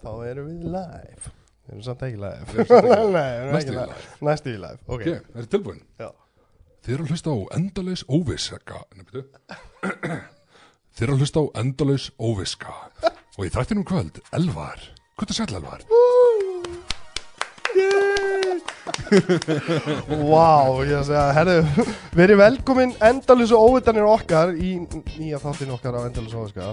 [0.00, 1.30] Þá erum við live
[1.66, 3.12] Við erum samt ekki live Við erum samt ekki live.
[3.14, 4.00] Nei, við erum Næstu ekki í live.
[4.28, 5.80] Næstu í live, ok, Ok, er þið tilbúin?
[6.00, 6.08] Já.
[6.80, 8.78] Þið eru að hlusta á endalaus óviska.
[10.96, 12.76] Þið eru að hlusta á endalaus óviska
[13.36, 14.80] Og í þrættinum í kvöld, Elvar
[15.20, 15.84] Hvað er sæll Elvar?
[20.30, 20.50] Vá,
[20.86, 21.86] ég að segja, herðu
[22.16, 24.76] Verið velkomin endalus og óvitanir okkar Í
[25.18, 26.72] nýja þáttin okkar á endalus og óviska.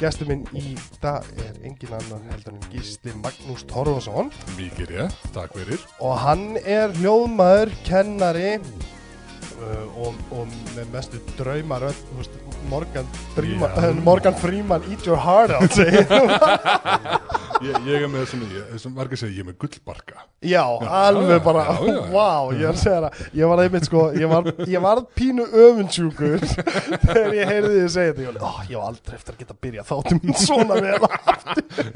[0.00, 4.28] Gestur minn í dag er engin annan heldur en Gísli Magnús Torfason.
[4.58, 5.80] Mikið rétt, takk fyrir.
[6.04, 12.36] Og hann er hljóðmaður, kennari uh, og, og með mestu draumar öll, þú veist,
[12.70, 13.92] Morgan Já.
[14.04, 16.06] Morgan Freeman Eat your heart out segir
[17.64, 20.24] Ég, ég er með svona, ég, sem var ekki að segja, ég er með gullbarka.
[20.44, 20.62] Já,
[20.98, 24.02] alveg já, bara, já, já, vá, ég er að segja það, ég var einmitt sko,
[24.20, 26.44] ég var, ég var pínu öfundsjúkur
[27.06, 29.56] þegar ég heyrði þið segja þetta, ég var, oh, ég var aldrei eftir að geta
[29.56, 31.00] að byrja þáttum svona vel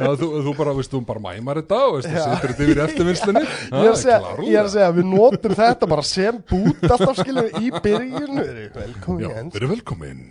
[0.01, 2.83] Já, þú, þú bara, veist, þú bara mæmar þetta og veist, þú setur þetta yfir
[2.87, 3.45] eftirvinnslunni.
[3.81, 7.21] Ég er, að segja, ég er að segja, við notum þetta bara sem bút alltaf
[7.21, 8.43] skilur í byrjun
[8.81, 9.55] velkomin Jens.
[9.57, 10.27] verið velkomin.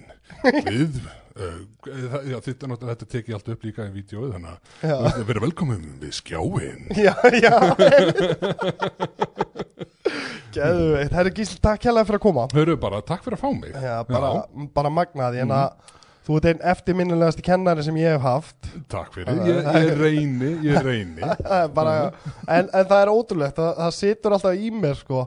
[0.70, 1.00] Við,
[1.40, 6.16] já, þetta, er þetta tekið allt upp líka í vídjóið þannig að verið velkomin við
[6.20, 7.54] skjáin Já, já.
[10.50, 12.46] Geðveikt, herri Gísli, takk hérlega fyrir að koma.
[12.56, 13.76] Hörru bara, takk fyrir að fá mig.
[13.78, 14.32] Já, bara,
[14.74, 15.92] bara magnaði, en að
[16.26, 18.72] þú ert einn eftirminnilegasti kennari sem ég hef haft.
[18.92, 21.22] Takk fyrir, ég, ég reyni, ég reyni.
[21.22, 21.94] Er bara,
[22.48, 25.24] en, en það er ótrúlegt það, það situr alltaf í mér sko.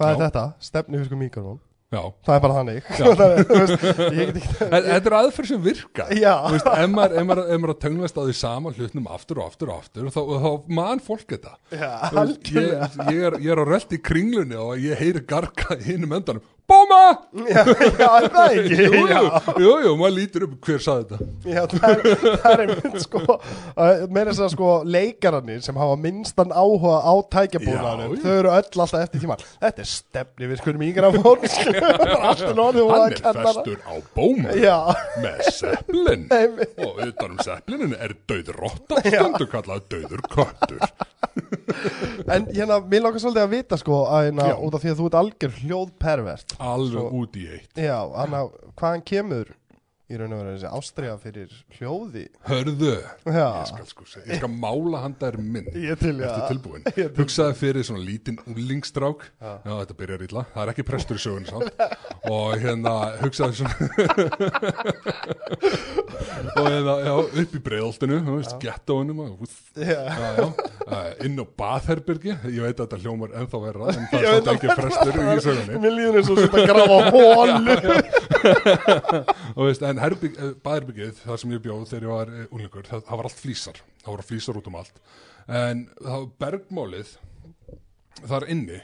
[0.00, 0.22] Hvað er Já.
[0.26, 0.44] þetta?
[0.68, 1.58] Stefni fyrir mikrofón
[1.90, 2.84] Já, það er bara þannig.
[4.70, 5.62] Er, þetta er aðferð sem.
[5.64, 9.80] Þú veist, ef maður, maður að tenglast á því sama hlutnum aftur og aftur og
[9.80, 11.56] aftur þá, þá man fólk þetta.
[11.74, 12.70] Já, veist, ég,
[13.10, 16.46] ég, er, ég er á relt í kringlunni og ég heyri garga í hinum endanum
[16.70, 17.00] Bóma!
[17.50, 18.78] Já, já, er það ekki?
[18.86, 19.22] Jú, jú,
[19.64, 21.28] jú, jú, maður lítur upp hver saði þetta?
[21.50, 23.22] Já það, er, það er einmitt sko
[24.10, 27.80] meira þess að sko leikararnir sem hafa minnstan áhuga á já.
[28.22, 31.44] þau eru öll alltaf eftir tíma þetta er stefni við skulum mikrofón
[32.30, 34.54] allt er nóðið Hann er festur á bóma.
[34.56, 34.76] Já,
[35.20, 35.40] með
[36.34, 36.76] Einmitt.
[36.84, 40.84] og utan um seplinin er döður rotta stundu kallað döður köttur.
[42.30, 45.08] En hérna, mér langar svolítið að vita sko að hérna, út af því að þú
[45.08, 47.72] ert algjör hljóðpervert alveg út í eitt.
[47.78, 49.54] Já, hann að hvaðan kemur
[50.10, 52.24] í raun og veru þessi ástriða fyrir hljóði.
[52.48, 52.94] Hörðu,
[53.30, 53.46] Já.
[53.60, 56.26] ég skal sko segja, ég skal mála handa þér mynd Ég til, já.
[56.30, 56.82] Ertu tilbúin?
[56.90, 57.10] Ég til.
[57.20, 59.52] Hugsaði fyrir svona lítinn úlingstrák Já.
[59.70, 61.70] þetta byrjar illa, það er ekki prestur í sögun samt.
[62.30, 63.74] Og hérna hugsaði svona
[66.60, 69.82] og hérna, já, upp í breiðoltinu þú veist, gettóinum og úff, Já.
[70.10, 70.44] já, já,
[70.90, 74.48] uh, inn á baðherbyrgi ég veit að þetta hljómar ennþá verra en það er samt
[74.54, 75.74] ekki prestur í sögunni.
[75.84, 77.74] Mér líður eins og þetta grafa hólu
[79.54, 82.88] og veist, en herbygg, eh, baðherbyggið þar sem ég bjóð þegar ég var uh, úlingur
[82.88, 85.02] það, það var allt flýsar, það voru flýsar út um allt.
[85.60, 87.16] En það var bergmálið
[88.20, 88.80] þar inni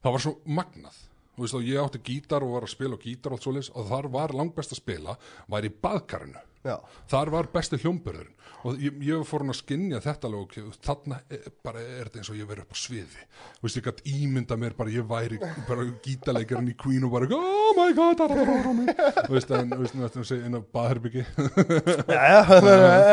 [0.00, 1.00] það var svo magnað.
[1.40, 4.08] Og ég átti gítar og var að spila á gítar og allt svoleiðis og þar
[4.12, 5.14] var langbest að spila
[5.48, 6.76] var í baðkarinu Já,
[7.08, 8.36] þar var besti hljómburðurinn.
[8.68, 12.28] Og ég, ég fór hann að skinja þetta alveg þarna er, bara er þetta eins
[12.28, 13.22] og ég verið upp á sviði.
[13.62, 15.38] Veist, ég gætt ímynda mér bara ég væri
[15.68, 20.20] bara gítarleikarinn í Queen og bara oh my god, það það veist, en þetta er
[20.20, 22.40] að segja inn á baðherbyggi já, já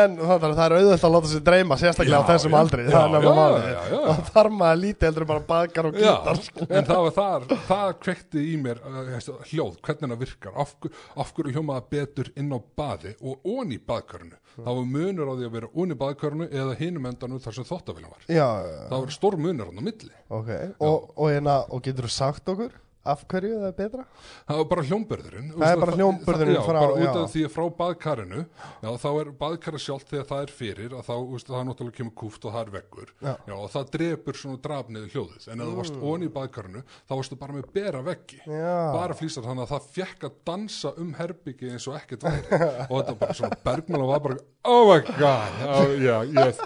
[0.02, 2.84] en það, það er auðvitað að láta sér dreyma sérstaklega á þessum aldri.
[2.88, 3.68] Það er nefnilega já, málið.
[3.72, 3.98] já, já.
[4.12, 7.96] og þar maður lítið heldur en bara baðkar og gítar en það var þar, það
[8.04, 10.76] kvekti í mér þessi hljóð, hvernig það virkar af,
[11.24, 14.38] af hverju hljómaða betur inn á baði og ón í baðkörnu.
[14.58, 17.68] Það var munur á því að vera ón í baðkörnu eða hinum endanum þar sem
[17.68, 18.26] þóttavillan var.
[18.26, 18.46] Já,
[18.90, 20.12] það var stór munur á milli.
[20.28, 20.50] Ok
[20.82, 22.74] og, og, hérna, og getur þú sagt okkur
[23.12, 24.04] af hverju það er betra?
[24.48, 27.12] það var bara hljómbörðurinn Það er bara hljómburðurinn já, frá- bara út já.
[27.22, 31.04] af því að frá baðkarinu já, þá er baðkara sjálft þegar það er fyrir að
[31.08, 33.34] þá, veist, það er náttúrulega kemur kúft og það er veggur Já.
[33.58, 36.08] og það drepur svona draf niður hljóðið en ef þú varst mm.
[36.12, 38.74] onni í baðkarinu þá varstu bara með bera veggi Já.
[38.94, 42.94] bara flýsar þannig að það fekk að dansa um herbyggi eins og ekkert væri og
[42.96, 46.60] þetta var bara svona bergmála var bara oh my god, já, já, yes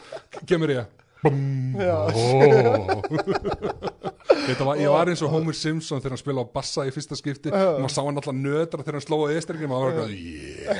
[0.48, 1.02] kemur ég oh.
[4.66, 7.48] var, ég var eins og Homer Simpson þegar hann spila á bassa í fyrsta skipti.
[7.53, 10.16] Og maður sá hann alltaf nötra þegar hann sló á eðstringin og maður var eitthvað,
[10.42, 10.77] yeah.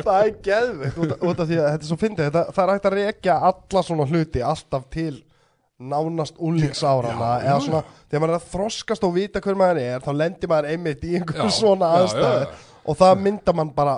[0.06, 2.24] það er geðveikt út, út af því að þetta er svo fyndið.
[2.30, 5.16] Þetta, það er hægt að rekja alla svona hluti alltaf til
[5.80, 6.36] nánast
[7.40, 7.80] já, eða svona,
[8.10, 11.14] þegar maður er að þroskast og vita hver maður er þá lendir maður einmitt í
[11.16, 12.52] einhverju Já, svona já.
[12.84, 13.94] og það mynda mann bara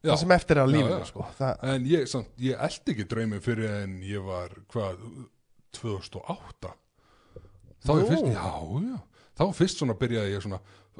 [0.00, 0.10] Já.
[0.14, 1.06] það sem eftir er á Já, lífinu já.
[1.10, 1.26] sko.
[1.38, 5.02] það, En ég, samt, ég eldi ekki draumið fyrir en ég var, hvað,
[5.76, 6.70] 2008
[7.80, 8.50] Þá er fyrst, já,
[8.84, 8.98] já.
[9.40, 10.58] Þá fyrst svona byrjaði ég svona,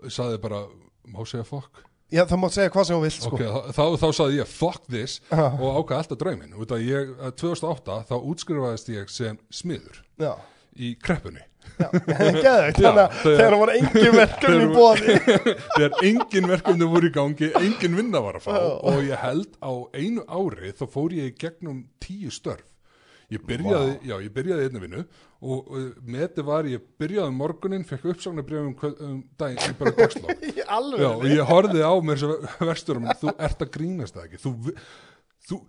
[0.08, 0.62] saði bara,
[1.12, 3.36] má segja fokk Já, það mátt segja hvað sem þú vilt sko.
[3.36, 6.18] Ok, þá, þá, þá saði ég fuck this og ákvað alltaf
[7.22, 10.32] að 2008 þá útskrifaðist ég sem smiður Já,
[10.74, 11.44] í kreppunni.
[11.44, 11.49] já,
[11.80, 12.80] geðveikt.
[12.80, 15.18] Þannig að þegar- það var engin verkefni í bóði
[15.76, 18.56] þegar engin verkefni voru í gangi engin vinna var að fá.
[18.90, 22.66] Og ég held á einu ári þá fór ég gegnum tíu störf.
[23.30, 25.00] Ég byrjaði, já, ég byrjaði í einni vinnu
[25.46, 29.92] og uh, meti var ég byrjaði um morgunin, fekk uppsagnabrjöf um, kvöld- um daginn, bara
[29.94, 30.34] dagslá
[31.14, 32.32] og ég horfði á mér sem
[32.66, 34.40] versturum þú ert að grínast það ekki?
[34.42, 34.74] Þú,
[35.46, 35.60] þú,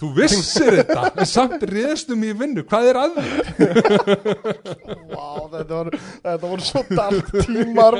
[0.00, 2.64] þú vissir þetta en samt réðstum í vinnu.
[2.68, 3.24] Hvað er að því?
[5.12, 7.98] Vá, þetta voru, þetta voru svo dark tímar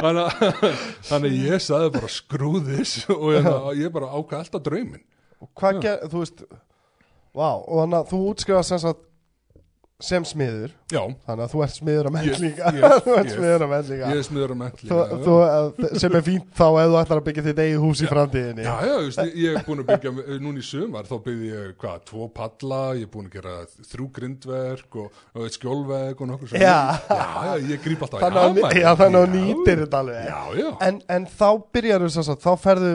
[0.00, 0.42] þannig
[1.10, 3.48] þannig ég saði bara skrúðis og ég,
[3.82, 5.04] ég bara ákvað alltaf drauminn.
[5.42, 6.44] Og Hvað ger, þú veist
[7.32, 9.06] Vá, og þannig að þú útskrifast sem sagt
[10.04, 13.28] sem smiður já, Þannig að þú ert smiður að menn Yes, líka yes, Þú ert
[13.28, 13.36] yes.
[13.36, 16.48] smiður að menn líka ég er smiður að mentli þú, þú, að- sem er fínt
[16.58, 19.56] þá ef þú ætlar að byggja þitt eigið hús í framtíðinni Já, já, veist, ég,
[19.60, 20.14] er búin að byggja,
[20.46, 23.56] núna í sumar þá byggði ég, hvað, tvo palla, ég er búin að gera
[23.92, 26.52] þrjú grindverk og, og eitt skjólverk og nokkur.
[26.58, 26.76] Já.
[27.08, 29.22] Já, já, ég gríp alltaf Þannig að, að Já.
[29.32, 30.68] nýtir þetta alveg Já, já.
[30.88, 32.92] en, en þá byrjar þú sem sagt, þá ferðu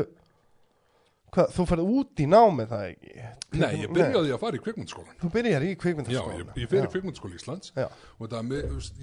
[1.35, 3.27] hvað, þú ferðu út í námið það ekki
[3.57, 5.17] Nei, ég byrjaði að fara í kvikmyndaskólan.
[5.21, 7.87] Þú byrjar í Já, kvikmyndaskólan ég, ég fyrir kvikmyndaskóla Íslands Já.
[8.17, 8.53] og það,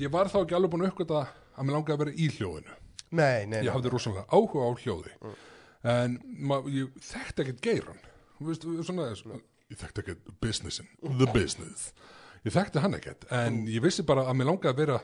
[0.01, 1.23] ég var þá ekki alveg búin að uppgöta
[1.55, 2.77] að mér langaði að vera í hljóðinu.
[3.15, 5.15] Nei, nei, Ég nei hafði rosalega áhuga á hljóði.
[5.95, 6.19] En
[6.49, 8.01] ma, ég þekkti ekkert geiran.
[8.39, 11.93] Þú veist, svona, svona, ég þekkti ekkert businessin, the business.
[12.45, 14.99] Ég þekkti hann ekkert, en ég vissi bara að mér langaði að vera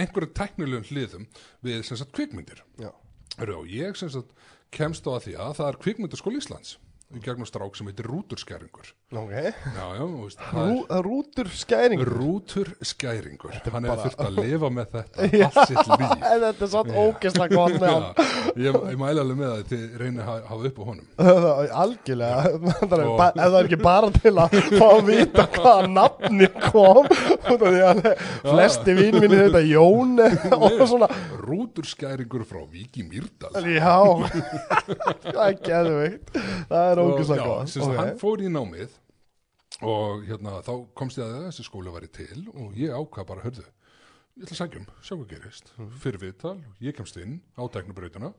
[0.00, 1.26] einhverju tæknilegum hliðum
[1.66, 2.62] við sem sagt kvikmyndir.
[2.80, 2.92] Já.
[3.38, 4.32] Hörru, og ég sem sagt
[4.72, 6.78] kemst á að því að það er kvikmyndaskóla Íslands
[7.12, 8.86] í gegnum strák sem heitir Rúturskæringur.
[9.12, 11.50] Ok, Já, já, veist, það Rú, er Rútur
[12.80, 13.52] skæringur.
[13.52, 16.14] Hann hefur bara- þurft að lifa með þetta allt sitt líf.
[16.46, 18.06] Þetta er satt ógeðslega gott með hann
[18.56, 21.04] Já, ég, ég mæli alveg með að þið reynið að hafa upp á honum.
[21.82, 22.40] Algjörlega.
[22.80, 26.48] Það er Og- Ef það er ekki bara til að fá að vita hvaða nafni
[26.70, 27.12] kom
[28.48, 30.16] flesti vín minni þetta Jón
[30.56, 31.08] og svona
[31.42, 33.52] Rúturskæringur frá Víki Mýrdal.
[33.66, 33.98] Já
[35.26, 36.32] Það er geðveikt
[36.70, 38.00] Það er ógeðslega já, gott sem sagt, Ok.
[38.02, 38.98] hann fór í námið
[39.82, 43.64] og hérna, þá komst ég að þessi skóla væri til og ég ákvað bara, hörðu,
[44.36, 45.72] ég ætla að sækjum, sjá hvað gerist.
[46.04, 46.52] Fyrir viðtal,
[46.84, 48.30] ég kemst inn á tæknubrautina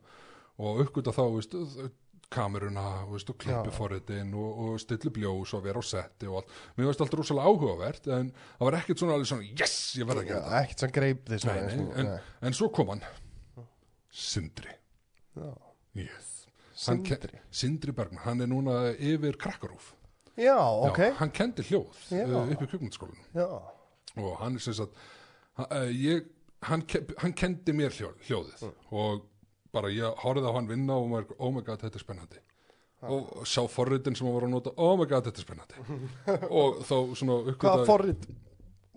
[0.62, 1.58] og uppgöta þá, veist,
[2.34, 6.54] kameruna, veist, og klippi forritin og, og stilli bljós og vera á setti og allt.
[6.78, 10.24] Mér veist alltaf rosalega áhugavert en það var ekkert svona alveg svona, yes, ég verð
[10.24, 10.62] að gera þetta.
[10.66, 12.20] Ekkert sem greip því svona, nei, svona, en, nei.
[12.50, 13.06] en svo kom hann
[14.14, 14.70] Sindri
[15.98, 16.30] yes.
[16.88, 19.94] Hann ke- Sindri Sindri Bergman, hann er núna yfir krakkarúf
[20.38, 22.26] Já, ok Já, hann kendi hljóð Já.
[22.26, 23.48] uh, upp í kvikmyndaskólanum Já,
[24.18, 24.98] og hann er sem sagt
[25.60, 26.26] ha- uh, ég,
[26.66, 26.82] hann,
[27.22, 28.74] hann kendi mér hljó, hljóðið Mm.
[28.92, 29.26] og
[29.74, 32.42] bara ég horfði á hann vinna og maður, oh my god, þetta er spennandi.
[33.04, 35.86] Og sá forritin sem hann var að nota oh my god, þetta er spennandi.
[36.62, 38.28] Og þá svona Hvaða forrið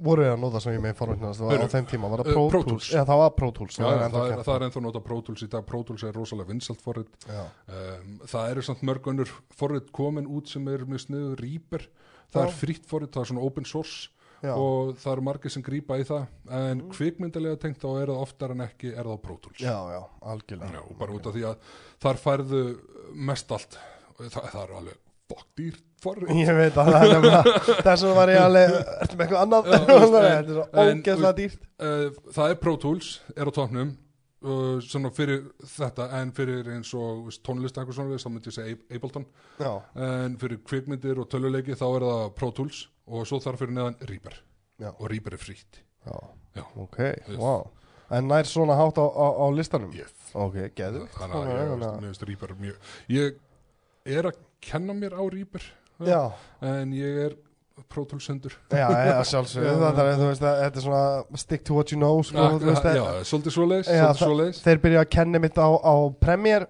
[0.07, 2.49] voru að nota sem ég með forritnast á Heyrðu, þeim tíma, var það uh, Pro
[2.53, 2.91] Pro Tools?
[2.93, 5.21] Já, það var Pro Tools Já, það það, ennþá er, það er ennþá nota Pro
[5.27, 5.65] Tools í dag.
[5.67, 7.29] Pro Tools er rosalega vinsalt forrit.
[7.33, 11.89] Um, það eru samt mörg önnur forrit komin út sem er með sniðu Reaper
[12.35, 12.47] það Já.
[12.47, 14.13] er frýtt forrit, það er svona open source
[14.45, 14.53] Já.
[14.53, 16.27] og það eru margir sem grípa í það
[16.61, 19.63] en kvikmyndilega tengt þá er það oftar en ekki er það Tools.
[19.65, 20.01] Já, já,
[20.35, 20.73] algjörlega.
[20.77, 21.75] Já, og bara út af því að
[22.05, 22.63] þar færðu
[23.31, 23.79] mest allt.
[24.21, 26.31] Það, það er alveg bokkdýr forrit.
[26.39, 29.71] Ég veit að það er nefnilega þess að var ég alveg, ertu með eitthvað annað?
[29.73, 31.63] Þetta er svo ógeðslega dýrt.
[31.81, 33.91] uh, það er Pro Tools, er á tóknum
[34.47, 38.77] uh, svona fyrir þetta en fyrir eins og tónlist eitthvað svona þá myndi ég segja
[38.77, 39.27] Ab- Ableton.
[39.65, 39.73] Já,
[40.07, 43.99] en fyrir kvikmyndir og töluleiki þá er það Pro Tools og svo þarf fyrir neðan
[44.11, 44.39] Reaper.
[44.83, 44.91] Já.
[44.93, 45.83] og Reaper er frýtt
[46.77, 47.01] ok,
[47.41, 47.67] wow
[48.07, 49.91] En nær svona hátt á, á, á listanum?
[49.91, 50.13] yes.
[50.37, 52.23] Ok, geður ég veist,
[54.07, 55.65] ég er að kenna mér á Reaper
[56.07, 56.21] Já,
[56.63, 57.35] en ég er
[57.77, 59.67] hundur já, já, sjálfsögðu.
[59.73, 59.77] Já.
[59.83, 61.03] Þetta er, veist, er svona
[61.37, 64.61] stick to what you know sko, já, þú veist, já, svolítið svoleiðis Já, svolítið svoleiðis.
[64.65, 66.69] Þeir byrja að kenna mitt á, á Premiere.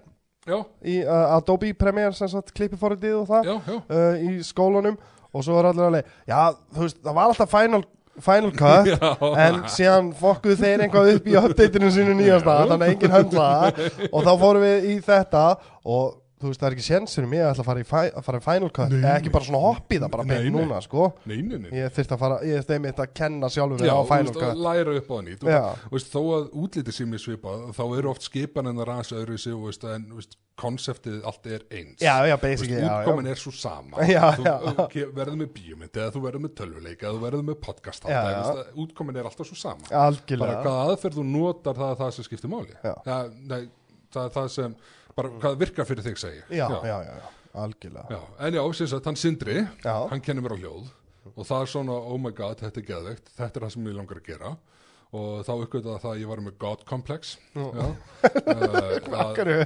[0.87, 4.99] Í uh, Adobe Premiere klippiforritið og það já, uh, í skólanum
[5.33, 6.41] og svo er allir alveg já,
[6.75, 7.83] þú veist, það var alltaf Final,
[8.27, 9.11] final Cut já.
[9.47, 14.07] en síðan fokkuðu þeir eitthvað upp í updateinu sínu nýjasta, þannig að enginn höndla það
[14.11, 15.43] og þá fórum við í þetta
[15.85, 16.85] og þú veist, það er ekki
[17.31, 19.47] mér að ætla að fara í, fi- að fara í Final Cut, Nei, ekki bara
[19.47, 21.07] svona hopp í það bara beint núna, sko.
[21.25, 21.69] Nei, nei, nei.
[21.79, 24.57] Ég þurfti að fara, ég þurfti einmitt að kenna sjálfur Já, á Final að Cut.
[24.67, 27.83] læra upp á það nýtt og það- veist, þó að útlítið sé mér svipað þá
[27.97, 31.61] eru oft skipan en það ræðs öðru sig veist, en þú veist, konseptið allt er
[31.69, 31.99] eins.
[32.01, 33.97] Já, já, veist, basically, já, útkomin er svo sama.
[34.93, 38.07] Þú verður með bíómynd eða þú verður með tölvuleik eða þú verður með podcast
[38.73, 39.85] útkomin er alltaf svo sama.
[39.85, 42.73] Bara algjörlega hvaða aðferð þú notar það er það sem skiptir máli.
[43.05, 43.53] Það
[44.25, 44.75] er það sem,
[45.17, 46.55] bara hvað virkar fyrir þig segi ég.
[46.61, 47.27] já, já, já, já,
[47.65, 48.07] algjörlega.
[48.13, 49.95] Já, en já, sem sagt, hann Sindri, Já.
[50.11, 50.87] hann kennir mér á hljóð
[51.35, 53.97] og það er svona, oh my god, þetta er geðveikt, þetta er það sem ég
[53.97, 54.55] langar að gera.
[55.17, 57.93] Og þá uppgötaði það að ég var með God complex já, uh,
[59.21, 59.61] að, Hverju?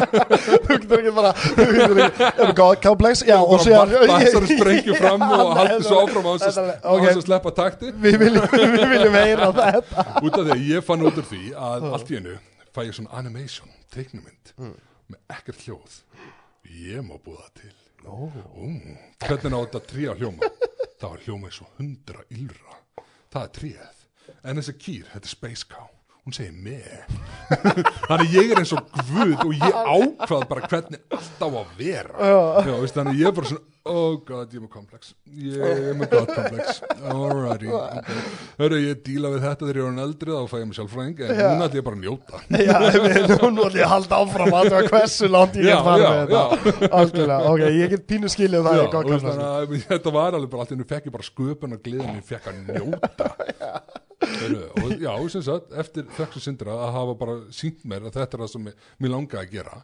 [0.66, 2.26] Þú getur ekki bara Þú getur ekki
[2.58, 3.22] það komplex?
[3.28, 6.58] Já, og og bara þessari sprengju fram og Já, haldi svo þetta- áfram á þess
[6.58, 7.92] þetta- að- sleppa takti.
[8.06, 10.06] Við viljum, við viljum heyra þetta.
[10.18, 12.34] Út af því að ég fann út úr því að allt í einu
[12.72, 15.98] fæ ég svona animation, teiknumynd með ekkert hljóð.
[16.72, 17.74] Ég má búða til.
[18.02, 18.26] Ó,
[19.22, 20.52] hvernig á þetta trí að hljóma?
[20.98, 22.82] Það var hljóma eins og hundra ylra
[23.32, 24.00] það er tríð
[24.42, 25.88] en þessi kýr, þetta er Space Cow
[26.22, 26.86] hún segir með
[28.08, 32.32] þannig ég er eins og guð og ég ákvað bara hvernig allt á að vera.
[32.62, 35.10] Já, veist, þannig ég er bara svona oh god, ég er með komplex.
[35.26, 36.78] Ég er með god komplex.
[37.10, 38.20] Alrighty okay.
[38.60, 41.24] Hörru, ég díla við þetta þegar ég er hann eldri þá fæ ég mig sjálfræðing
[41.26, 42.42] en núna ætlum ég bara að njóta.
[42.68, 45.68] Já, við, nú nú ætlum ég að halda áfram að það var hversu langt ég
[45.68, 46.86] get farið með þetta.
[47.00, 50.76] Algjörlega, ok, ég get pínu skilið það Já, veist, þannig þetta var alveg bara allt
[50.78, 53.32] innu fekk ég bara sköpun og gleðin ég fekk að njóta
[54.22, 58.44] og já, sem sagt, eftir þeksu syndra að hafa bara sínt mér að þetta er
[58.44, 59.80] það sem mér langaði að gera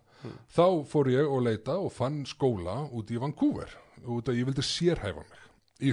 [0.55, 3.75] þá fór ég og leita og fann skóla út í Vancouver
[4.07, 5.45] út að ég vildi sérhæfa mig
[5.79, 5.93] í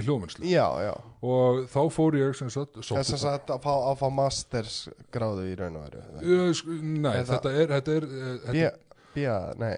[0.82, 4.78] já og þá fór ég sem sagt Þess að að fá, að fá masters
[5.14, 8.08] gráðu í raun og veru Nei, Eða- þetta er, þetta er,
[8.46, 8.72] þetta, Bía,
[9.14, 9.76] bía, nei.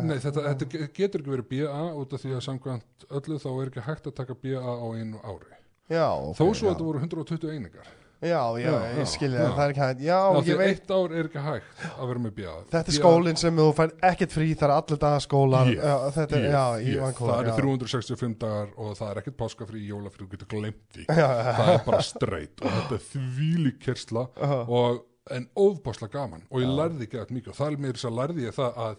[0.00, 3.48] Nei, þetta, þetta ge- getur ekki verið BA út af því að samkvæmt öllu þá
[3.50, 5.58] er ekki hægt að taka BA á einu ári
[5.90, 6.70] Já, ok þó svo já.
[6.70, 7.96] að þetta voru 120 einingar.
[8.20, 10.00] Já, já, Já, ég skilja það, það er ekki hægt.
[10.04, 12.96] Já, Já, ég veit eitt ár er ekki hægt að vera með BA Þetta er
[12.98, 15.70] skólinn sem þú fær ekkert frí þar allir dagar skólar.
[15.72, 19.22] Ég, já, Þetta er, Ég- já, ég- Vancouver það eru 365 dagar og það er
[19.22, 21.06] ekkert páskafrí, jólafrí, þú getur glemt því.
[21.16, 24.60] Það er bara straight og þetta er þvíli kersla Aha.
[24.68, 25.00] og
[25.32, 26.44] en óðbásla gaman.
[26.52, 27.54] Og ég lærði ekki að mikið.
[27.54, 28.96] Og það er mér þess að lærði ég það að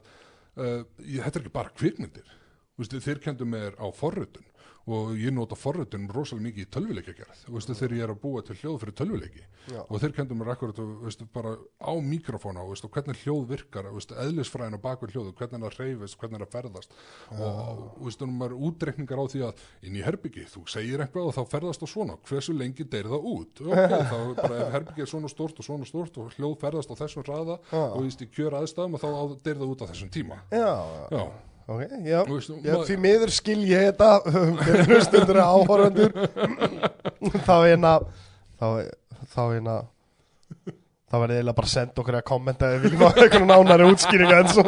[0.57, 2.37] uh, ég, þetta er ekki bara kvikmyndir.
[2.81, 4.49] Vistu, þeir kendu mér á forrötun
[4.91, 8.41] og ég nota forrötun rosalega mikið í tölvuleikja gerð Vistu, þegar ég er að búa
[8.47, 9.81] til hljóð fyrir tölvuleiki Já.
[9.87, 14.77] og þeir kendu mér akkurat vistu, bara á mikrofóna vistu, hvernig hljóð virkar vistu, eðlisfræðin
[14.77, 16.95] á bakvið hljóðu hvernig það reyfist, hvernig það ferðast.
[17.37, 21.35] Og vistu, nú maður útreikningar á því að inn í herbyggi, þú segir eitthvað og
[21.37, 23.61] þá ferðast það svona, hversu lengi deyr það út?
[23.61, 26.91] Ok, þá er bara ef herbyggi er svona stort og svona stort og hljóð ferðast
[26.91, 29.89] á þessum raða og víst í kjör aðstæðum og þá á- deyr það út á
[29.93, 30.41] þessum tíma.
[30.51, 30.73] Já,
[31.13, 31.23] já,
[31.67, 32.19] ok, já.
[32.27, 34.11] Veist, Já, því miður skil ég þetta
[34.65, 36.15] fyrir hlustundur áhorfandur
[37.47, 37.95] þá er hérna
[38.59, 39.81] þá, er hérna
[41.11, 43.87] þá verði eiginlega bara að senda okkur að kommenta ef við viljum hafa einhvern nánari
[43.91, 44.63] útskýringa en svo,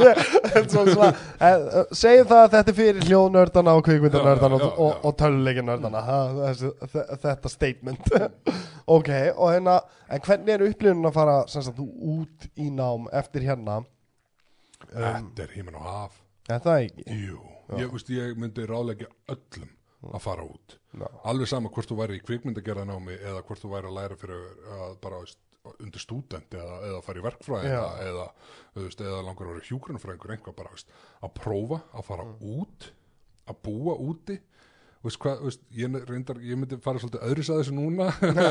[0.59, 1.09] en svo svona
[1.47, 6.03] eh, segjum það að þetta er fyrir hljóðnördana og kvikmyndanördana og, og, og töluleikinördana
[7.23, 8.13] þetta statement.
[8.93, 9.07] Ok,
[9.39, 9.77] og hérna
[10.11, 13.77] en hvernig er upplifun að fara sagt, út í nám eftir hérna?
[14.91, 17.05] Um, þetta er híminn og haf er það ekki?
[17.23, 17.39] Jú,
[17.79, 19.71] ég, veist, ég myndi ráðleggja öllum
[20.11, 20.77] að fara út.
[20.93, 21.07] Já.
[21.31, 24.41] alveg sama hvort þú væri í kvikmyndagerðanámi eða hvort þú væri að læra fyrir
[24.77, 25.21] að bara
[25.79, 28.09] undir stúdent eða, eða fara í verkfræðina Já.
[28.09, 28.25] eða,
[28.73, 30.91] þú veist, eða langar að vera hjúgrunfræðingur einhvað bara veist,
[31.23, 32.89] að prófa að fara út
[33.47, 34.37] að búa úti.
[35.03, 38.09] Veist, hvað, veist, ég, reyndar, ég myndi fara svolítið öðris að þessu núna.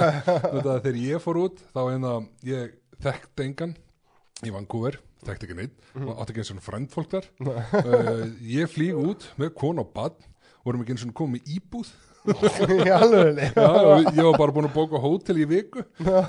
[0.85, 2.17] Þegar ég fór út þá einna
[2.49, 3.77] ég þekkti engan
[4.45, 7.29] í Vancouver, þekkti ekki neitt og átti ekki eins og frendfólk þar?
[7.83, 10.33] Uh, ég flýg út með konu og badn
[10.65, 11.93] vorum ekki eins og komið íbúð.
[12.87, 15.83] Já, ég var bara búin að bóka hótel í viku.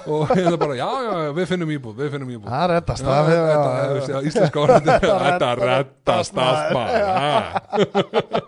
[0.09, 2.49] Og hérna bara, já, já, við finnum íbúð við finnum íbúð.
[2.49, 5.51] Það veist, já, íslenska orðandi Þetta
[6.15, 6.97] allt maður.
[7.19, 8.43] ha.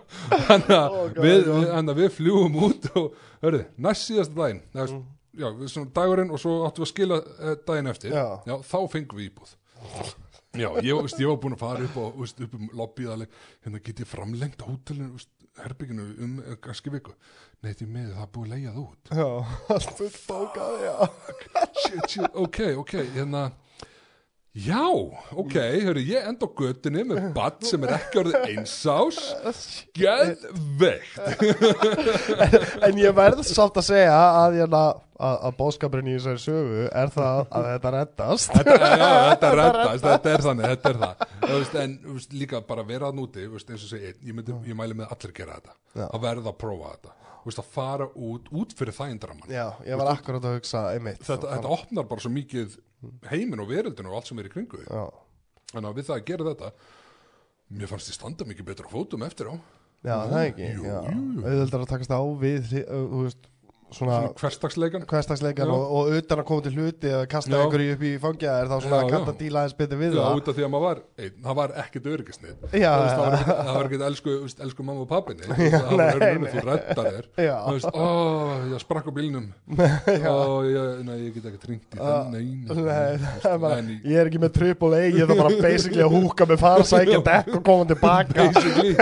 [0.48, 1.52] Þannig að við,
[2.00, 3.06] við, fljúum út og,
[3.44, 5.04] hörðu, næst síðasta daginn Mm.
[5.36, 8.14] Já, svona dagurinn og svo áttum við að skila uh, daginn eftir.
[8.16, 8.54] Já.
[8.64, 9.50] þá fengum við íbúð
[10.56, 13.40] Já, ég, veist, ég var búin að fara upp, og, veist, upp um lobbyið alveg,
[13.66, 15.32] hérna get ég framlengt hótelinu, veist,
[15.62, 17.14] herbygginu um eh, kannski viku.
[17.64, 19.12] Nei, því með það búið að leiða það út.
[19.12, 19.28] Já,
[19.76, 20.96] allt fullt bókað, já.
[21.82, 23.46] Shit, shit, ok, ok, hérna.
[24.56, 24.88] Já,
[25.36, 29.18] ok, hörru, ég enda á göttinni með badd sem er ekki orðið einsás.
[29.96, 31.18] Geðveikt.
[32.86, 34.78] En ég verð sátt að segja að, ég,
[35.18, 38.56] að, bóðskapurinn í þessari sögu er það að þetta reddast.
[38.56, 41.22] Þetta, já, þetta reddast, þetta er þannig, þetta er það.
[41.52, 44.78] Veist, En veist, líka bara vera að núti, veist, eins og segi, ég, myndi, ég
[44.78, 45.78] mæli með allir gera þetta.
[45.92, 46.04] Já.
[46.08, 47.16] Að verða að prófa þetta.
[47.46, 51.70] Að fara út, út fyrir þægindraman Já, ég var akkurat að hugsa einmitt þetta, þetta
[51.76, 52.72] opnar bara svo mikið
[53.30, 56.48] heiminn og veröldinu og allt sem er í kringu Þannig að við það að gera
[56.48, 56.72] þetta
[57.66, 59.54] Mér fannst ég standa mikið betur á fótum eftir á.
[60.06, 60.66] Já það ekki.
[61.42, 63.48] Auðvöldar að takast á við þú veist,
[63.94, 65.72] svona hverstagsleikan hverstagsleikan Já.
[65.72, 67.58] og, og utan að koma til hluti eða kasta Já.
[67.62, 69.34] einhverju upp í fangja er þá svona Já, að já.
[69.40, 70.40] díla aðeins betur við Já, það.
[70.40, 73.18] út af því að maður var einn, það var ekkert öryggisnið Já, það, já.
[73.20, 74.34] var ekkert- það var ekkert elsku,
[74.66, 77.28] elsku mamma og pappinni það var nei, rauninu, þú reddar þér.
[77.46, 77.56] Já.
[77.62, 78.08] þú veist, ó,
[78.72, 79.46] ég sprakk á bílnum.
[80.26, 83.14] Ó, ég, nei, ég get ekki ringt í nei, nei, Nei,
[83.44, 86.58] það í- ég er ekki með triple A ég er bara basically að húka með
[86.64, 88.50] fara sækja dekk og koma tilbaka.
[88.50, 88.92] Basically.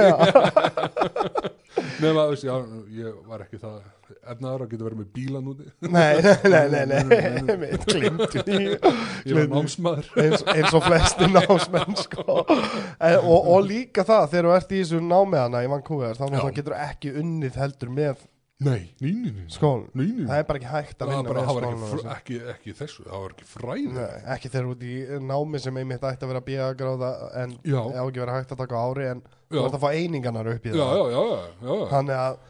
[2.05, 2.55] Veist, já,
[2.95, 3.81] ég var ekki það
[4.13, 6.21] efnaður að geta verið með bílan úti Nei,
[6.53, 7.01] nei, nei, nei,
[7.49, 12.45] nei, glimtu því ég var námsmaður eins, og flesti námsmenn sko.
[12.45, 16.73] en, og, líka það þegar þú ert í þessu námi hana í Vancouver þá getur
[16.75, 18.25] þú ekki unnið heldur með
[18.65, 20.25] nei, nei, nei.
[20.29, 24.21] það er bara ekki hægt að vinna með ekki, þessu, það var ekki fræði Nei,
[24.37, 24.97] ekki þegar út í
[25.33, 29.09] námi sem einmitt ætti að vera bíagráða en á ekki vera hægt að taka ári
[29.11, 31.89] en þú ert að fá einingarnar upp í já, það já, já, já, já.
[31.93, 32.43] þannig að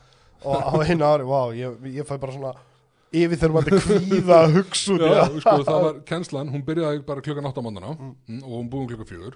[0.45, 2.55] og á einu ári, vá, ég, ég fæ bara svona
[3.15, 7.25] yfir þegar maður kvíða að hugsa út Já, sko, það var kennslan, hún byrjaði bara
[7.25, 8.41] klukkan 8 á mánana mm.
[8.43, 9.35] og hún búin klukkan 4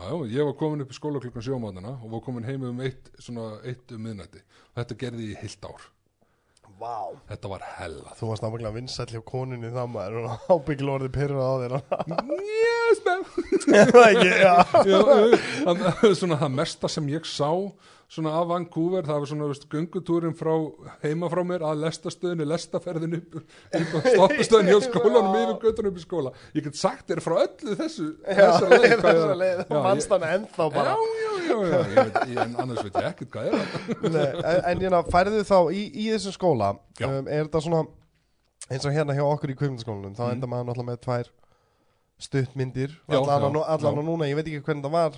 [0.00, 2.62] Já, ég var komin upp í skóla klukkan 7 á mánana og var komin heim
[2.70, 4.40] um eitt, svona eitt um miðnætti.
[4.78, 5.88] Þetta gerði ég heilt ár.
[6.80, 7.12] Vá.
[7.28, 8.14] Þetta var hella.
[8.16, 11.74] Þú varst náttúrulega vinsæll hjá koninni það maður og ábyggil orðið pyrrað á þér.
[12.54, 13.26] Yes, man
[13.66, 16.14] Það ekki, já.
[16.16, 17.50] Svona það mesta sem ég sá
[18.10, 20.50] svona af Vancouver, það var svona veist, göngutúrin frá
[21.04, 26.00] heima frá mér að lestastöðinni, lestaferðin upp, upp á stoppastöðinni hjá skólanum yfir göttunum upp
[26.00, 26.32] í skóla.
[26.58, 29.82] Ég get sagt þér frá öllu þessu Já, þessari leið, hvað þessa er- leið, þú
[29.86, 30.96] fannst ég- hann ennþá bara.
[30.96, 33.88] Já, já, já, já, ég veit, ég, annars veit ég ekkert hvað er það.
[34.16, 37.84] Nei, En, en hérna, færðu þá í, í þessum skóla um, Er þetta svona
[38.70, 40.34] eins og hérna hjá okkur í kvimdaskólanum þá Mm.
[40.34, 41.30] enda maður náttúrulega með tvær
[42.20, 45.14] stuttmyndir allan, og núna, ég veit ekki hvernig það var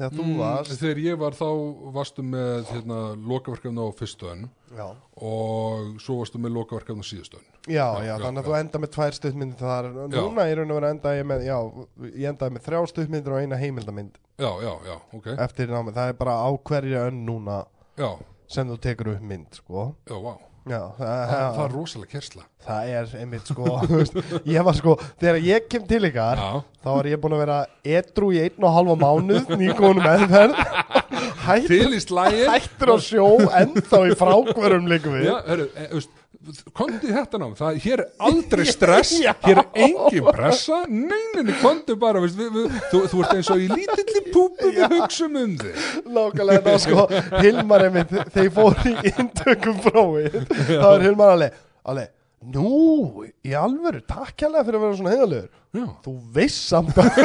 [0.00, 1.46] þegar þú Mm, varst Þegar ég var þá
[1.94, 2.98] varstu með hérna,
[3.30, 4.46] lokaverkefni á fyrstu önn.
[4.72, 4.86] Já,
[5.20, 7.46] og svo varstu með lokaverkefni á síðustu önn.
[7.68, 8.50] Já, Já, já, já, þannig að já.
[8.50, 9.88] þú enda með tvær stuttmyndir þar.
[10.16, 11.58] Núna í raun og vera enda ég með, já,
[12.16, 14.18] ég endaði með þrjá stuttmyndir og eina heimildamynd.
[14.40, 15.26] Já, já, já, ok.
[15.46, 17.58] Eftir námið, það er bara á hverja önn núna
[18.00, 18.10] Já,
[18.48, 19.90] sem þú tekur upp mynd, sko.
[20.08, 20.32] Já, vá
[20.68, 23.64] Já, það, Það, það er rosalega kersla það er einmitt, sko,
[24.54, 26.42] ég var sko, þegar ég kem til ykkar
[26.84, 27.56] þá var ég búin að vera
[27.96, 30.60] edru í einn og halva mánuð nýgónum meðferð
[31.50, 33.26] hættur, til í slægin hættur á sjó
[33.60, 35.24] ennþá í frákvörum líka við.
[35.28, 36.16] Já, hörru, e, veist
[36.72, 39.10] Kondi þetta ná, það hér er aldrei stress.
[39.44, 43.60] Hér er engin pressa Neininni, kondi bara veist, við, við, þú, þú ert eins og
[43.60, 45.74] í lítilli púpu Við hugsum um þig.
[46.08, 47.04] Nákvæmlega þá sko
[47.42, 50.40] Hilmar einmitt, þegar ég fór í intökum prófið.
[50.70, 51.50] Þá er Hilmar alveg,
[51.92, 52.08] alveg
[52.54, 52.70] nú,
[53.44, 55.50] í alvöru, takk hérlega fyrir að vera svona heiðalegur
[56.04, 57.08] þú veist samt að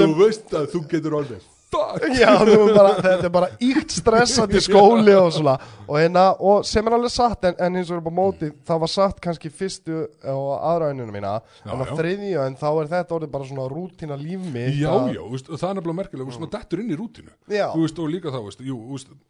[0.00, 1.40] Þú er veist að þú getur alveg
[1.70, 2.02] Fuck?
[2.18, 5.54] Já, er bara, þetta er bara íkt stressandi skóli og svona.
[5.86, 8.80] Og, hérna, og sem er alveg satt en, en hins vegar upp á móti, það
[8.84, 10.00] var satt kannski fyrstu
[10.32, 11.34] og aðra önnuna mína.
[11.62, 14.90] Já, en á þriðju en þá er þetta orðið bara svona rútína líf mitt Já,
[15.14, 18.10] já, veist, og það er nefnilega merkilega, veist, maður dettur inn í rútinu veist, og
[18.10, 18.80] líka veist, jú,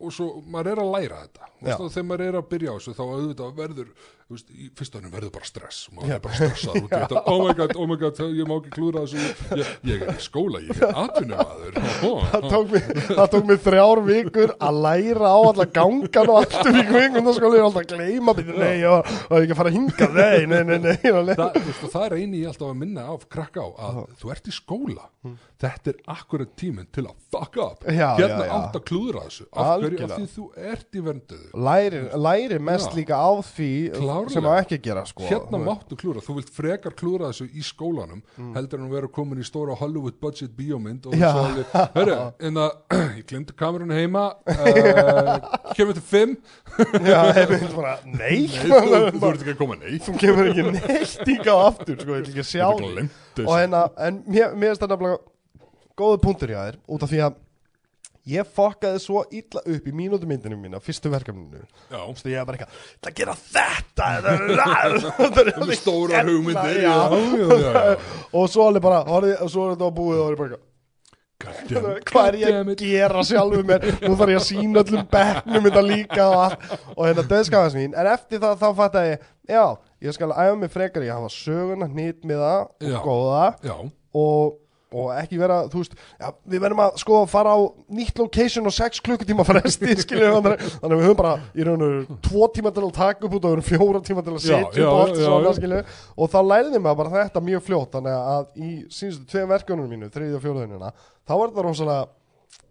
[0.00, 1.52] og svo maður er að læra þetta.
[1.76, 3.92] Og þegar maður er að byrja á þessu þá auðvitað verður
[4.30, 7.22] veist, í fyrstunum verður bara stress og maður er bara stressað út í þetta.
[7.30, 9.20] Oh my god, oh my god, ég má ekki klúra þessu.
[9.60, 11.78] Ég, ég er í skóla, ég er atvinnumadur
[12.32, 16.58] það tók, mig, það tók mig þrjár vikur að læra á alla gangan og allt
[16.62, 19.78] um í kvingundaskóli og alltaf gleyma býta, nei, ég var, var ekki að fara að
[19.78, 21.36] hinga nei, nei, nei, nei, nei, nei.
[21.38, 24.34] það, veist, og það er eini ég alltaf að minna á krakka á að þú
[24.34, 25.08] ert í skóla
[25.60, 27.82] þetta er akkurat tíminn til að fuck up.
[27.84, 32.00] Já, hérna átt að klúðra þessu af hverju, af því þú ert í vernduðu læri,
[32.26, 32.96] læri mest Já.
[32.96, 33.68] líka á því
[33.98, 34.32] Klárlega.
[34.34, 35.26] sem á ekki að gera sko.
[35.28, 38.54] hérna máttu klúra, þú vilt frekar klúra þessu í skólanum, Mm.
[38.56, 41.32] heldur en að vera komin í stóra Hollywood budget bíómynd og Já.
[41.32, 42.70] svo hörru, en að
[43.18, 45.38] ég glemdi kamerunni heima uh,
[45.76, 46.36] kemur til fimm
[47.04, 48.70] Já, einmitt bara, nei, Nei, þú,
[49.18, 52.32] þú ert ekki að koma neitt þú kemur ekki neitt hingað aftur sko, ég vil
[52.32, 52.70] ekki sjá
[53.36, 55.18] Þú og hérna, en mér, finnst það nefnilega
[56.00, 57.38] góðu punktur hjá þér, út af því að
[58.30, 61.62] ég fokkaði svo illa upp í mínútumyndinu mína, fyrstu verkefninu.
[61.88, 64.08] Já, Þú veist, ég er bara eitthvað, það gera þetta
[65.20, 66.96] þetta er stóra hugmyndir já.
[66.96, 67.94] já, já, já.
[68.36, 70.66] og svo alveg bara, horfði, og svo er þetta á búið og er bara eitthvað
[71.40, 73.84] hvað er ég að gera sjálfur mér?
[74.04, 76.56] Nú þarf ég að sína öllum bekknum þetta líka og,
[77.00, 79.62] hérna döðskafans mín en eftir það þá fatt að ég já,
[80.04, 82.98] ég skal æfa mig frekar ég hafa söguna, hnýtt með það og Já.
[83.06, 83.76] góða Já,
[84.20, 84.58] og,
[84.90, 87.58] og ekki vera, þú veist já, við verðum að sko fara á
[87.94, 91.84] nýtt location og 6 klukkutíma fresti skilur við þannig að við höfum bara í raun
[91.86, 94.34] og veru 2 tíma til að taka upp út og við höfum 4 tíma til
[94.34, 95.58] að setja upp og allt svona já.
[95.60, 99.52] skilur við og þá læriði maður bara þetta mjög fljótt þannig að í síðustu tveim
[99.54, 102.08] verkefnum mínu, þriðið og fjóruðinina þá er þetta rosalega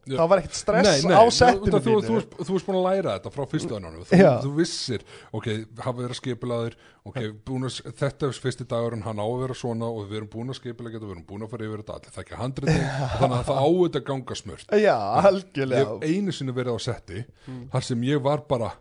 [0.09, 2.87] Það var ekkert stress Nei, nei, á settinu þú, þú, þú, þú varst búin að
[2.87, 5.49] læra þetta frá fyrstu önunum þú, vissir, ok,
[5.83, 6.77] hafa verið skipilaður
[7.09, 10.31] ok, búin að, þetta er fyrsti dagurinn hann á að vera svona og við erum
[10.33, 12.91] búin að skipilega þetta, við erum búin að fara yfir þetta allir það ekki handritin,
[13.19, 14.69] þannig að það á þetta að ganga smurt.
[14.73, 15.89] Já, ég algjörlega.
[15.89, 17.25] hef einu sinni verið á setti
[17.73, 18.73] þar sem ég var bara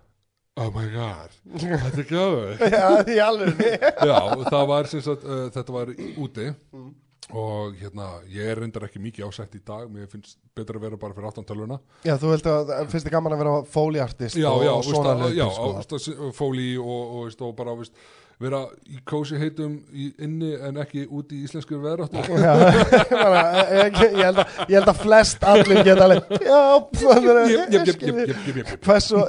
[0.59, 2.71] oh my god, þetta er gæðu
[3.19, 3.29] já,
[4.09, 6.49] Já, það var sem sagt, uh, þetta var úti
[7.37, 11.01] og hérna, ég er reyndar ekki mikið ásett í dag, mér finnst betra að vera
[11.01, 11.77] bara fyrir aftan tölvuna.
[12.07, 15.27] Já, þú veist að finnst þið gaman að vera fóliartist Já, og, já, svona að,
[15.27, 15.49] hlutir, já,
[16.25, 18.01] að, fóli og, og, og bara veist,
[18.39, 22.23] vera í kósi heitum í, inni en ekki út í íslensku veðráttu.
[23.79, 26.07] Ég, ég, held að, ég held að flest allir geta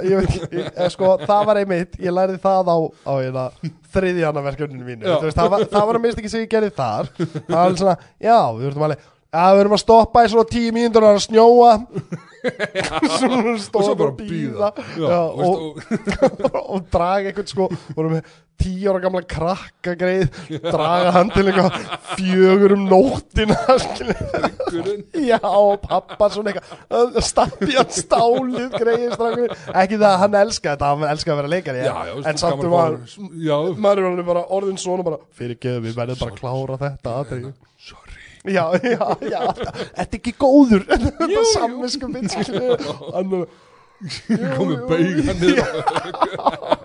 [0.06, 3.46] ég- sko, það var einmitt, ég lærði það á, á eina,
[3.94, 5.14] þriðjana verkefninu mínu.
[5.24, 7.10] Veist, það, var, það var að minnst ekki sem ég gerði þar.
[7.18, 10.50] Það var alveg svona, já, við verðum alveg Já, við erum að stoppa í svona
[10.50, 11.74] tíu mínútur og að snjóa.
[13.00, 15.02] Og svo bara og býða veist,
[15.44, 15.82] og,
[16.40, 20.28] og, og draga einhvern sko vorum með tíu ára gamla krakka greið
[20.64, 21.78] draga hann til eitthvað
[22.14, 23.56] fjögur um nóttina
[25.30, 25.40] já
[25.86, 29.56] pappa svona eitthvað stappi hann stálið greið strákur.
[29.74, 32.64] ekki það að hann elska þetta hann elska að vera leikari já, já, en samt
[32.68, 36.80] um að maður er bara orðin svona bara fyrir geðu við verðum bara að klára
[36.84, 38.20] þetta sorry.
[38.48, 39.40] Já já já.
[39.52, 40.86] Þetta er ekki góður?
[40.88, 42.80] Þetta samvisku mitt skilur
[43.12, 43.34] hann
[44.00, 46.80] komið bauga niður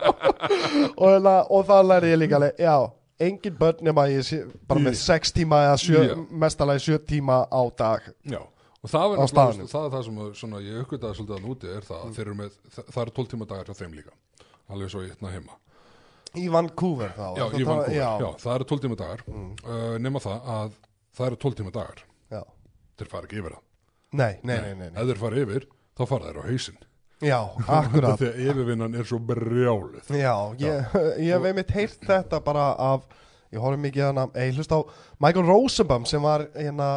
[0.95, 2.75] og, hérna, og það læri ég líka alveg, já,
[3.25, 6.15] engin börn nema ég sé, bara með Ég- 6 tíma eða sjö, Já.
[6.43, 9.69] mestalagi 7 tíma á dag Já, og það, var Á náttúrulega- staðnum.
[9.71, 12.25] það er það sem að, svona, ég uppgötaði svolítið að núti er það að þeir
[12.27, 14.11] eru með, það, það eru 12 tíma dagar hjá þeim líka
[14.69, 15.55] alveg svo ég hérna heima
[16.35, 18.09] í Vancouver þá Já, Þetta í tala- Vancouver, já.
[18.19, 20.71] já, það eru 12 tíma dagar uh, nema það að
[21.15, 22.41] það eru 12 tíma dagar já.
[22.99, 23.63] þeir fara ekki yfir það
[24.15, 25.01] Nei, nei, nei, nei, nei.
[25.01, 25.65] ef þeir fara yfir,
[25.97, 26.77] þá fara þeir á hausinn
[27.25, 28.19] Já, akkurat.
[28.21, 33.05] Þegar yfirvinnan er svo brjálið Já, ég, ég hef einmitt heyrt þetta bara af
[33.53, 34.79] ég horfði mikið hana, ég hlust á
[35.23, 36.89] Michael Rosenbaum sem var hérna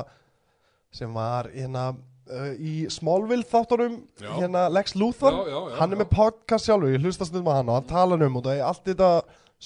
[0.94, 5.36] sem var hérna uh, í Smallville þáttunum hérna Lex Luthor.
[5.36, 7.90] Já, já, já, hann er með podcast sjálfur, ég hlusta stundum að hann og hann
[7.92, 9.10] tala um og það er allt þetta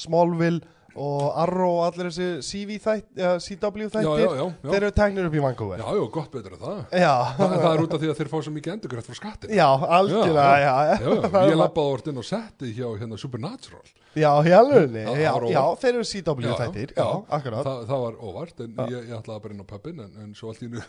[0.03, 0.62] Smallville
[0.96, 5.28] og Arrow og allir þessi CV þætt, ja, CW þættir já, já, þeir eru teknir
[5.28, 5.81] upp í Vancouver.
[5.83, 6.83] Já, já, gott betur en það.
[6.92, 9.66] Það, það er út af því að þeir fá svo mikið endurgrætt frá skattin já,
[9.98, 13.85] algjörlega já, já, Já, já, ég labbaði orðin og setti hjá hérna Supernatural.
[14.12, 15.52] Já, hjálfurni Já, já, Arrow.
[15.55, 16.90] já, þeir eru CW þættir.
[16.98, 17.64] já, akkurat.
[17.64, 20.52] Þa, það var óvart en ég, ég ætlaði bara inn á pubin en, en svo
[20.52, 20.83] allt í nú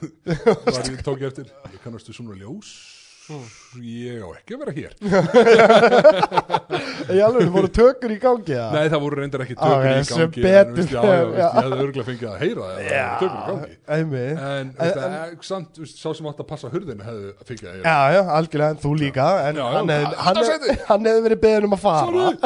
[1.07, 2.73] tók ég eftir ég kannastu svona ljós
[3.79, 4.93] ég á ekki að vera hér.
[7.13, 8.65] Í alveg, voru tökur í gangi ja?
[8.73, 11.03] Nei, það voru reyndar ekki Á, tökur já, í gangi en, veist, já, já.
[11.03, 13.71] veist, ég hefði örgulega fengið að heyra það voru tökur í gangi.
[13.97, 14.37] einmitt.
[14.43, 15.13] En, veist, en,
[15.49, 17.85] samt, sá sem átt að passa hurðinu hefði fengið að heyra.
[17.93, 20.49] Já, já, algjörlega, en þú líka En Já, já, hann alltaf hann hef,
[20.89, 22.23] hann hefði verið beðin um að fara.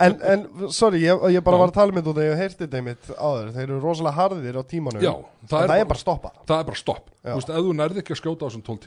[0.00, 0.40] En, en
[0.72, 3.46] sorry, ég, ég bara var að tala með þú þegar ég heyrti þetta einmitt áður.
[3.56, 5.00] Þeir eru rosalega harðir á tímanum.
[5.04, 5.08] En
[5.50, 6.30] það er, bara stoppa.
[6.46, 8.80] það er bara stopp ef þú nærði ekki að skjóta á þessum 12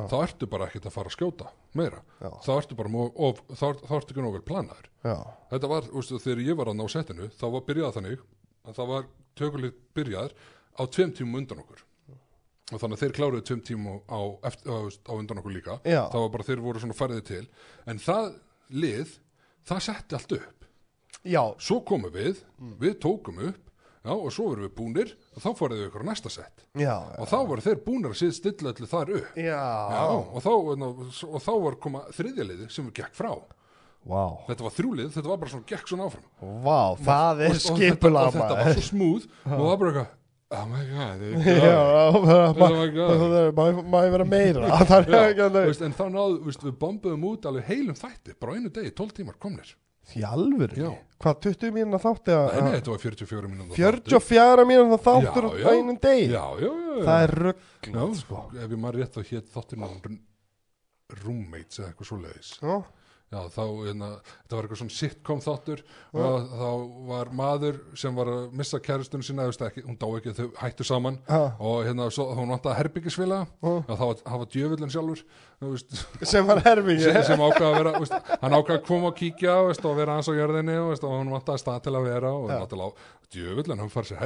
[0.00, 2.00] tímum þá ertu bara ekkert að fara að skjóta meira.
[2.20, 2.30] Já.
[2.46, 5.16] þá ertu bara of, þá, þá ertu ekki vel planaður Já,
[5.52, 8.24] Þetta var, veist, þegar ég var að ná settinu þá var byrjað þannig
[8.66, 9.06] að það var
[9.40, 10.34] tökulegt byrjaður
[10.76, 11.84] á tveim tímum undan okkur.
[12.70, 14.78] Og þannig að þeir kláruðu tveim tímum á, eftir, á,
[15.10, 15.78] á undan okkur líka.
[15.84, 16.04] Já.
[16.12, 17.42] það var bara þeir voru svona færið til.
[17.90, 18.28] En það
[18.70, 19.16] lið,
[19.66, 20.68] það setti allt upp.
[21.26, 22.44] Já, svo komum við,
[22.80, 23.69] við tókum upp
[24.00, 26.94] já, og svo erum við búnir og þá farið við ykkur á næsta sett já
[26.96, 29.32] og þá voru þeir búnir að síð stilla allir þar upp.
[29.36, 30.52] Já, Já, og, þá,
[31.28, 33.32] og þá var koma þriðjaliði sem við gekk frá.
[34.00, 36.24] Vá, þetta var þrjúlið, þetta var bara svona gekk svona áfram.
[36.64, 40.16] Vá, það er og, og, og þetta var svo smúð og það var bara eitthvað
[40.50, 41.20] oh my god,
[42.10, 43.54] Oh my God.
[43.86, 44.70] má ég vera meira.
[45.86, 49.76] En þá náðu, við bombuðum út alveg heilum þætti, bara einu degi, 12 tímar komnir
[50.18, 50.76] Í alvöru?
[50.80, 50.90] Já.
[51.20, 55.50] Hvað, 20 mínúna þátti að Nei, nei, þetta var 44 mínútur 44 mínúna þáttur á
[55.74, 57.02] einum degi Já, já, já.
[57.04, 57.34] Það er
[57.90, 60.16] Já, sko, ef ég maður rétt þá hétt þáttirinn
[61.20, 62.74] roommates eða eitthvað svoleiðis Já,
[63.30, 65.80] Já, þá, hérna, þetta var eitthvað svona sitcom þáttur
[66.18, 66.70] og þá
[67.06, 71.20] var maður sem var að missa kæristunum sína, ekki, hún dá ekki þau hættu saman
[71.28, 71.52] Já.
[71.62, 73.70] og hérna, svo, hún vantaði herbyggisfélaga Já.
[73.70, 75.22] og það var, var djöfullin sjálfur
[75.62, 75.94] veist,
[76.32, 79.54] sem var herfingi sem, sem ákvað að vera, veist, hann ákvað að koma og kíkja
[79.68, 83.06] veist, og vera hans á jörðinni og hann vantaði stað til að vera og náttúrulega
[83.30, 84.24] djöfullin, hann fær sér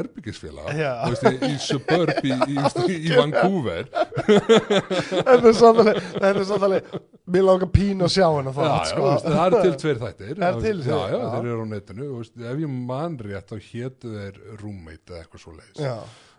[1.11, 2.57] veist, í, suburb í, í,
[2.97, 3.85] í, Vancouver.
[4.25, 6.88] Þetta er sannlega
[7.24, 9.12] Mér langar pínu að sjá hennar Já, það já, sko.
[9.24, 11.22] það er til tveir þættir Er til tveir, já, já.
[11.32, 15.44] þeir eru á netinu veist, ef ég man rétt þá hétu þeir roommate eða eitthvað
[15.46, 15.80] svo leiðis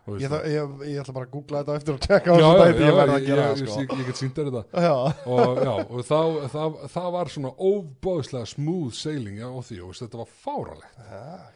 [0.06, 0.36] Ég, það.
[0.36, 2.98] það, ég, ég ætla bara að googla þetta eftir og tjekka á þessu dæti, ég
[3.00, 3.78] verð að gera það sko.
[3.82, 4.92] ég, get sínt þér þetta
[5.34, 10.20] og, já, og það, það, það var svona óbáðslega smooth sailing á því og þetta
[10.22, 11.00] var fáralegt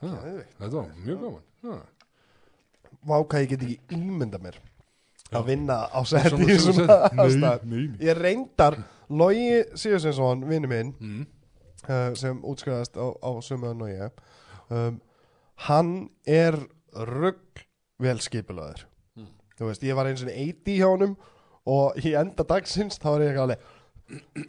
[0.01, 1.77] þetta var mjög gaman já.
[3.05, 4.57] Vá hvað ég get ekki ímynda mér
[5.29, 6.49] að vinna á seti.
[8.01, 8.79] Ég reyndar
[9.09, 11.25] Logi Sigurðsson, vinnu minn Mm.
[11.89, 14.11] uh, sem útskriðast á, á sömuðan og ég
[14.69, 14.99] um,
[15.67, 16.55] hann er
[16.93, 17.65] rugg
[17.99, 18.85] vel skipulaður
[19.17, 19.27] Mm.
[19.57, 21.17] þú veist, ég var eins og einn í hjá honum
[21.65, 23.59] og í enda dagsins þá var ég ekki alveg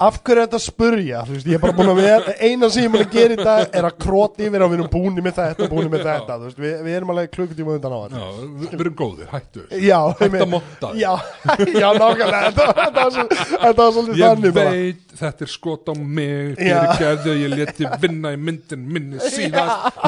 [0.01, 1.19] af hverju er þetta að spurja?
[1.29, 3.75] Veist, ég er bara búin að vera eina sem ég mun að gera í dag
[3.77, 6.75] er að króti yfir að við erum búinir með þetta búinir með þetta, veist, við,
[6.87, 8.27] við erum alveg klukkutíma undan á hann Já,
[8.63, 11.13] við, erum góðir, hættu já, Hættu að monta já,
[11.83, 12.43] já, nákvæmlega.
[12.49, 14.75] Þetta, þetta var svo- þetta var svolítið Ég þannig bara.
[14.81, 16.55] Veit, þetta er skot á mig.
[16.61, 20.01] Fyrir gerðu, ég leti vinna í myndin minni síðast.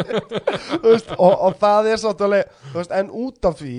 [0.86, 3.76] veist, og, og það er svolítið en út af því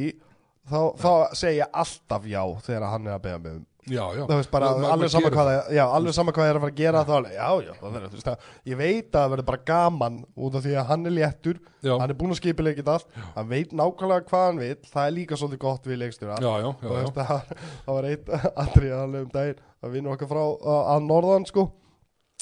[0.71, 4.23] þá, þá segja ég alltaf já þegar hann er að beða mig um Já, já.
[4.29, 5.69] Þú veist bara ma- alveg sama hvað það.
[5.73, 7.93] já, alveg sama hvað það er að fara að gera þá alveg, já, já, það
[7.95, 10.85] verður, þú veist það, ég veit að það verður bara gaman út af því að
[10.91, 11.59] hann er léttur
[11.97, 15.15] hann er búinn að skipa leikit allt hann veit nákvæmlega hvað hann vil það er
[15.17, 15.97] líka svolítið gott við
[17.01, 17.55] veist, það,
[17.87, 18.29] það var eitt
[18.65, 21.65] atrið alveg um daginn að vinna okkar frá að, norðan sko.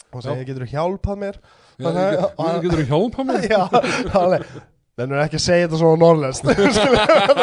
[0.09, 1.35] Og segja, getur þú hjálpað mér?
[1.79, 3.47] Já, Þannig að- ég- Við getur þú hjálpa mér?
[3.53, 6.47] Já, Þannig er ekki að segja þetta svona norrlest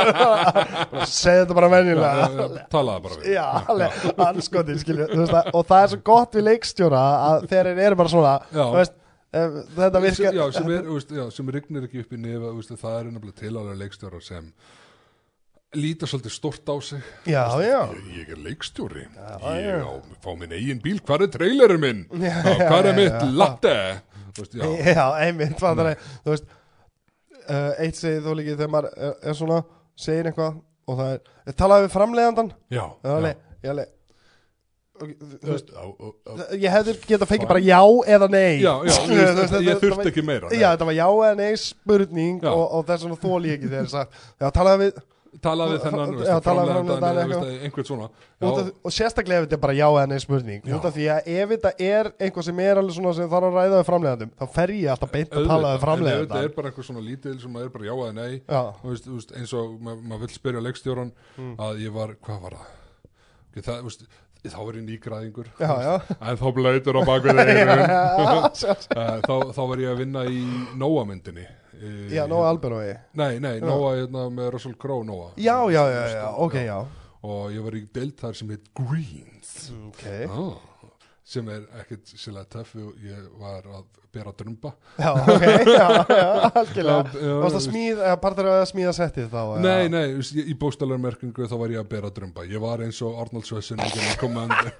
[1.16, 2.46] Segja þetta bara venjulega.
[2.72, 3.28] Talaði bara við.
[3.32, 8.12] Já, alveg, anskotin skilju Og það er svo gott við leikstjóra að þeir eru bara
[8.12, 8.34] svona
[8.76, 8.96] veist,
[9.32, 12.52] ef Þetta sem, virkar já, sem, er, veist, já, sem rignir ekki upp í nefa
[12.58, 14.50] veist, það er nefnilega til alveg leikstjóra sem
[15.76, 17.08] líta svolítið stort á sig.
[17.28, 17.80] Já, já.
[17.92, 19.02] Ég, ég er leikstjóri.
[19.12, 19.92] Já, ég á,
[20.24, 22.04] fá minn eigin bíl, hvað er trailerinn minn?
[22.12, 23.74] Hvað er mitt latte?
[24.52, 26.44] Já, Já, einmitt Þú veist
[27.50, 29.60] uh, Eitt segir þó líki þegar maður er, er svona
[29.98, 33.92] segir eitthvað og það er talaði við framleiðandan já, Það alveg, ég alveg.
[34.96, 35.82] Já, já,
[36.24, 37.80] já, ég hefði getað fengið bara já
[38.16, 38.62] eða nei.
[38.62, 40.48] Já, já, ég, þetta ekki meira.
[40.54, 42.48] Já, þetta var já eða nei spurning Já.
[42.52, 44.08] og, og þess vegna þóli ég ekki þegar
[44.40, 45.02] Já, talaði við
[45.44, 46.30] talaði við þennan veist,
[47.66, 48.08] einhvern svona.
[48.36, 48.46] Já,
[48.86, 50.60] og sérstaklega ef þetta er bara já eða nei spurning.
[50.66, 50.74] Já.
[50.78, 53.56] út af því að ef þetta er eitthvað sem er alveg svona sem þarf að
[53.60, 56.42] ræða við framleiðandum þá fer ég alltaf beint að tala við auðvitað, en ef þetta
[56.44, 59.34] er bara eitthvað svona lítil sem er bara já eða nei Já, þú veist, veist,
[59.40, 61.56] eins og ma- maður vill spyrja leikstjóran Mm.
[61.60, 62.70] að ég var, hvað var það?
[63.50, 64.06] Okay, það, veist,
[64.46, 64.84] þá er ég
[65.82, 65.94] já
[66.30, 67.40] en þá blöytur á bakvið
[68.56, 70.42] Já, þá, þá var ég að vinna í
[70.78, 71.04] Nóa
[71.82, 75.32] Í- já, Nóa Alberói Nei, nei, Nóa hérna, með Russell Crowe Nóa.
[75.36, 76.78] Já, já, já, já, ok, já.
[77.26, 79.72] og ég var í deild þar sem heit Greens.
[79.88, 80.54] Ok, ah,
[81.26, 86.28] sem er ekkert sérlega töff ég var að bera drömba já, ok, já, já,
[86.60, 89.40] algjörlega já, Varst að veist- smíð, eða partur að smíða settið þá?
[89.64, 90.04] Nei, nei,
[90.38, 94.06] ég- í bóstalarmerkingu þá var ég að bera drömba Ég var eins og Arnold Schwarzenegger
[94.06, 94.22] og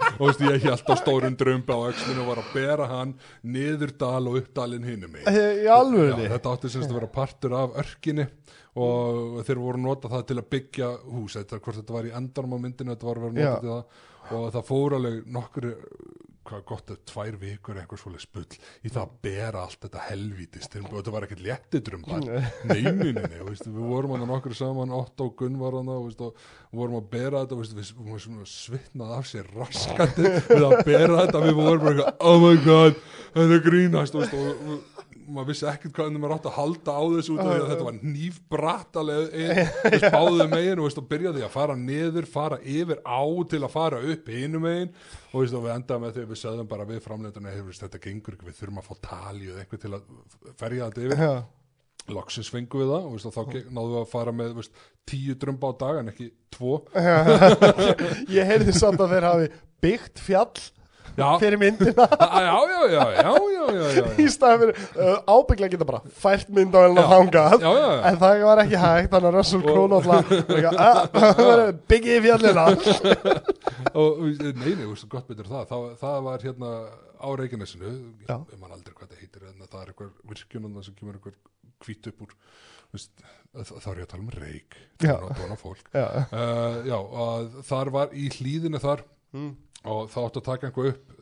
[0.47, 1.91] ég held á stórum drömba og
[2.31, 4.53] var að bera hann niður dal og upp
[5.13, 6.31] mig Eh, Í alvörinni?
[6.33, 8.31] þetta átti semst að vera partur af örkinni
[8.77, 12.13] og þeir voru að nota það til að byggja hús þetta, hvort þetta var í
[12.17, 13.51] endanum á myndinu þetta var að vera Já.
[13.51, 15.69] nota til það og það fór alveg nokkur
[16.47, 18.45] hvað gott að tvær vikur eitthvað svoleið spull
[18.87, 22.27] í það að bera allt þetta helvítist og þetta var ekkert léttidrumbar
[22.71, 26.39] neyninni, við vorum hann nokkur saman Otto og Gunn var hann og
[26.71, 31.45] vorum að bera þetta veist, við vorum svitnað af sér raskandi við að bera þetta
[31.49, 33.03] við vorum bara oh my god
[33.35, 37.35] þetta er grínast og, og maður vissi ekkert hvað maður átt að halda á þessu
[37.35, 39.37] út af því að þetta var nýfbratt alveg
[40.17, 44.33] báðu megin og, og byrjaði að fara niður, fara yfir á til að fara upp
[44.33, 44.95] hinu megin.
[45.33, 48.37] Og, veist, og við endaðum með því að við sögðum bara við framleituna, þetta gengur
[48.39, 50.11] ekki, við þurfum að fá tali eða eitthvað til að
[50.63, 51.25] ferja þetta yfir.
[51.27, 51.35] Já,
[52.13, 53.43] loksins fengum við það og, veist, og þá
[53.75, 56.79] náðum við að fara með veist, tíu drömba á dag en ekki tvo.
[58.37, 59.51] Ég heyrði samt að þeir hafi
[59.83, 60.53] byggt fjall
[61.17, 62.07] já, fyrir myndina.
[62.47, 63.31] Já, já, já, já.
[64.23, 67.03] í staðan fyrir uh, ábygglega geta bara fært mynd á Já.
[67.13, 67.67] þangað
[68.11, 72.67] en það var ekki hægt þannig að Russell Crowe náttúrulega byggið í fjallina
[74.01, 75.67] og nei, nei, veistu, gott betur það.
[75.71, 76.71] Það, það var hérna
[77.17, 77.91] á Reykjanesinu
[78.29, 81.37] ég man aldrei hvað það heitir en það er eitthvað virkjunum sem kemur eitthvað
[81.87, 82.33] hvít upp úr
[82.95, 83.13] veist,
[83.57, 84.71] þá er ég að tala um Reyk
[85.97, 89.05] uh, þar var í hlýðinu þar
[89.37, 89.57] Mm.
[89.91, 91.16] og það átti að taka einhver upp hann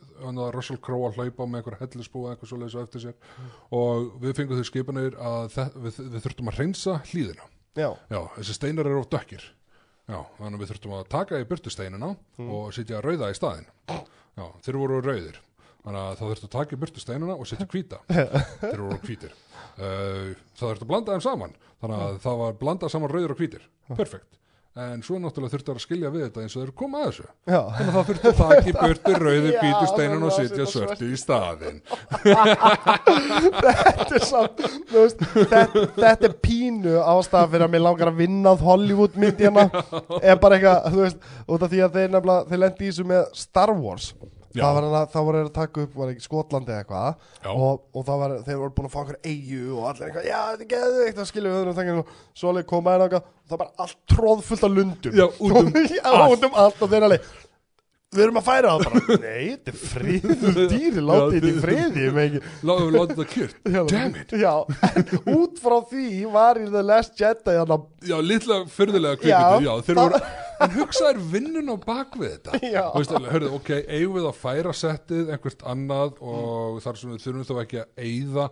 [0.55, 3.15] Russell Crowe að hlaupa með einhver hellisbú eða eitthvað svoleiðis á eftir sér.
[3.75, 8.55] Og við fengum þau skipanir að við, við þurftum að hreinsa hlýðina já, Já, þessi
[8.55, 9.43] steinar eru of dökkir.
[10.05, 12.11] Já, þannig að við þurftum að taka í burtu steinina
[12.45, 13.67] og setja rauða í staðinn.
[13.89, 15.41] Já, þeir voru rauðir.
[15.85, 17.99] Þannig að þá þurftu að taka í burtu steinuna og setja hvíta.
[18.61, 19.35] Þeir eru hvítir.
[19.77, 21.53] Uh, þá þurftu að blanda þeim saman.
[21.83, 23.67] Þannig að það var blandað saman rauður og hvítir.
[23.91, 24.39] Perfekt,
[24.75, 27.25] en svo náttúrulega þurftu að skilja við þetta eins og þeir koma að þessu.
[27.47, 30.65] Já, þannig að þá þurftu að taka í burtu rauður Já, hvítu steinun og setja
[30.67, 31.79] svörtu í staðinn.
[33.65, 34.61] Þetta er samt
[34.91, 39.69] veist, þetta, þetta er pínu ástæða fyrir að mér langar að vinna að Hollywood myndina.
[40.21, 43.07] Er bara eitthvað, þú veist, út af því að þeir nefnilega, þeir lendi í þessu
[43.15, 44.11] með Star Wars.
[44.19, 47.29] það var að, þá voru þeir að taka upp var ekki Skotlandi eða eitthvað.
[47.51, 50.39] Og, og það var, þeir voru búin að fá einhver eigu og allir eitthvað, já,
[50.51, 51.21] þetta er geðveikt.
[51.23, 54.67] Að skilja við öðrum þengið og svo alveg koma einn og það bara allt tróðfullt
[54.67, 55.17] af lundum.
[55.19, 56.81] Já, út um já, út um allt.
[56.81, 57.29] og þeir alveg
[58.15, 62.41] við erum að færa það bara, nei, þetta er friður dýri, látið þetta í friði
[62.69, 63.59] láta þetta kjört,
[63.91, 64.35] damn it.
[64.39, 64.53] Já,
[64.91, 69.69] en út frá því var í The Last Jedi að Já, litla fyrðulega Já, kvikmyndir,
[69.69, 70.23] já, þeir voru
[70.63, 72.59] En hugsaðir vinnun á bakvið þetta.
[72.63, 77.25] Þú veist, hörðu, ok, eigum við að færa settið einhvert annað og þar sem við
[77.25, 78.45] þurfum þá ekki að eyða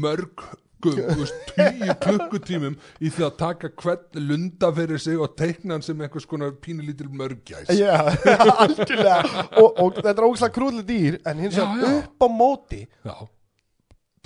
[0.00, 0.46] mörg
[0.84, 5.84] þú veist, tíu klukkutímum í því að taka hvern lunda fyrir sig og teikna hann
[5.86, 7.98] sem einhvers konar pínulítil mörgjæs Já,
[8.64, 9.18] algjörlega.
[9.60, 13.14] Og, og þetta er ógslag krúðlega dýr en hins vegar upp á móti Já,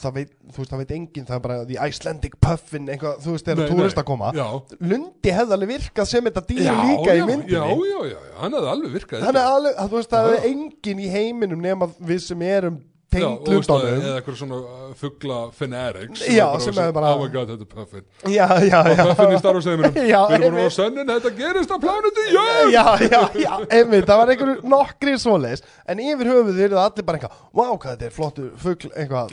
[0.04, 3.34] það veit, þú veist, það veit enginn það er bara the Icelandic puffin eitthvað, þú
[3.36, 4.30] veist, þegar túrist að koma.
[4.34, 4.46] Já.
[4.90, 7.52] Lundi hefði alveg virkað sem þetta dýr líka já, í myndinni.
[7.54, 7.62] já,
[7.92, 10.40] já, já, já, hann hefði alveg virkað Þannig að þú veist, það já.
[10.50, 12.80] enginn í heiminum nema við sem erum
[13.14, 17.10] tengd og það, lundunum eða eitthvað svona uh, fuggla fanatics Já, er sem er bara-
[17.14, 20.20] Oh my god, þetta er puffin Já, já, já Puffin í Star Wars heiminum Já,
[20.34, 24.22] Við erum bara á sönnin, þetta gerist á plánutu, já já, já, já, einmitt, það
[24.22, 28.10] var einhverju nokkri svoleiðis, en yfir höfuð er það allir bara eitthvað, wow, hvað þetta
[28.10, 28.16] er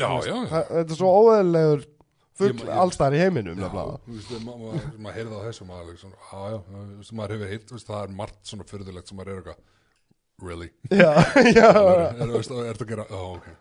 [0.01, 0.37] Já, já, já.
[0.53, 1.11] það- þetta er svo
[2.41, 3.67] fugl ég- allstar í heiminum, Já,
[5.03, 6.59] maður heyrði á þessu maður, já, já,
[7.35, 9.59] hefur veist, það er margt svona fyrðulegt sem maður er eitthvað,
[10.41, 11.11] really, já,
[11.53, 13.51] já, er, er, er þetta að gera, já, ok,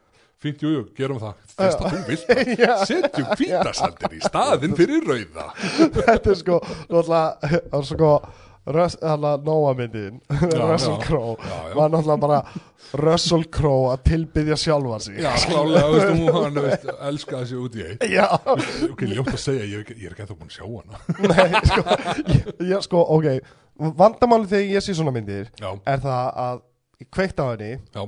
[0.40, 2.30] fínt, jú, jú, gerum það, fyrst að þú vilt
[2.90, 5.48] setjum hvítasaldir í staðinn fyrir rauða,
[5.98, 8.12] þetta er sko, náttúrulega, sko,
[8.70, 10.98] Nóa myndin, Russell.
[11.00, 11.36] Crowe,
[11.74, 12.40] var náttúrulega bara
[13.00, 15.16] Russell Crowe að tilbyðja sjálfa sig.
[15.22, 16.60] já, klálega, veist, hún, hann,
[17.10, 18.26] elskaði sig út í eitt, Já,
[18.90, 22.64] ok, ljótt að segja, ég, ég er ekki ennþá búin að sjá hana, nei, sko,
[22.68, 23.28] ég, sko, ok,
[24.04, 26.64] vandamáli þegar ég sé svona myndir já, er það að
[27.00, 28.02] ég kveikt á henni, já,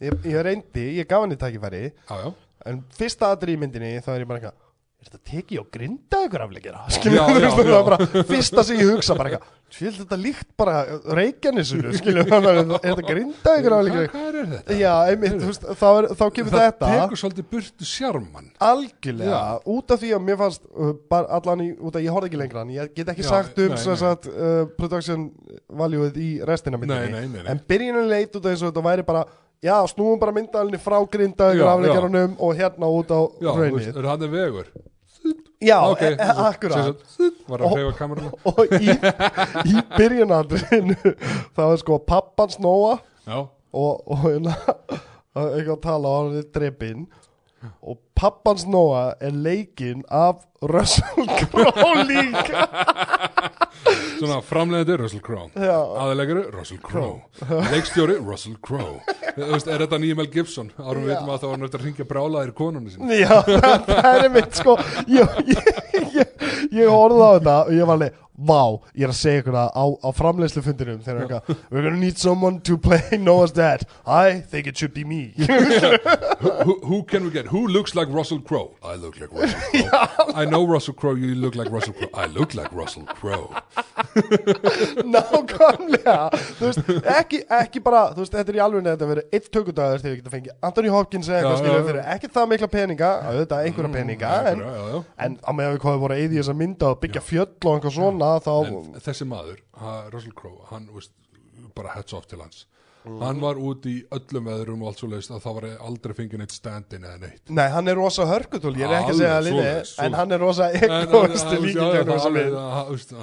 [0.00, 2.32] ég, ég reyndi, ég gaf henni tækifæri, já, já,
[2.70, 4.66] en fyrsta aðri í myndinni þá er ég bara eitthvað,
[5.00, 6.82] er þetta tekið á grinda ykkur afleikera?
[6.84, 7.76] Já, Skiljum, já, það já.
[7.78, 10.74] er bara fyrsta sem ég hugsa bara eitthvað, svíl þetta líkt bara
[11.16, 14.06] reykjanisunu, skiljum, er þetta grinda ykkur afleikera?
[14.12, 14.78] hvað er þetta?
[14.80, 19.42] Já, einmitt, veist, þá, er, þá kemur Það þetta tekur svolítið burtu sjarman, algjörlega,
[19.76, 22.42] út af því að mér fannst uh, bara allan í, út af ég horfði ekki
[22.44, 23.84] lengra en ég get ekki Já, sagt um nei.
[24.04, 25.30] sagt, uh, production
[25.80, 27.28] valueið í restina nei.
[27.48, 29.24] en byrjunin leit út af og þetta væri bara
[29.62, 33.60] já, snúum bara myndalinni frá grinda Já, ykkur afleikarunum og hérna út á já, þú
[33.60, 34.66] veist, raunnið er hann er vegur,
[35.60, 37.02] já, ok, e e akkurat.
[37.48, 38.94] Var kameruna, og í,
[39.68, 40.96] í byrjunandrinu
[41.56, 43.40] þá er sko pappans Nóa já,
[43.72, 44.56] og, og hérna
[45.36, 47.04] að tala og hann dreipinn
[47.82, 52.66] og pappans Nóa er leikinn af Russell Crowe líka.
[54.20, 55.48] Svona framleiðandi Russell Crowe.
[55.56, 55.76] Já.
[56.02, 57.22] Aðalegari Russell Crowe.
[57.72, 59.00] Leikstjóri Russell Crowe.
[59.40, 60.68] Er þetta nýja Mel Gibson?
[60.76, 63.22] Árum við veitum að það var náttúrulega að ringja brálaðir konunni sinni.
[63.22, 63.40] Já,
[63.88, 64.76] það, er mitt sko
[65.08, 65.70] ég, ég,
[66.18, 66.34] ég,
[66.82, 69.70] ég horfði á þetta og ég var alveg, vá, ég er að segja ykkur það
[69.76, 74.66] á, á framleiðslufundinum þegar eitthvað, we're gonna need someone to play Noah's dad I think
[74.66, 75.34] it should be me.
[76.40, 77.46] Who, who can we get?
[77.46, 78.74] Who looks like Russell Crowe?
[78.82, 80.32] I look like Russell Crowe.
[80.34, 82.08] I know Russell Crowe, you look like Russell Crowe.
[82.14, 83.54] I look like Russell Crowe.
[85.04, 86.16] Nákvæmlega.
[86.58, 89.50] Þú veist, ekki, ekki bara þú veist, þetta er í alveg nefnd að vera eitt
[89.52, 91.84] tökudagur þegar við getum fengið Anthony Hopkins eða eitthvað já.
[91.90, 94.64] fyrir ekki það mikla peninga, auðvitað einhverja peninga en,
[95.26, 97.72] en á meðan við komum voru að eyði þess að mynda og byggja fjöll og
[97.74, 99.62] eitthvað svona þá, En þessi maður,
[100.14, 101.12] Russell Crowe Hann, veist,
[101.76, 102.66] bara heads off til hans.
[103.00, 106.42] Hann var út í öllum veðrum og allt svo leist að það var aldrei fengið
[106.42, 107.40] neitt stand-in eða neitt.
[107.56, 110.42] Nei, hann er rosa hörgutúl, ég er ekki að segja linni, svoleiðis, en hann er
[110.44, 111.86] rosa hann- egoist hann- já,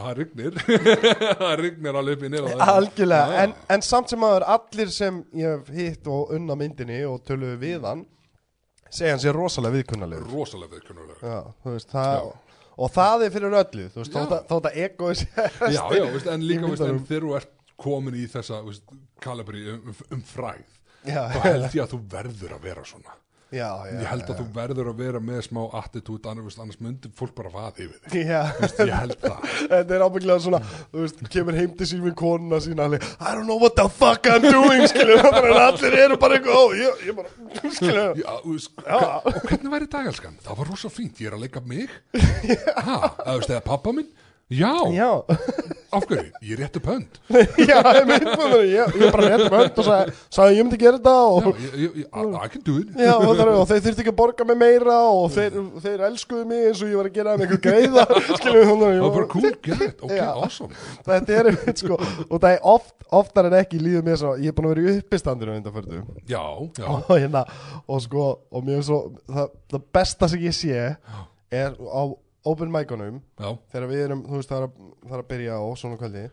[0.02, 0.58] já, rignir.
[1.44, 5.54] Það rignir alveg upp í nýra Algjörlega, en, en samt sem aður allir sem ég
[5.60, 8.02] hef hitt og unna myndinni og töluðu við hann
[8.90, 12.34] segja hann sér rosalega viðkunnalegur Rosalega viðkunnulega Já, þú veist, það
[12.78, 14.18] og það er fyrir öllu, þú veist,
[14.50, 15.28] þótt að- egoist
[15.76, 19.64] Já, já, veist, en líka veist, en þegar þú ert komin í þessa veist, kalibri
[19.74, 20.66] um, um, um fræð
[21.08, 23.17] Já, þá held ég að þú verður að vera svona
[23.52, 27.14] já, já, ég held að þú verður að vera með smá attitút annars, annars myndir
[27.18, 28.18] fólk bara vaði yfir þig.
[28.28, 29.48] Ég held það.
[29.72, 33.48] Þetta er ábygglega svona, þú veist, kemur heim til sín við konuna sína I don't
[33.48, 37.34] know what the fuck I'm doing, allir eru bara eitthvað, ég, ég bara,
[38.18, 40.40] Já, veist, og hvernig væri dagelskan?
[40.46, 41.92] Það var rosa fínt, ég er að leika mig.
[42.88, 44.08] Ha, þú veist, eða pappa minn
[44.50, 45.10] já, já,
[45.98, 47.18] af hverju, ég rétt upp hönd.
[47.70, 50.66] Já, ég mynd með það, ég, ég bara rétt um hönd og sagði, sagði ég
[50.68, 52.90] myndi gera þetta já, og, ég, ég, ég, I, I can do it.
[53.00, 56.44] Já, og, það, og þeir þurfti ekki að borga mig meira og þeir, þeir elskuðu
[56.52, 59.08] mig eins og ég var að gera með einhver greiða, skilur, þannig að ég það
[59.08, 60.28] var bara cool, get ok, Já.
[60.34, 60.84] awesome.
[61.08, 64.52] Þetta er einmitt sko og það er oft, oftar en ekki líður mér svo ég
[64.52, 66.44] er búin að vera í uppistandinu undanfördu já,
[66.76, 67.46] já, og hérna
[67.88, 70.82] og sko og mér er svo það, það besta sem ég sé
[71.56, 72.04] er á
[72.52, 73.18] open mic-unum
[73.72, 74.78] þegar við erum, þú veist, það er að,
[75.08, 76.24] það er að byrja á svona kvöldi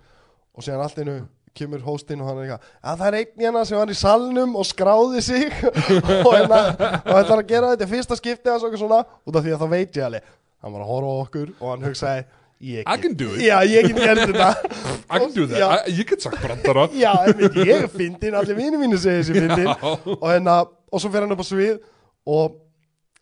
[0.55, 1.17] og síðan allt einu
[1.55, 4.57] kemur hóstinn og hann er eitthvað að það er einn hérna sem var í salnum
[4.59, 5.45] og skráði sig.
[6.27, 6.63] Og hérna
[7.05, 9.99] og er að gera þetta fyrsta skipti eða svona út af því að það veit
[10.01, 10.33] ég alveg.
[10.65, 12.25] Hann var að horfa okkur og hann hugsaði
[12.65, 13.43] ég I can do it.
[13.45, 14.51] já, ég get þetta.
[15.15, 17.13] I can do that, ég get sagt brandara Já,
[17.61, 21.35] ég er fyndin, allir vinni mínu segir þessi fyndin og, hérna, og svo fer hann
[21.37, 21.77] upp á svið
[22.25, 22.57] og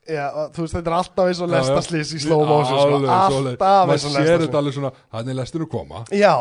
[0.09, 3.01] ja, þú veist, þetta er alltaf eins og lestaslis í slow motion sko.
[3.17, 6.03] alltaf eins og maður sér þetta alveg svona hann er lestinu koma.
[6.11, 6.33] Já,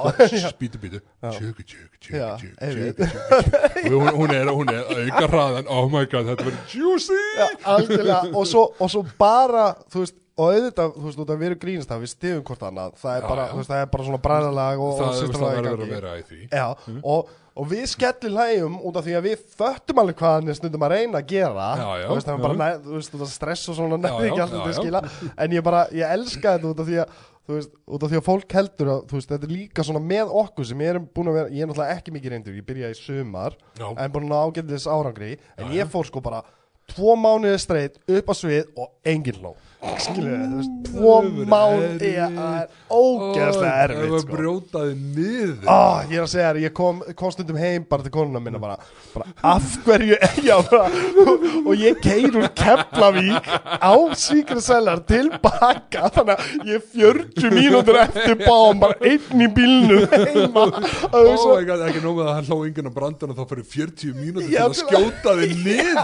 [0.48, 5.70] spítu bítu tjöku tjöku Já, tjöku tjöku og hún, er hún er auka hraðan.
[5.70, 7.22] Oh my god þetta verður juicy!
[7.38, 11.92] Já, og svo, og svo bara, þú veist og auðvitað, þú veist, við erum grínast
[12.02, 13.52] við stiðum hvort annað, það er Já, bara, já.
[13.52, 16.40] þú veist, það er bara svona bræðalag og, og í því.
[16.48, 16.66] Já,
[17.04, 20.58] og, og við skellir hlægjum út af því að við föttum alveg hvað hann er
[20.60, 22.62] stundum að reyna að gera Já, já, þú veist, er bara, já.
[22.62, 24.80] næ, þú veist, stress og svona Já, nefnir ekki já, alltaf já, til já.
[24.80, 28.12] skila en ég bara, ég elska þetta út af því að þú veist, út af
[28.14, 30.94] því að fólk heldur að þú veist, þetta er líka svona með okkur sem ég
[30.94, 33.88] er búin að vera, ég er náttúrulega ekki mikið reyndur ég byrjaði í sumar, Já.
[33.92, 36.44] en búin að ágætlis árangri, en ég fór sko bara
[36.92, 39.56] tvo mánuði streit upp á svið og engin hló
[40.02, 42.36] skilur þú veist, tvo Öfur mánuði erfitt.
[42.38, 44.36] það er ógeðslega það erfitt var sko.
[44.36, 45.54] brjótaði niður.
[45.72, 48.60] Ah, ég er að segja þér, ég kom, kom stundum heim bara til konuna minna
[48.62, 48.76] bara,
[49.16, 49.26] bara
[49.56, 50.18] af hverju
[50.50, 50.90] já, bara,
[51.24, 53.50] og, og ég keir úr Keflavík
[53.82, 60.06] á Svíkriðsælar tilbaka þannig að ég er 40 mínútur eftir báum bara einn í bílnum
[60.12, 60.68] heima.
[61.10, 64.14] Oh svo, god, ekki nóg með að hann hló enginn á brandana þá fyrir 40
[64.20, 65.98] mínútur til að til skjóta þig niður.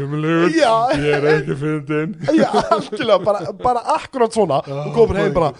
[0.00, 0.74] Umlugur, Já.
[1.00, 4.60] ég er ekki fyndin já, algjörlega bara, bara akkurat svona.
[4.64, 5.52] Og komur heim bara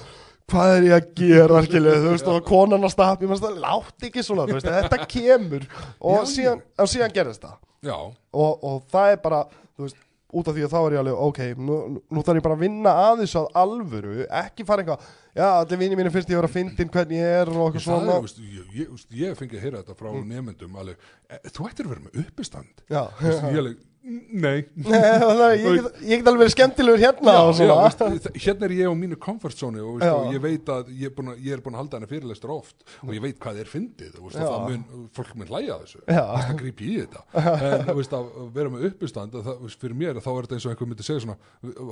[0.50, 4.06] hvað er ég að gera, skilju, þú veist og konan að stappa, ég veist, látt
[4.08, 5.66] ekki svona þú veist, þetta kemur.
[6.02, 7.58] Og Já, síðan, og síðan gerist það.
[7.90, 9.44] Og, og það er bara
[9.78, 11.76] þú veist, út af því að þá er ég alveg ok, nú,
[12.06, 15.06] nú þarf ég bara að vinna að þessu að alvöru, ekki fara eitthvað
[15.40, 18.16] já, allir vinni mínu finnst ég að vera fyndin hvernig ég er og það svona.
[18.16, 21.88] er, veist, ég, ég, ég fengi að heyra þetta frá nefndum alveg, e, þú ættir
[21.88, 22.84] að vera með uppistand.
[22.86, 24.64] Já, Veist, ég alveg, nei.
[24.86, 27.76] Að ég, get, ég get alveg verið skemmtilegur hérna já, svona.
[27.84, 30.12] veist, hérna er ég á mínu comfort zone og, Já.
[30.14, 32.54] og ég veit að ég er búin að, ég er búin að halda hana fyrirlestur
[32.54, 34.48] oft og ég veit hvað er fyndið og, Já.
[34.66, 36.02] mun, fólk mun hlæja þessu.
[36.06, 36.24] Já.
[36.48, 37.24] það gríp í þetta?
[37.70, 40.66] En veist, að vera með uppistand að það, veist, fyrir mér þá er þetta eins
[40.68, 41.38] og einhver myndi segja svona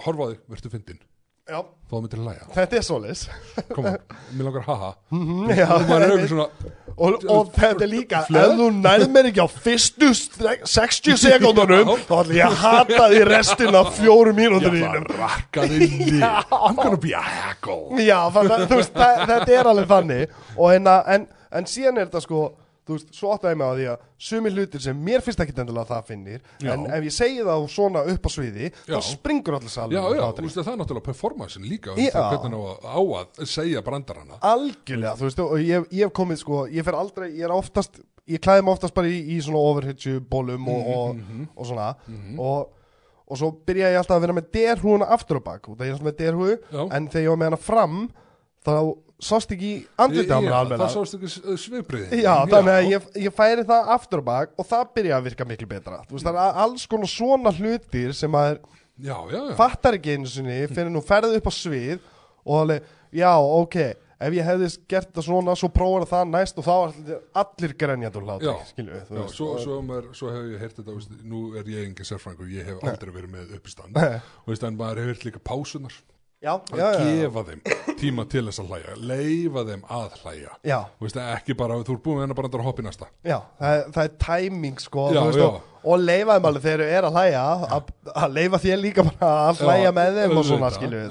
[0.07, 1.03] horfa á þig, verður fyndin
[1.49, 3.95] já, þá myndir hlæja, þetta er koma,
[4.37, 4.91] mér langar haha.
[5.57, 6.49] Já, og maður er eitthvað svona
[6.99, 11.93] og, og þetta er líka ef þú nærð mér ekki á fyrstu stre- 60 sekundunum
[12.09, 15.85] þá ætlum ég að hata því restina af fjórum ég mínútur ætla að rakka þig
[15.99, 16.25] niður
[16.59, 20.33] I'm gonna be a hackle Já, þannig, að, þú veist, það, þetta er alveg þannig.
[20.57, 21.27] Og hérna, en,
[21.59, 22.43] en síðan er þetta sko
[22.89, 25.55] þú veist, svo áttaði ég mig á því að sumi hlutir sem mér finnst ekki
[25.55, 26.71] endilega að það finnir Já.
[26.75, 28.95] en ef ég segi það svona upp á sviði Já.
[28.97, 32.39] þá springur allir salum Já, já, þú veist, það er náttúrulega performancein líka um það
[32.39, 34.41] hvernig á að, á að segja brandarana.
[34.55, 38.01] Algjörlega, þú veist, og ég, ég hef komið sko, ég fer aldrei, ég er oftast
[38.29, 41.23] ég klæði mig oftast bara í, í svona overhitchu bólum og, og,
[41.55, 41.93] og svona.
[42.37, 42.75] Og,
[43.29, 46.09] og svo byrja ég alltaf að vera með derhúuna aftur á bak, það er alltaf
[46.09, 46.57] með derhúu
[46.89, 47.99] en þegar ég var með hana fram
[48.67, 48.75] þá
[49.19, 53.35] sást ekki andlita á mér alveg Það sást ekki svipriði Já, þannig að ég, ég
[53.35, 56.03] færi það aftur á bak og það byrja að virka miklu betra.
[56.09, 58.61] Þú veist, það er alls konar svona hlutir sem maður
[58.99, 61.99] Já, já, fattar ekki einu sinni fyrir nú ferðið upp á svið
[62.49, 63.77] og alveg, já, ok
[64.19, 67.95] ef ég hefði gert það svona, svo prófar það næst og þá er allir, Já.
[68.19, 71.85] hlátri, skilju svo, og- svo, maður, svo hef ég heyrt þetta, veist, nú er ég
[71.87, 75.95] engin sérfræðingur, ég hef aldrei verið með uppistand og veist, en maður hefur líka pásunar
[76.39, 77.63] Já, að já, já, já, gefa þeim
[77.99, 80.53] tíma til þess að hlæja leifa þeim að hlæja.
[81.03, 83.09] Veist, ekki bara, þú ert búin með hennar bara að hoppa í næsta.
[83.27, 86.95] Já það, er- það er tæming sko veist, og, og leifa þeim alveg þegar þeir
[87.01, 87.43] eru að hlæja
[87.79, 87.91] að,
[88.23, 91.03] að leifa þér líka bara að hlæja með þeim og svona skilju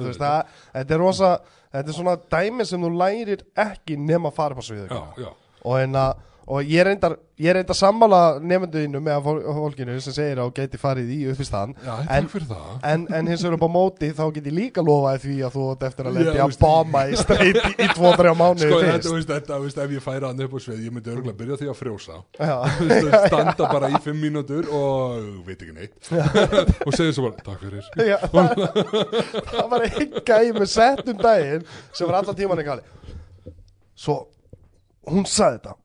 [0.77, 1.33] þetta er rosa
[1.75, 4.87] þetta er svona dæmi sem þú lærir ekki nema að fara á sviðu
[5.27, 6.05] og, hérna,
[6.47, 10.53] og ég er reyndar, ég er reyndar sammála nefnduðinu með fól- fólkinu sem segir að
[10.55, 12.69] geti farið í uppistann Já, En- takk fyrir það.
[12.91, 15.65] en, en hins vegar upp á móti þá get ég líka lofaði því að þú
[15.73, 19.33] átt eftir að lendi að bomba í streit í, í 2-3 mánuði Sko, þetta, veist,
[19.33, 21.67] þetta, veist, ef ég færa hann upp á svið, ég myndi örgulega byrja á því
[21.73, 22.19] að frjósa.
[23.27, 25.97] Standa bara í fimm mínútur og veit ekki neitt.
[26.87, 27.83] Og segja svo bara, takk fyrir.
[28.07, 28.17] Já,
[29.51, 32.95] það, var einn gæi með sett um daginn sem var allan tíman ekki alveg
[33.97, 34.15] svo
[35.09, 35.75] hún sagði þetta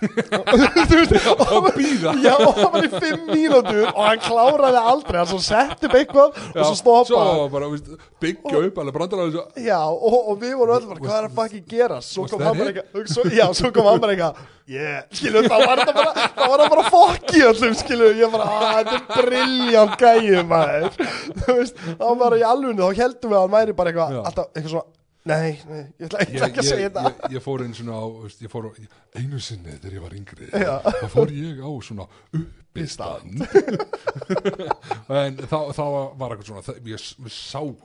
[1.56, 5.40] og býða Já, og það var í fimm mínútur og hann kláraði aldrei, hann svo
[5.44, 7.98] sett upp eitthvað og svo stoppaði.
[8.24, 11.66] byggja upp alveg brandar Já, og, og við vorum öll bara, hvað er að fucking
[11.68, 12.00] gera?
[12.04, 12.80] Svo kom hann bara it?
[12.86, 16.60] eitthvað Já, svo kom hann bara eitthvað Yeah, skilu, það var þetta bara Það var
[16.62, 20.98] það bara fokk í öllum, skilu Ég bara, að þetta er brilljant gæju, maður.
[21.40, 24.14] Þú veist, það var bara í alvunni Þá heldum við að hann væri bara eitthvað
[24.14, 24.20] Já.
[24.30, 27.34] Alltaf, eitthvað svona Nei, nei, ég ætla, ég Ég, ekki að ég, segja þetta ég,
[27.36, 28.04] ég fór einu svona á
[28.40, 28.70] ég fór á,
[29.20, 30.74] einu sinni þegar ég var yngri Já.
[30.86, 32.06] þá fór ég á svona
[32.38, 33.44] uppistand
[35.20, 35.84] en þá, þá
[36.16, 36.96] var eitthvað svona það, við
[37.36, 37.76] sáum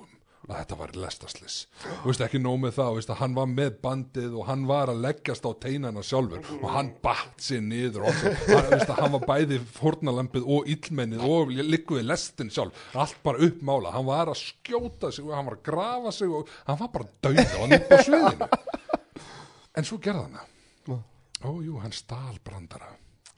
[0.46, 1.56] að þetta var lestaslis
[2.02, 4.91] og veist ekki nóg með það veist, að hann var með bandið og hann var
[4.93, 8.36] að leggjast á teinana sjálfur og hann batt sér niður og hann,
[8.72, 12.84] veist, að hann var bæði fórnalampið og illmennið og likkuði lestin sjálf.
[12.93, 16.52] Allt bara uppmála, hann var að skjóta sig og hann var að grafa sig og
[16.68, 18.50] hann var bara döið og hann upp á sviðinu.
[19.76, 20.52] En svo gerði hann það.
[21.46, 22.88] Ójú, hann stál brandara.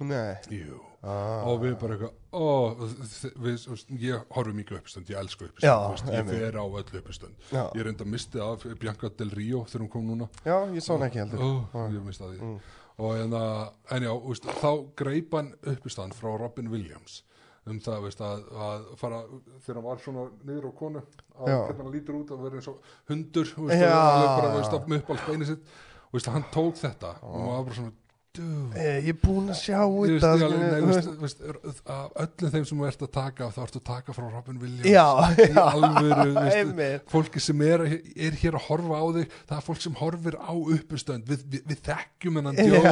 [0.06, 0.78] Nei, Jú,
[1.08, 1.46] Ah.
[1.48, 6.58] og við bara eitthvað þ- við, ég horfi mikið uppstönd, ég elsku uppstönd ég fer
[6.60, 7.46] á öllu uppstönd
[7.78, 10.28] ég reynda að misti af Bianca Del Rio þegar hún kom núna.
[10.44, 11.40] Já, ég sá hann ekki heldur.
[11.72, 12.42] Ó, ég misti af því.
[12.42, 12.60] Mm.
[12.98, 17.22] og en, að, en já, veist, þá greip hann uppistand frá Robin Williams
[17.68, 19.18] um það veist, að, að fara
[19.66, 21.02] þegar hann var svona niður á konu
[21.44, 22.78] að hann lítur út að vera eins og
[23.12, 23.92] hundur veist, Já.
[23.92, 24.76] og alveg bara veist,
[25.08, 25.72] á speinu sitt.
[26.08, 27.92] Og veist, hann tók þetta og hann var bara svona
[28.38, 30.32] Ég er búinn að sjá þetta
[32.24, 34.88] öllum þeim sem þú ert að taka þá ertu að taka frá Robin Williams.
[34.88, 35.08] Já,
[35.42, 37.86] já, alvöru veist, fólki sem er,
[38.28, 41.66] er hér að horfa á þig það er fólk sem horfir á uppustönd við, við,
[41.72, 42.90] við þekkjum hennan djóð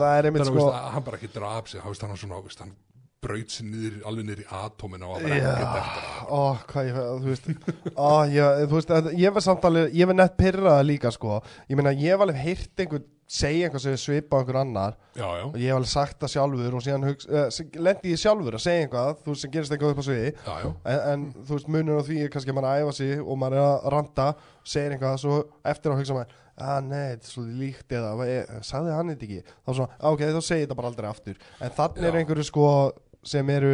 [0.00, 2.16] það er einmitt sko hann bara ekki draf sig hann,
[2.60, 2.72] hann,
[3.22, 5.50] var braut sér niður, alveg niður í atómin og var bara Já.
[5.52, 6.26] ekkert eftir það.
[6.32, 6.42] Ó,
[6.72, 7.48] hvað ég, þú veist
[7.96, 11.40] Ó, ég, þú veist, að- ég var samt alveg Ég var nett pyrraða líka, sko
[11.70, 15.24] Ég meina, ég var alveg heyrt einhvern segja einhver sem svipa á einhver annar já,
[15.24, 18.60] já, og ég hef alveg sagt það sjálfur og síðan uh, lendi ég sjálfur að
[18.66, 21.54] segja eitthvað þú veist, sem gerist eitthvað upp á sviði já, já, en, en þú
[21.56, 24.26] veist, munur á því er kannski að að æfa sig og maður er að ranta
[24.74, 25.38] segir eitthvað, svo
[25.72, 29.14] eftir að hugsa maður að nei, þetta er svolítið líkt eða "Va, eh, sagði hann
[29.14, 32.04] þetta ekki, þá svona, "Ah, ok, þá segi ég þetta bara aldrei aftur, en þannig
[32.04, 32.18] er Já.
[32.20, 32.66] einhverju sko
[33.22, 33.72] sem eru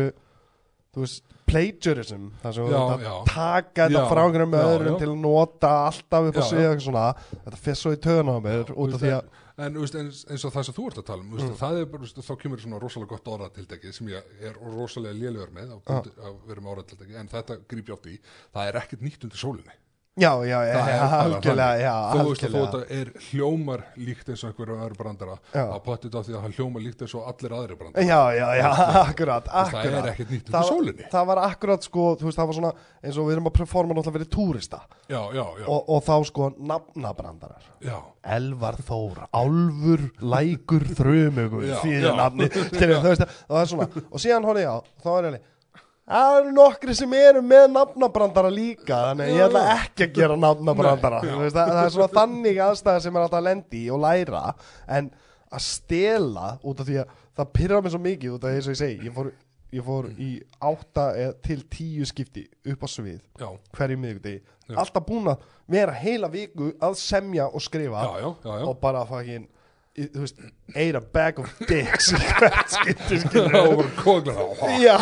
[0.94, 2.78] þú veist, plagiarism þar sem þú Já,
[3.09, 4.99] að taka þetta frá einhverjum öðrum já.
[5.01, 7.05] til að nota alltaf upp á og eitthvað svona,
[7.46, 10.53] þetta fer svo í töðuna á mér út af því að en eins, eins og
[10.55, 11.55] það sem þú ert að tala um, Mm.
[11.59, 15.72] það er bara, þá kemur svona rosalega gott orðatildegi sem ég er rosalega lélugur með
[15.74, 18.18] að, að vera með orðatildegi, en þetta grípi átt í,
[18.55, 19.74] það er ekkert nýtt undir sólinni.
[20.18, 24.42] Já, já, já, Það algjörlega já, Þú veist að algjörlega þetta er hljómar líkt eins
[24.44, 25.62] og einhverju öðru brandara, Já.
[25.64, 28.06] að potið á því að hann hljómar líkt eins og allir aðri brandara.
[28.08, 28.68] Já, já, já,
[29.08, 31.08] akkurat, akkurat Það er ekkert nýtt það, sólinni.
[31.12, 33.94] það var akkurat sko, þú veist, það var svona eins og við erum að performa
[33.98, 37.98] náttúrulega fyrir túrista Já, já, já, og, og þá sko nafnabrandarar já,
[38.38, 42.08] Elvar Þór, Álfur, Lækur, Þrumugur, Já, því já.
[42.10, 42.66] er nafni þú
[43.06, 45.46] veist, það er svona og síðan horfði ég á, þá er ég
[46.09, 50.36] Það eru nokkri sem eru með nafnabrandara líka þannig að ég ætla ekki að gera
[50.40, 51.18] nafnabrandara.
[51.26, 54.44] Nei, það, það er svona þannig aðstæða sem er alltaf að lendi í og læra
[54.96, 55.11] en
[55.48, 58.72] að stela út af því að það pyrra mig svo mikið út af því og
[58.72, 59.30] ég segi ég fór,
[59.76, 60.30] ég fór í
[60.70, 61.04] átta
[61.44, 64.42] til tíu skipti upp á svið já, hverju miðvikudegi.
[64.68, 64.74] Já.
[64.80, 69.48] alltaf búin að vera heila viku að semja og skrifa já, já, og bara fucking
[70.07, 70.40] þú veist,
[70.74, 72.11] ate a bag of dicks.
[72.14, 74.46] Hvert skipti og bara koglar á.
[74.78, 74.96] Já.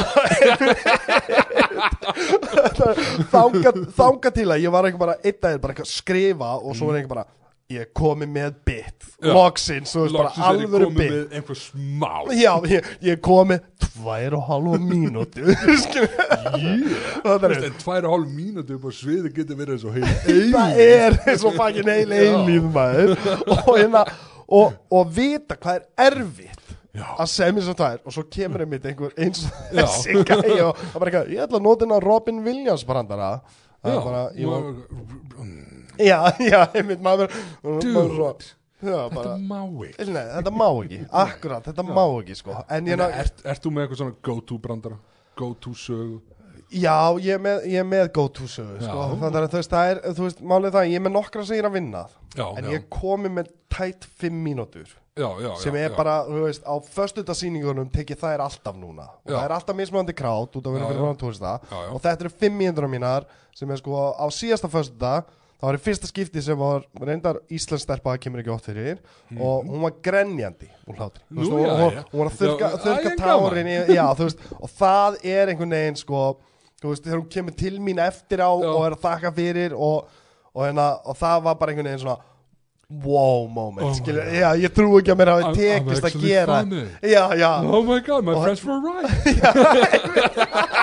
[3.32, 6.78] Þanga, þanga til að ég var ekki bara einn daginn bara eitthvað að skrifa og
[6.78, 7.26] svo er ekki bara
[7.72, 9.06] ég komi með bit.
[9.26, 11.10] Loksins, þú veist bara er ég alvöru komið bit.
[11.10, 12.12] með einhver smá.
[12.36, 14.76] Já, ég, ég komi tvær og halva
[17.66, 20.06] en tvær og hálf mínúti upp á sviði getur verið svo heil
[20.52, 24.02] það er eins og fucking heil eilíð og, hérna,
[24.48, 27.06] og, og vita hvað er erfitt Já.
[27.20, 29.84] að semja svo tvær og svo kemur einmitt einhver eins og Já.
[29.84, 33.32] þessi gæi og það bara eitthvað, ég ætla að nota hérna Robin Williams brandara.
[33.84, 34.70] Það er bara, ég var,
[36.00, 38.32] já, já, einmitt maður Dude,
[38.80, 40.08] já, þetta má ekki.
[40.10, 41.02] Nei, þetta má ekki.
[41.24, 42.56] Akkurat, þetta má ekki sko.
[42.72, 44.98] En ég En ná, ert, þú með eitthvað svona go-to brandara?
[45.38, 46.22] Go-to sögu?
[46.76, 49.08] Já, ég er með, ég er með go-to sögu sko.
[49.22, 51.44] Þannig að þú veist, það er, þú veist, málið er það Ég er með nokkra
[51.46, 52.04] sem ég er að vinna
[52.36, 54.90] Já, En já, ég komi með tætt fimm mínútur.
[55.16, 59.06] Já, já, sem er bara, þú veist, á föstudasýningunum tekið þær alltaf núna.
[59.24, 61.54] Og það er alltaf mismunandi krát út af verið fyrir túrista.
[61.70, 61.88] Já, já.
[61.94, 65.82] og þetta eru fimm mínútur mínar sem er sko á síðasta föstudag það var í
[65.82, 68.98] fyrsta skipti sem var reyndar Íslands stelpa, það kemur ekki ótt fyrir
[69.40, 71.24] og hún var grenjandi úr hlátri.
[71.30, 71.54] Þú veist.
[71.54, 73.70] Nú, og, hún var að þurka, tárin
[74.60, 76.22] og það er einhvern veginn sko,
[76.82, 78.68] þú veist, þegar hún kemur til mín eftir á Já.
[78.72, 80.08] og er að þakka fyrir og,
[80.54, 82.18] og, hérna, og það var bara einhvern veginn svona
[83.02, 84.20] wow moment, Oh God.
[84.30, 86.84] já, ég trú ekki að mér hafi tekist að gera funny.
[87.02, 89.10] já, já, Oh my god, my friends were right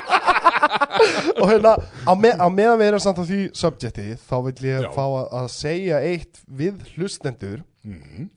[1.40, 1.74] og hérna
[2.08, 4.90] á, me, á meðan við erum samt á því subjecti þá vil ég Já.
[4.96, 8.30] fá að, að segja eitt við hlustendur Mhm.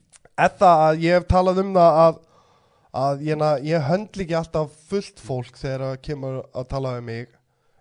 [0.43, 2.17] er það að ég hef talað um það að
[2.97, 7.05] að ég, na, ég höndl ekki alltaf fullt fólk þegar það kemur að tala um
[7.05, 7.29] mig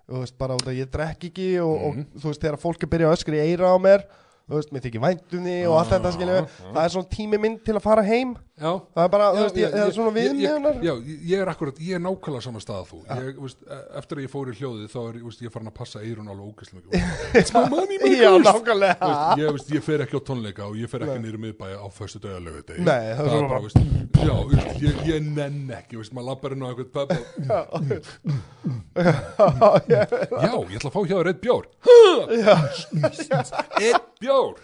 [0.10, 2.06] þú veist, bara út að ég drekk ekki og, og Mhm.
[2.20, 4.04] þú veist, þegar fólk er byrjað að öskra í eira á mér
[4.46, 6.36] þú veist, mér þykir væntum því og allt þetta skilju,
[6.74, 8.70] það er svona tími minn til að fara heim Já.
[8.96, 10.94] Það er bara, Já, þú veist, ég, er svona ég- ég- viðmjöðunar Já,
[11.28, 13.00] ég er akkurat, ég er nákvæmlega sama stað að þú.
[13.12, 15.76] Ég, veist, e- Eftir að ég fór í hljóðið þá er veist, ég farin að
[15.76, 16.96] passa eirun alveg ógæslega mikið.
[17.42, 18.96] It's my money nákvæmlega.
[19.52, 22.40] Veist, ég, fer ekki á tónleika og ég fer ekki í miðbæja á föstu döða
[22.48, 23.76] lögudegi Nei, það er svona bara, veist,
[24.24, 24.36] já,
[24.80, 27.12] ég, ég nenn ekki veist, maður lappar inn á eitthvað
[28.96, 31.66] og, já, ég ætla að fá hjá þér eitt bjór.
[33.84, 34.56] Eitt bjór.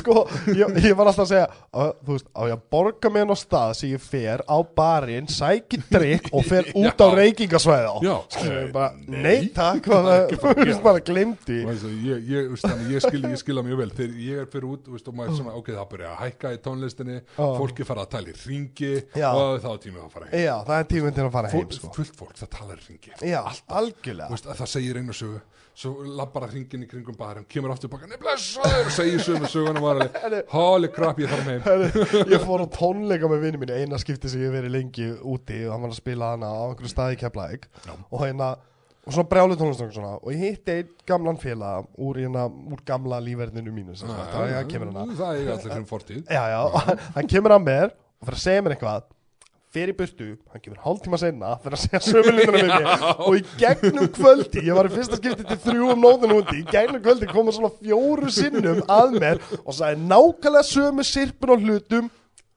[0.00, 0.24] Sko,
[0.56, 3.38] ég var alltaf að segja að, þú veist, á ég að borga mig inn á
[3.38, 7.14] stað sem ég fer á barinn, sæki drikk og fer út á Já.
[7.18, 8.14] reykingasvæða Já.
[8.36, 9.48] Skilur, bara, Nei.
[9.58, 13.90] takk þú veist, bara glimti veist, ég, ég, veist, ég, skil, ég skila mjög vel
[13.98, 16.60] þegar ég er fyrir út veist, og maður svona, ok, það byrja að hækka í
[16.66, 19.28] tónlistinni fólki fara að tala í ringi Já.
[19.32, 21.72] og þá er tímið að fara heim já, það er tíminn til að fara heim
[21.78, 21.92] sko.
[21.96, 23.40] fullt fólk, það talar í ringi já,
[23.80, 25.40] algjörlega veist, að það segir einu sögu
[25.74, 29.86] svo labbar að ringin í kringum barinn kemur aftur baka, og segir sömu söguna og
[29.86, 32.02] var alveg, holy crap, ég þarf Herri,
[32.34, 35.72] ég fór á tónleika með vinnu mínu eina skipti sem ég verið lengi úti og
[35.74, 37.94] hann var að spila hana á einhverju staði Já.
[38.10, 38.50] og hérna
[39.02, 43.18] og svona brjálu tónlistöng svona og ég hitti einn gamlan félag úr, hérna, úr gamla
[43.24, 46.22] lífverðinu mínu sem sagt, það er kemur hana það er allir hrein fortíð.
[46.28, 46.44] Já,
[47.16, 49.08] hann kemur að mér og fyrir að segja mér eitthvað
[49.72, 54.10] fyrir burtu, hann kemur hálftíma senna fyrir að segja sömulinduna við mér og í gegnum
[54.18, 57.54] kvöldi, ég var í fyrsta skipti til þrjú um nóðun úti, í gegnum kvöldi koma
[57.56, 62.12] svona fjóru sinnum að mér og sagði nákvæmlega sömu sirpun og hlutum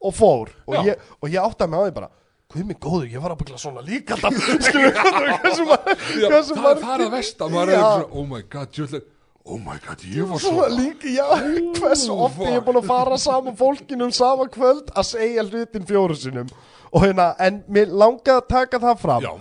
[0.05, 0.51] og fór.
[0.67, 0.81] Og Já.
[0.91, 2.11] ég, og ég átti að með á því bara
[2.55, 4.35] Guð mig góður, ég var að byggla svona líka alltaf.
[4.67, 4.93] Skilur,
[5.41, 9.07] hversu Já, hversu það er margir- farað vest að maður er oh my god, jöfnlega
[9.45, 11.25] oh my god, ég var Svona líka, já,
[11.79, 15.89] hversu oft ég er búin að fara saman fólkinu um sama kvöld að segja hlutin
[15.89, 16.53] fjóru sinum
[16.95, 19.25] og hérna, en mér langaði að taka það fram.
[19.25, 19.33] Já.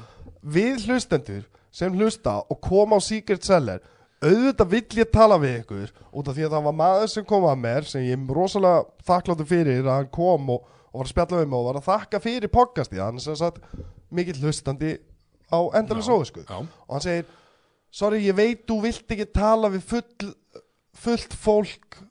[0.45, 3.81] við hlustendur sem hlusta og koma á Secret Seller
[4.25, 7.47] auðvitað vill ég tala við ykkur út af því að það var maður sem kom
[7.49, 11.13] að mér sem ég er rosalega þakkláttur fyrir að hann kom og, og var að
[11.15, 13.65] spjalla við mig og var að þakka fyrir podcasti, hann sem sagt
[14.15, 14.95] mikill hlustandi
[15.49, 17.27] á endalega sóðusku já, og hann segir
[17.95, 20.33] sorry, ég veit þú vilt ekki tala við full,
[20.99, 22.03] fullt fólk.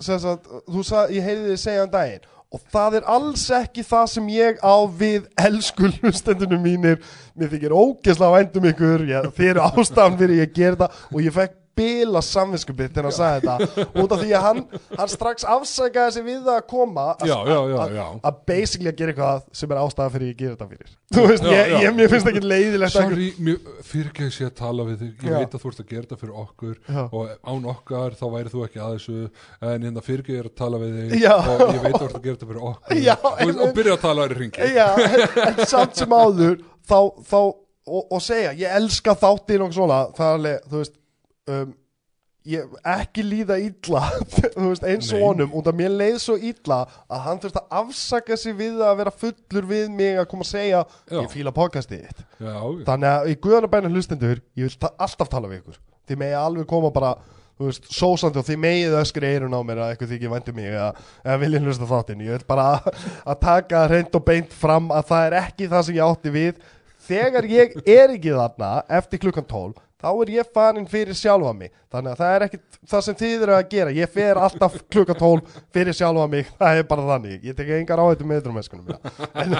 [0.00, 3.84] Sem sagt, þú sagði, ég heyrði þið segja um daginn og það er alls ekki
[3.86, 6.98] það sem ég á við elsku hlustendunum mínir.
[7.38, 9.04] Mér þykir ógeðslega vændum ykkur.
[9.06, 10.96] Ég, þið eru ástafan fyrir ég ger það.
[11.14, 13.88] Og ég fekk bila samvinskubitt þegar hann sagði þetta.
[14.04, 14.62] Út af því að hann,
[15.00, 19.72] hann strax afsækaði sig við að koma að- að- að basically að gera eitthvað sem
[19.72, 20.96] er ástæða fyrir ég ger þetta fyrir.
[21.10, 21.78] Þú veist, Já, ég, já.
[21.82, 25.14] ég, mér finnst ekki leiðilegt að sorry, mér- fyrir ekki að að tala við þig.
[25.24, 25.38] Ég Já.
[25.40, 26.76] veit að þú ert að gera þetta fyrir okkur
[27.10, 29.16] og án okkar þá væri þú ekki að þessu.
[29.70, 32.20] En hérna fyrir ekki er að tala við þig og ég veit að þú ert
[32.20, 33.00] að gera þetta fyrir okkur.
[33.40, 36.56] Og, og byrja að tala þér í ringi Já, en, en samt sem áður
[36.86, 37.38] þá, þá
[37.90, 40.96] og, og segja, ég elska þáttin og svona, það er alveg, þú veist
[41.50, 41.72] um,
[42.48, 43.58] ég, ekki líða
[44.56, 48.56] veist, eins og honum af mér leið svo illa að hann þurft að afsaka sig
[48.58, 51.18] við að vera fullur við mig að koma að segja Já.
[51.18, 52.24] ég fíla podcastið þitt.
[52.86, 55.82] Þannig að í guðanabæna hlustendur ég vil ta alltaf tala við ykkur.
[56.08, 57.12] Þið megi alveg koma bara
[57.60, 60.90] veist, sósandi og þið megið öskri eirun á mér að eitthvað þykir vændi mig eða,
[61.26, 62.24] eða viljið hlusta þáttinn.
[62.24, 62.68] Ég vil bara
[63.30, 66.66] að taka reynd og beint fram að það er ekki það sem ég átti við.
[67.10, 71.72] Þegar ég er ekki þarna eftir klukkan 12 þá er ég farin fyrir sjálfa mig.
[71.90, 72.58] Þannig að það er ekki
[72.90, 73.92] það sem þið eru að gera.
[73.96, 77.40] Ég fer alltaf klukkan 12 fyrir sjálfa mig, það er bara þannig.
[77.48, 78.92] Ég tek engar áhættu með drömeskunum
[79.40, 79.56] en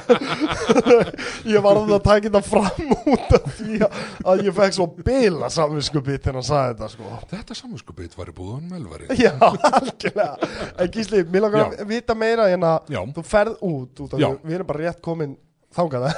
[1.54, 3.98] ég var að taka þetta fram út af því að,
[4.32, 7.18] að ég fekk svo bila samvinskupið þegar hann sagði þetta sko.
[7.34, 9.10] Þetta samanskupið var í búðunum elvari.
[9.24, 10.50] Já, algjörlega.
[10.80, 13.02] En Gísli, mér langar að vita meira en að Já.
[13.18, 15.34] þú ferð út, út því, við erum bara rétt komin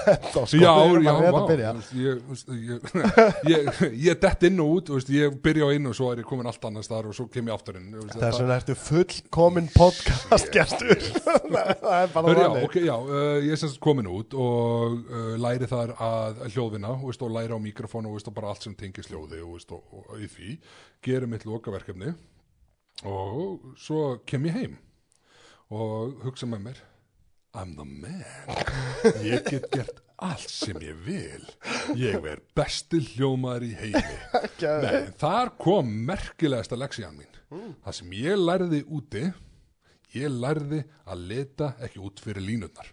[0.14, 0.56] enda sko.
[0.56, 0.72] já,
[1.04, 1.42] já, þú
[2.30, 2.86] veist, ég, ég,
[3.52, 6.28] ég, ég dett inn og út veist, ég byrja á einu og svo er ég
[6.28, 9.68] komin allt annars þar og svo kem ég aftur inn veist, Þess vegna ertu fullkomin
[9.74, 10.96] podcast gestur.
[11.52, 12.64] Það er bara Hör, já, þannig.
[12.68, 17.26] ok, já, uh, ég er semst komin út og uh, læri þar að hljóðvinna og,
[17.36, 20.54] læri á mikrofón og, og bara allt sem tengis hljóði og, og, og í því.
[21.04, 22.14] Gerir mitt lokaverkefni
[23.08, 24.80] og svo kem ég heim
[25.72, 26.82] og hugsa með mér
[27.54, 28.24] I'm the man.
[29.20, 31.42] Ég get gert allt sem ég vil.
[32.00, 34.14] Ég verð besti hljómaður í heimi.
[34.86, 37.28] Nei, þar kom merkilegasta leksían mín.
[37.84, 39.26] Það sem ég lærði úti
[40.16, 42.88] ég lærði að leta ekki út fyrir línurnar.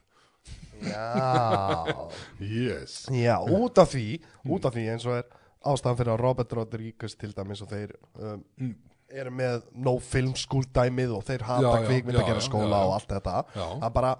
[0.79, 3.05] Já, yes.
[3.11, 4.05] Já, út af því
[4.47, 5.25] út af því eins og er
[5.67, 8.75] ástæðan fyrir að Robert Rodriguez til dæmis og þeir um, Mm.
[9.11, 12.67] eru með no film school dæmið og þeir hata Já, já, kvikmyndagerða já, já, skóla
[12.69, 12.87] já, já.
[12.87, 13.35] og allt þetta.
[13.83, 14.11] Það bara,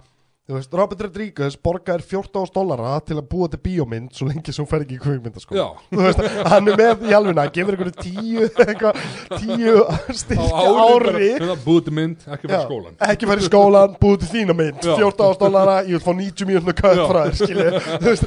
[0.50, 4.64] þú veist, Robert Rodriguez borgar 14 dólara til að búa til bíómynd svo lengi sem
[4.64, 5.62] hún fer ekki í kvikmyndaskóla.
[5.62, 5.68] Já.
[5.91, 9.04] þú veist, hann er með í alvegna gefur einhverju tíu eitthvað,
[9.36, 9.76] tíu
[10.18, 14.32] styrkja ári það búið mynd, ekki fyrir Já, skólan ekki fara í skólan, búið til
[14.34, 14.80] þína mynd.
[14.89, 14.95] Já.
[15.04, 17.06] 14 dólara, ég vil fá 90 mínútinu kött Já.
[17.12, 18.26] frá þér, skilju þú veist,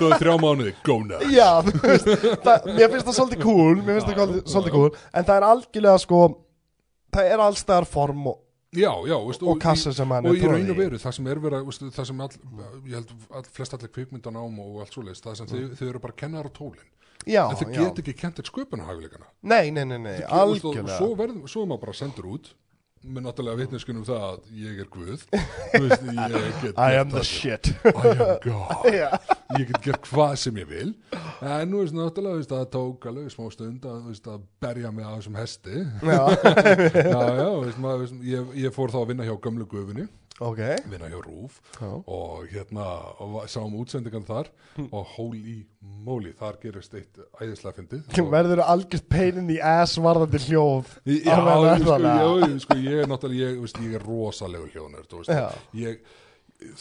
[0.00, 0.74] þú er þrjá mánuði,
[1.12, 2.08] now Já, þú veist,
[2.46, 6.02] það, mér finnst það svolítið cool, mér finnst það svolítið cool, en það er algjörlega
[6.06, 6.22] sko,
[7.12, 8.41] það er allstæðar form og,
[8.72, 11.28] já, já, veist, og kassa sem hann og er í raun og veru, það sem
[11.32, 12.40] er verið veist, það sem all,
[12.88, 16.18] ég held all, flest allir kvikmyndanám og allt svoleiðist, það sem þau, þau eru bara
[16.24, 16.88] kennar á tólin.
[17.22, 20.96] Já, en þau get ekki kentir sköpunahæfileikana nei, nei, nei, nei, algjörlega.
[20.96, 22.48] svo, verðum, svo er maður bara sendur út
[23.02, 25.24] með náttúrulega vitneskunum það að ég er guð.
[25.82, 27.72] Veist, ég I am the shit.
[27.88, 28.86] I am God.
[29.00, 29.08] Já,
[29.58, 30.92] ég get gert hvað sem ég vil.
[31.42, 35.06] En nú veist náttúrulega veist, það tók alveg smá stund að, veist, að berja mig
[35.06, 35.84] á þessum hesti.
[36.06, 36.22] Já,
[37.12, 40.06] já, já, veist, maður, ég, ég fór þá að vinna hjá gömlu gufunni
[40.40, 41.90] ok, vinna hjá Rúf Já.
[42.06, 42.86] og hérna
[43.20, 44.48] og sáum útsendingan þar
[44.88, 45.58] og holy
[46.06, 50.96] moly, þar gerist eitt æðislega fyndið verður algjört pain in the ass varðandi hljóð.
[51.06, 55.34] Já, ég, sko, ég, sko, ég er náttúrulega, ég, ég er rosalegur hljóðnör, þú veist,
[55.36, 55.46] Já.
[55.82, 56.00] ég,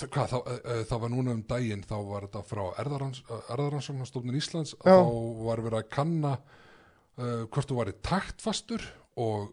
[0.05, 4.73] hvað, það, uh, það var núna um daginn, þá var þetta frá Erðarans, Erðaransóknarstofnun Íslands,
[4.79, 4.95] Já.
[4.95, 5.11] þá
[5.43, 8.87] var verið að kanna uh, hvort þú væri taktfastur
[9.19, 9.51] og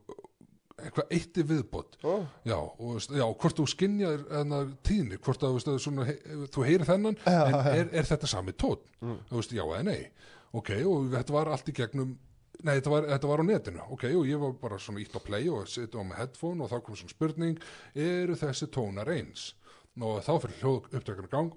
[0.78, 1.98] eitthvað eitt í viðbót.
[2.06, 2.14] Ó.
[2.46, 6.06] já, og já, hvort þú skinjar ennar tíðni, hvort að, veist, svona,
[6.54, 7.56] þú heyrir þennan, Já, en.
[7.58, 7.68] Mm.
[7.74, 10.08] er, er þetta sami tótt, þú veist, já eða nei.
[10.56, 12.16] Ok, og þetta var allt í gegnum
[12.64, 15.20] nei, þetta var, þetta var á netinu, ok, og ég var bara svona ítt á
[15.22, 17.60] play og setja á með headphone og þá kom svona spurning,
[17.94, 19.52] eru þessi tónar eins,
[20.00, 21.52] og þá fyrir hljóð upptökun í gang.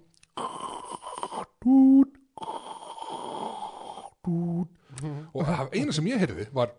[1.61, 2.17] Dút
[4.21, 4.69] dút
[5.33, 6.73] og það eina sem ég heyrði var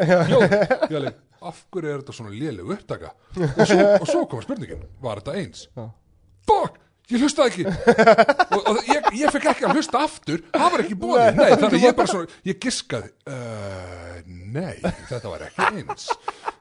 [0.00, 1.12] hljóð,
[1.46, 3.12] af hverju er þetta svona léleg upptaka?
[3.46, 5.66] Og svo, og svo kom spurningin, var þetta eins?
[6.46, 6.78] Fuck,
[7.12, 7.64] ég hlustaði ekki.
[8.56, 11.78] Og, og ég, ég fekk ekki að hlusta aftur það var ekki bóði, nei, þannig
[11.78, 14.76] að ég bara svona ég giskaði, uh, nei
[15.10, 16.08] þetta var ekki eins.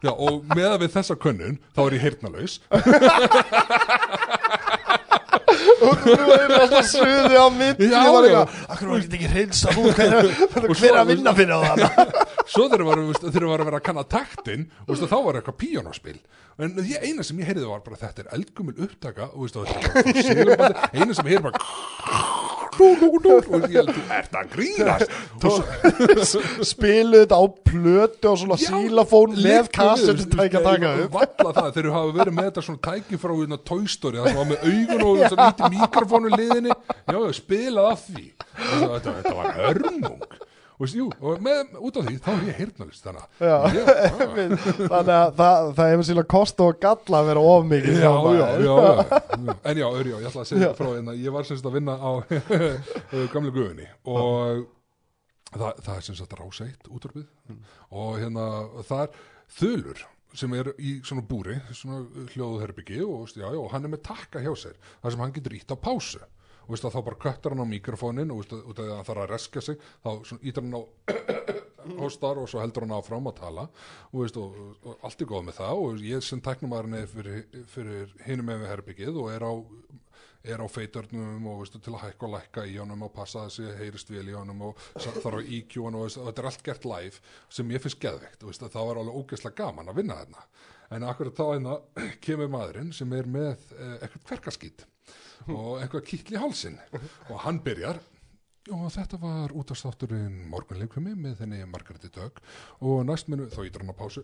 [0.06, 2.60] Já, og meða við þessa könnun þá er ég heyrnalaus
[5.84, 8.40] Og þú er alltaf suði á milli Já, og já.
[8.70, 13.00] Akkur var þetta ekki reynsa þú Hver, hver að vinna fyrir það svo þegar var,
[13.10, 16.18] veist, þegar var að vera að kanna taktin og veist, þá var eitthvað píjónaspil
[16.62, 19.66] en því eina sem ég heyrði var bara þetta er eldgumul upptaka og veist, og
[19.66, 21.64] þetta er bara frá segurbandi, eina sem ég heyrði bara
[22.80, 25.16] og ég held þú ert að grínast
[25.46, 31.70] og svo, Spiluðu þetta á plötu og svona sílafón með kassetu tækja taka Valla það,
[31.78, 34.66] þeir hafa verið með þetta svona tæki frá hérna, Toy Story, það sem var með
[34.72, 36.76] augun og svona lítið mikrofónu liðinni.
[37.06, 38.26] Já, já, spilað af því.
[38.56, 40.44] Þetta, var hörmung
[40.76, 43.58] og, jú, og með, út af því, þá er ég heyrnalist þannig að Já.
[43.72, 43.84] já,
[44.92, 48.48] Þannig að það, það hefur síðan kost og galla að vera of mikið Já, já,
[48.66, 49.20] já, já,
[49.72, 52.12] en já, Örjá, ég ætla að segja frá hérna, ég var semst að vinna á
[53.34, 54.66] gamle guðunni og
[55.56, 57.56] það, það er semst að ráseitt útvarpið
[57.96, 58.50] og hérna
[58.90, 59.24] það er
[59.60, 60.04] þulur
[60.36, 62.02] sem er í svona búri, svona
[62.34, 65.56] hljóðherbyggi og, já, já, og hann er með takka hjá sér þar sem hann getur
[65.56, 66.20] ítt á pásu
[66.66, 69.10] og veist, þá bara köttar hann á mikrofónin og veist, út af því að hann
[69.10, 70.10] þarf að reska sig þá
[70.42, 70.82] ítar hann á
[72.02, 73.68] hóstar og svo heldur hann áfram að tala.
[74.12, 75.84] Og, veist, og, og allt er góð með það.
[75.84, 79.54] Og ég sem tæknumæðurinn er fyrir, fyrir hinum með herbyggið og er á
[80.46, 83.48] er á feitörnum og veistu, til að hækka og lækka í honum og passa að
[83.50, 86.66] þessi heyrist vel í honum og þarf að EQ hann og, og þetta er allt
[86.68, 87.22] gert live
[87.58, 88.46] sem ég finnst geðveikt.
[88.46, 90.46] Veistu, það var alveg ógeðslega gaman að vinna þarna.
[90.96, 91.80] En akkurat þá einna
[92.26, 94.86] kemur maðurinn sem er með eh, eitthvað kverkaskít
[95.54, 96.78] og eitthvað kýtl í hálsin
[97.30, 98.02] og hann byrjar
[98.74, 102.40] og þetta var útastátturinn morgunleikvimi með þenni Margréti Dögg.
[102.82, 104.24] Og næst minu, þá ítur hann á pásu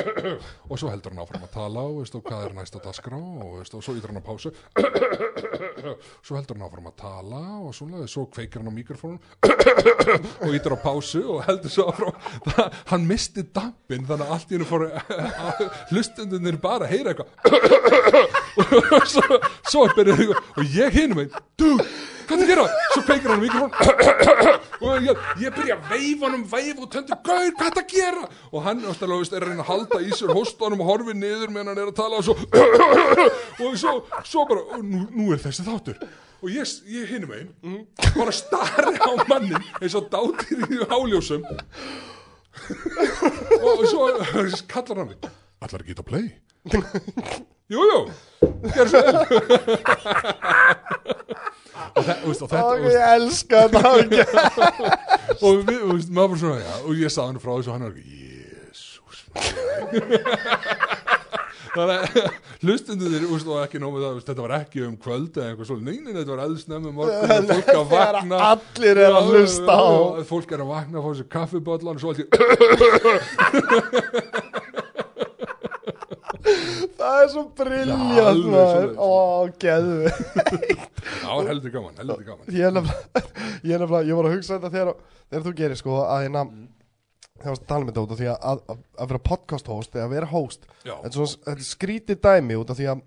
[0.70, 3.16] og svo heldur hann áfram að tala og veist, og hvað er næst á dagskrá
[3.16, 4.52] og, veist, og svo ítur hann á pásu
[6.26, 9.20] svo heldur hann áfram að tala og svona, svo kveikir hann á mikrofónum
[10.44, 12.16] og ítur á pásu og heldur svo áfram.
[12.46, 14.86] Það, hann misti dampin þannig að allt í hennu fór
[15.90, 17.28] hlustundunir bara að heyra eitthvað.
[19.00, 20.48] Og svo, svo byrjar eitthvað.
[20.56, 21.70] Og ég hinum einn, du,
[22.30, 22.66] hvað það gera?
[22.94, 23.72] Svo kveikir hann á mikrofón.
[24.80, 28.24] Og ég, ég byrja að veifa hann um veif og töndu, gaur, hvað það gera?
[28.50, 31.52] Og hann ástæðlega veist, er að reyna að halda í sér hóstanum og horfi niður
[31.52, 32.36] meðan hann er að tala og svo
[33.66, 36.00] og svo, svo bara, nú, nú er þessi þáttur
[36.40, 37.48] og ég, ég hinum einn
[38.16, 41.44] bara starri á mannin eins og dátir í háljósum.
[43.60, 44.08] Og svo
[44.70, 45.30] kallar hann mig.
[45.60, 46.26] Allar ekki að play?
[47.70, 48.00] Jú, jú,
[48.74, 49.00] gerð svo
[51.96, 53.90] og, þe og, og þetta og ég elska þetta
[55.40, 55.78] og við,
[56.10, 58.14] maður bara svona, já, og ég sagði hann frá þessu og hann var ekki,
[58.66, 59.18] jésús
[62.64, 65.76] hlustundu þér, veist, og ekki nómið það, þetta var ekki um kvöld eða eitthvað svo,
[65.86, 68.36] neinin, þetta var eðsnefnum morgun og fólk að vakna.
[68.50, 69.80] allir er að hlusta á.
[70.30, 72.28] fólk er að vakna, fá sér kaffibotlan og svo allir
[77.00, 77.88] það er svo maður.
[78.40, 78.96] svoleiðis.
[78.98, 79.00] ó,
[79.60, 79.98] geðu
[81.20, 82.44] Já, heldur gaman, heldur gaman.
[82.50, 83.20] Ég nefnilega,
[83.62, 84.88] ég nefnilega, ég var að hugsa þetta þegar,
[85.30, 86.42] þegar þú gerir sko að hérna
[87.42, 90.04] þegar tala með þetta út af því að, að, að, að vera podcast host eða
[90.08, 93.00] að vera host þetta er svona, þetta er skrítið dæmi út af því að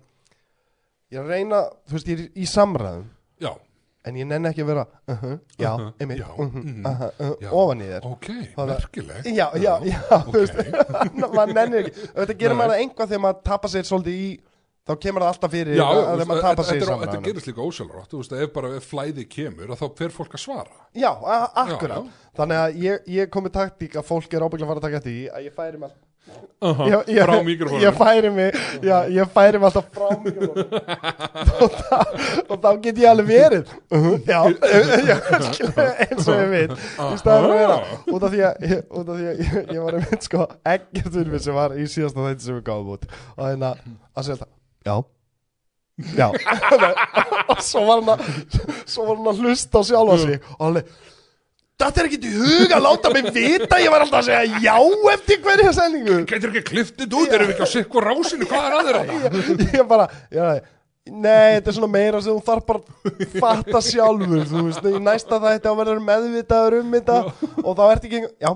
[1.14, 3.04] ég er að reyna, þú veist, ég er í samræðum.
[3.44, 3.50] Já,
[4.04, 6.86] en ég nenni ekki að vera uh -huh, já, Uh-huh, einmitt, já, uh -huh, mhm,
[6.86, 7.50] uh -huh, uh, já.
[7.52, 8.06] ofan í þér.
[8.10, 8.26] Ok,
[8.56, 10.54] Það er- merkileg já, já, já, þú veist
[11.36, 14.40] maður nennir ekki, þetta gerir maður einhvað þegar maður tapar sér svolítið í
[14.84, 16.80] þá kemur það alltaf fyrir Já, að já, þegar veist, maður þetta, tapar sér í
[16.84, 18.10] þetta, er- þetta gerist líka ósjálfrátt.
[18.12, 20.74] Þú veist, ef bara ef flæði kemur að þá fer fólk að svara.
[20.94, 21.12] Já,
[21.64, 22.04] akkurat.
[22.04, 24.96] Já, Þannig að ég, ég komi taktík að fólk er ábygglega að fara að taka
[25.00, 25.94] eftir því að ég færi mig
[26.64, 27.82] ég, frá mikrofónum.
[27.84, 30.70] Ég færi mig, já, ég færi mig alltaf frá mikrofónum.
[31.60, 33.74] Og, þá- og þá get ég alveg verið.
[33.92, 34.40] Uh -huh, Já,
[35.10, 35.16] já
[36.08, 36.72] eins og ég veit.
[37.12, 37.76] Í staðan að vera
[38.16, 41.12] út af því að, ég- út af því að ég, ég var einmitt sko ekkert
[41.14, 43.04] fyrir sem var í síðasta þetta sem við gáðum út.
[43.36, 43.74] Og hérna
[44.16, 44.48] að segja alltaf
[44.84, 44.96] Já.
[46.18, 46.28] Já.
[47.48, 48.22] Og svo var hann að
[48.90, 50.38] svo var hann að hlusta á sjálfa sig.
[50.58, 50.94] Og hann leið
[51.74, 53.80] Þetta er ekki í huga að láta mig vita?
[53.82, 54.76] Ég var alltaf að segja já
[55.10, 56.20] eftir hverja sendingu.
[56.30, 59.00] Gætir ekki kliftið út, erum við ekki á sikku rásinu, hvað er að þeirra?
[59.10, 60.46] Ég, ég bara já,
[61.04, 62.80] Nei, þetta er svona meira sem þú þarf bara
[63.10, 67.16] að fatta sjálfur Þú veist, í næsta þætti á verður meðvitaður um þetta
[67.60, 68.54] Og þá ertu ekki Já,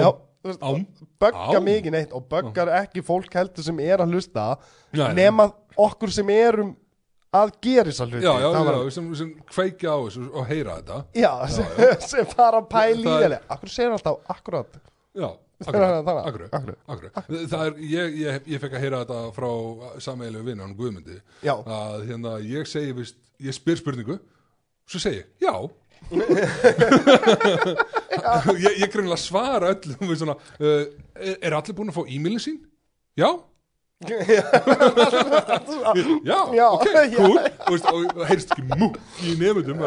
[0.00, 0.08] já
[0.44, 0.86] þú veist, Ám,
[1.24, 1.64] Bögga Á.
[1.64, 4.46] mikið neitt Og böggar ekki fólk heldur sem er að hlusta
[4.92, 5.08] Nei.
[5.16, 5.48] Nema
[5.80, 6.74] okkur sem erum
[7.34, 8.20] að gera þessa hluti.
[8.22, 10.98] Já, já, Það var- já, sem, sem kveikja á þessu og heyra þetta.
[11.18, 11.64] Já, sem,
[12.12, 14.76] sem fara að pæla í það Akkur segir alltaf akkurat.
[15.18, 15.30] Já,
[15.64, 17.10] akkurat,
[17.48, 19.50] Það er, ég, ég, ég fekk að heyra þetta frá
[20.02, 24.18] sameiginlegu vinnan Guðmundi Já, að hérna, ég segi, vist, ég spyr spurningu
[24.86, 25.54] svo segi ég, já
[28.64, 30.84] ég, ég greinlega svara öllum svona, uh,
[31.16, 32.58] er, allir búin að fá e-mailin sín?
[33.18, 33.30] Já.
[36.28, 37.38] Já, Já, ok, cool.
[37.70, 38.94] Og, og heyrst ekki múk
[39.24, 39.78] í nefndum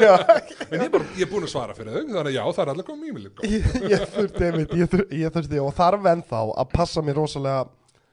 [0.00, 0.16] já,
[0.70, 2.62] en ég er bara, ég er búin að svara fyrir þau þannig að já, það
[2.62, 3.62] er allir komið e-mailin ég,
[5.20, 7.60] ég þurfti og þarf ennþá að passa mér rosalega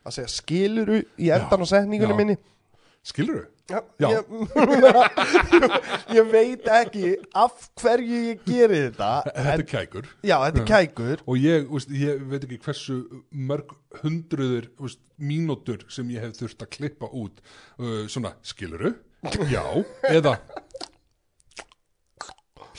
[0.03, 2.36] að segja skiluru í endan á setningunni minni
[3.08, 3.47] skilur þau?
[3.70, 4.08] Já, Já.
[4.10, 4.24] Ég,
[6.18, 10.08] ég veit ekki af hverju ég geri þetta Þetta er kækur.
[10.26, 11.22] Já, þetta er kækur.
[11.30, 12.97] Og ég, veist, ég veit ekki hversu
[13.30, 17.43] mörg hundruður veist, mínútur sem ég hef þurft að klippa út
[17.78, 18.95] uh, svona, skiluru
[19.52, 19.64] já,
[20.10, 20.38] eða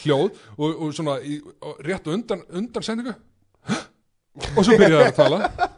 [0.01, 3.15] hljóð og, og svona í, og rétt undan, undan sendingu.
[4.57, 5.69] Og svo byrjaði það að tala.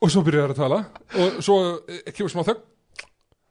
[0.00, 0.80] Og svo byrjaði það að tala.
[1.20, 2.64] Og svo eh, kemur smá þögn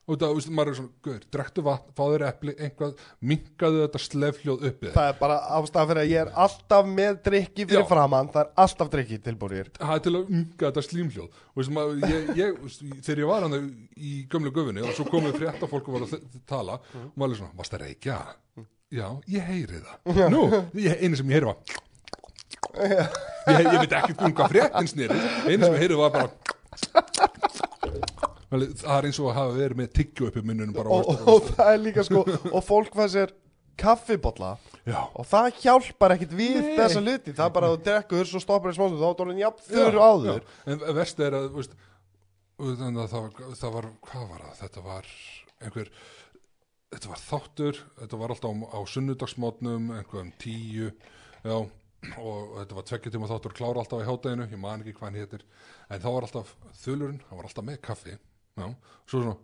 [0.06, 4.66] og það, veist, maður er svona, guður, drektu vatn, fáður epli, einhvað, minkaðu þetta slefhljóð
[4.70, 7.88] uppið Það er bara ástæða fyrir að ég er alltaf með drikki fyrir Já.
[7.90, 11.42] framann Það er alltaf drikki tilbúrir það er til að unga þetta slímhljóð.
[11.56, 15.08] Og veist, maður, ég, ég, veist, þegar ég var hann í gömlu gufinni og svo
[15.10, 18.20] komið frétta fólk og var að tala og maður er svona, varst það reykja?
[18.94, 20.22] Já, ég heyri það.
[20.32, 20.46] Nú,
[20.78, 21.82] ég, einu sem ég heyri var
[22.84, 26.30] ég, ég veit ekki um hvað fréttin snýri einu sem ég heyri var bara
[28.82, 31.26] það er eins og að hafa verið með tyggju upp í munnunum bara og, og,
[31.34, 32.24] og það er líka sko
[32.56, 33.34] Og fólk fæði sér
[33.80, 34.52] kaffibolla
[34.88, 36.76] já, Og það hjálpar ekkit við Nei.
[36.78, 37.34] þessa hluti.
[37.36, 40.00] Það er bara að þú drekkur, svo stoppar í smástu Þá er það jafn þurr
[40.00, 40.44] áður.
[40.46, 40.74] Já.
[40.74, 41.80] en verst er að veist,
[42.60, 45.10] að það, það var hvað var það, þetta var
[45.66, 45.92] einhver
[46.96, 50.92] þetta var þáttur, þetta var alltaf á, á sunnudagsmótnum, einhvað um tíu,
[51.44, 51.58] já,
[52.22, 55.20] og þetta var tvekkja tíma þáttur, klára alltaf í hátæðinu, ég man ekki hvað hann
[55.20, 55.46] hétir,
[55.90, 58.18] en þá var alltaf þulurinn, hann var alltaf með kaffi,
[58.56, 58.76] 嗯，
[59.06, 59.38] 说说。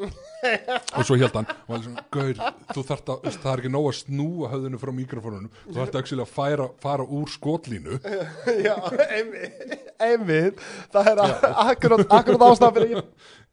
[0.00, 2.38] Og svo held hann og hann svona, gaur,
[2.70, 6.20] þú þarft að það er ekki nóg að snúa höfðinu frá mikrofónunum þú þarft ekki
[6.20, 7.98] að færa, fara úr skotlínu.
[8.66, 8.76] Já,
[9.10, 10.64] einmitt, einmitt.
[10.94, 12.86] Það er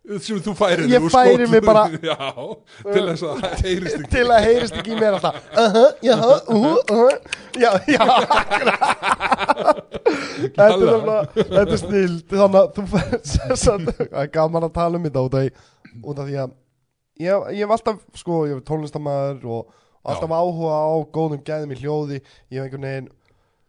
[0.08, 2.16] ég sem þú færir Ég úr færi mig bara- já,
[2.86, 5.36] til þess að það heyrist ekki til að heyrist ekki mér alltaf.
[5.52, 7.16] Uh -huh, já, uh -huh, uh -huh.
[7.60, 8.04] já, já,
[10.48, 12.24] Þetta er snild.
[12.30, 15.42] Þannig að þú fær sem sagt, það er gaman að tala um þetta út af
[16.04, 16.56] út af því að
[17.24, 19.76] ég, ég hef alltaf, sko, ég hef tónlistamæður og
[20.08, 22.20] alltaf áhuga á góðum gæðum í hljóði,
[22.54, 23.10] ég hef einhvern veginn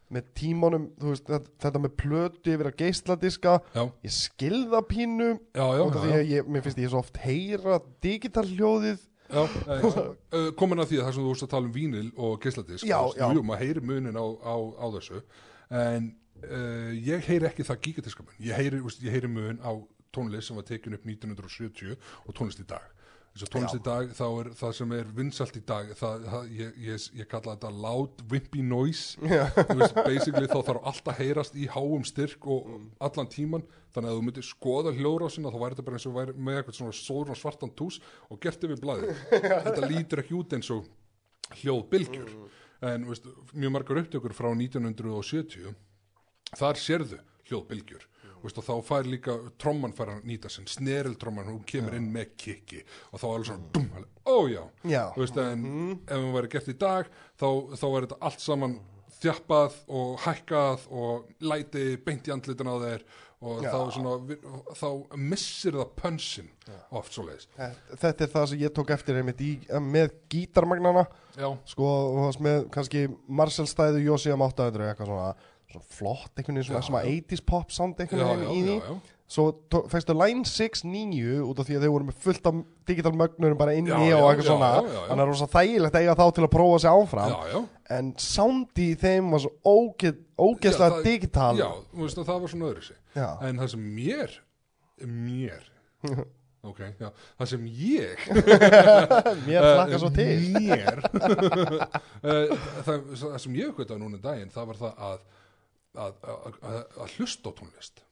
[0.09, 5.27] með tímanum, þú veist, þetta, þetta með plötu yfir að geisladiska já, ég skilða pínu.
[5.53, 9.03] Já, já, af því já, að ég, mér finnst ég svo oft heyra digital hljóðið.
[9.29, 10.07] Já, já, já.
[10.33, 12.87] Uh, komin að því að það sem þú vorst að tala um vínil og geisladisk
[12.89, 13.45] Já, þú veist, já.
[13.51, 15.21] maður heyri munin á, á, á þessu.
[15.83, 16.09] En
[16.41, 18.39] uh, ég heyri ekki það gigadiska mun.
[18.41, 19.71] Ég heyri, veist, ég heyri mun á
[20.15, 22.87] tónlist sem var tekin upp 1970 og tónlist í dag.
[23.29, 23.79] Þess að tónlist Já.
[23.79, 27.27] í dag þá er það sem er vinsalt í dag það, það, ég, ég, ég
[27.29, 29.19] kalla þetta loud wimpy noise.
[29.21, 32.71] Þú veist, basically þá þarf allt að heyrast í háum styrk og
[33.05, 36.35] allan tíman þannig að þú myndir skoða hljóðrásina þá væri þetta bara eins og væri
[36.37, 37.99] með eitthvað svona sóður svartan tús
[38.29, 39.13] og gert yfir blæði
[39.67, 40.89] þetta lítur ekki út eins og
[41.61, 42.33] hljóðbylgjur.
[42.89, 45.73] En veist, mjög margar upptökur frá 1970
[46.57, 48.05] þar sérðu hljóðbylgjur
[48.43, 52.35] Veist, og þá fær líka tromman fær að nýta sinn, sneriltromman, hún kemur inn með
[52.39, 54.61] kikki og þá er alveg svona dum, alveg, ó já,
[54.93, 55.03] Já.
[55.15, 55.65] Þú veist, en
[56.05, 57.09] ef hún væri gert í dag
[57.39, 58.77] þá, þá er þetta allt saman
[59.19, 63.03] þjappað og hækkað og læti beint í andlitin á þeir
[63.39, 63.69] og Já.
[63.71, 64.13] þá, svona,
[64.75, 66.49] þá missir það pönsin
[66.99, 67.47] oft svo leiðis
[68.01, 71.05] þetta er það sem ég tók eftir einmitt í, með gítarmagnana.
[71.39, 71.87] Já, sko,
[72.43, 75.29] með kannski Marcel stæðu Jósi am 800 eitthvað svona,
[75.69, 77.15] svona flott einhvern veginn svona, Já, svona já.
[77.21, 78.99] 80s pop sound einhvern veginn í því.
[79.29, 79.43] svo
[79.91, 83.59] fækstu line 6 9 út af því að þeir voru með fullt af digital mögnurum
[83.59, 84.69] bara inni Já, og eitthvað svona.
[85.11, 87.35] þannig að rosa þægilegt að eiga þá til að prófa sig áfram.
[87.53, 87.59] Já,
[87.99, 91.53] en soundi í þeim var svo ógeð, ógeðslega það- digital.
[91.61, 92.97] Já, þú veist að það var svona öðru sig.
[93.21, 94.29] En það sem mér
[94.99, 95.63] Mér
[96.69, 97.07] Ok, já,
[97.39, 98.25] það sem ég
[99.47, 100.49] mér flakka svo til.
[100.59, 100.99] Mér
[102.19, 102.49] Eh,
[102.83, 105.19] það, það sem ég hvita núna um daginn Það var það að
[105.95, 108.03] að, að, að, hlusta á tónlist.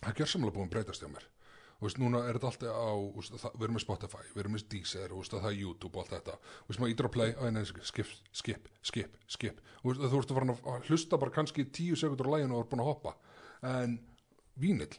[0.00, 1.28] Það gjör samlega búin breytast hjá mér.
[1.74, 4.54] Þú veist, núna er þetta alltaf á veist, það, Við erum með Spotify, við erum
[4.54, 6.36] með Deezer veist, Það er YouTube og allt þetta.
[6.54, 10.30] Þú veist, maður ítur að play, að neina, skip, skip, skip, skip veist, þú veist
[10.32, 13.16] að fara að hlusta bara kannski tíu sekundur á læginu og er búin að hoppa.
[13.64, 13.98] En
[14.60, 14.94] vínill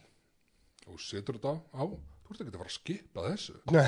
[0.86, 1.84] Þú setur þetta á
[2.26, 3.52] Þú ert ekki að fara að skipa þessu.
[3.70, 3.82] Nei,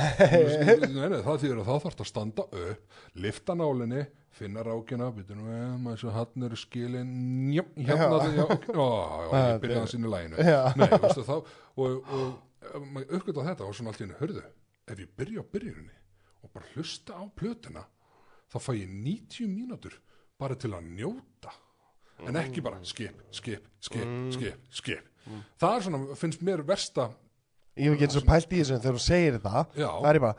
[0.95, 4.03] nei, nei, það þýðir að þá þarf að standa upp lifta nálinni,
[4.39, 5.11] finna rákina
[6.01, 7.13] svo hann eru skilin
[7.51, 8.89] njá, hérna já, já, ok, ó,
[9.33, 10.61] já, ég byrjaði að sinni læginu Já.
[10.79, 14.45] nei, veistu þá og, og ef maður uppgötta þetta og svona allt í henni, hörðu
[14.89, 15.97] ef ég byrja á byrjuninni
[16.43, 17.85] og bara hlusta á plötuna
[18.49, 19.99] þá fæ ég 90 mínútur
[20.39, 21.53] bara til að njóta.
[22.27, 25.09] En ekki bara skip, skip, skip, skip, skip.
[25.61, 27.11] Það er svona, finnst mér versta
[27.79, 30.21] ég hef ekki eins og pælt í þessu en þegar þú segir þetta það er
[30.27, 30.35] bara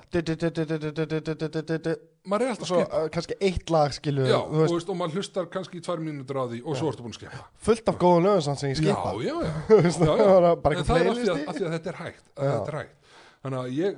[2.30, 5.80] maður er alltaf skipa kannski eitt lag skilu já, og, veist, og maður hlustar kannski
[5.80, 8.58] í tvær mínútur á því og svo ertu búin að skipa fullt af góða lögum
[8.60, 12.96] sem ég skipa já, já, en það er af því að þetta er hægt
[13.40, 13.92] þannig að ég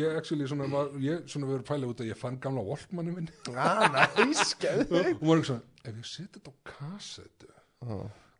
[0.00, 5.10] ég actually svona verið pæla út að ég fann gamla volkmanni minn og maður er
[5.12, 7.52] ekki svona ef ég setja þetta á kassetu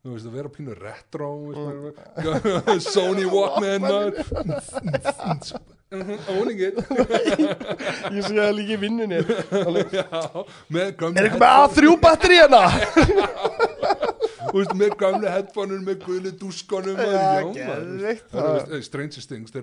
[0.07, 4.13] þú veist, að vera pínu retro veist, Sony Walkman maður.
[5.87, 6.75] Mhm, owning it
[8.11, 9.19] ég sé það líka í vinnunni.
[9.21, 9.29] Er
[10.99, 12.63] gamla eitthvað með A3 batteri hérna
[14.53, 16.97] úst, með gamle headphone-un með guðlu dúskonum
[18.87, 19.53] Stranger Things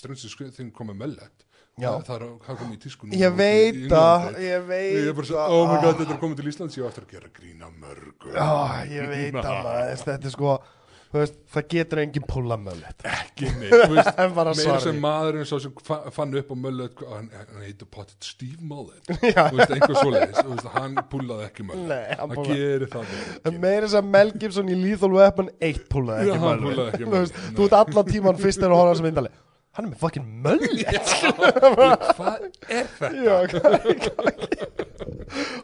[0.00, 1.46] Stranger Things kom með mellett
[1.80, 6.02] það er að koma í tískunum ég veit að ég veit að oh my god
[6.02, 8.28] þetta er komið til Íslands ég ætti að gera grína mörg
[8.90, 10.58] ég veit að þetta er sko
[11.14, 16.04] veist, það getur engin púla möllet ekki neitt, veist, meira sem maðurinn svo sem fa-
[16.14, 19.10] fann upp á Mullet hann, hann heitir pottet Steve Mullet.
[19.10, 23.56] Veist, einhver svoleiðis þú veist, hann púlaði ekki Mullet Nei, hann hann gerir það ekki.
[23.66, 27.66] meira sem Mel Gibson í Lethal Weapon eitt púlaði Já, ekki möllet þú veist, þú
[27.68, 29.32] ert allan tíman fyrst þegar að horfa þessu myndali
[29.78, 31.10] hann er með fucking möllet
[32.18, 33.10] hvað er þetta?
[33.26, 33.34] Já,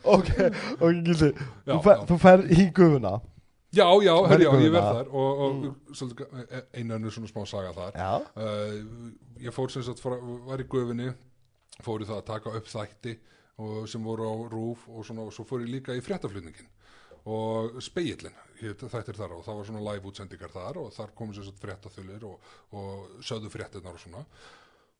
[0.06, 0.28] ok,
[0.80, 1.30] ok, Gildi,
[1.66, 2.04] Já, þú, fer, já.
[2.10, 3.14] þú fer í gufuna
[3.76, 6.66] Já, já, herri, já, ég verð þar og, og mm.
[6.80, 7.98] einu önnur svona smá saga þar.
[8.36, 9.10] Uh,
[9.44, 10.16] ég fór sem sagt frá,
[10.48, 11.10] var í gufinni
[11.84, 13.18] fór í það að taka upp þætti
[13.88, 16.68] sem voru á rúf og, svona, og svo fór ég líka í fréttaflutningin
[17.26, 21.46] og speillin þættir þar og það var svona live útsendingar þar og þar komu sem
[21.46, 24.22] sagt fréttaþulir og, og sögðu fréttirnar og svona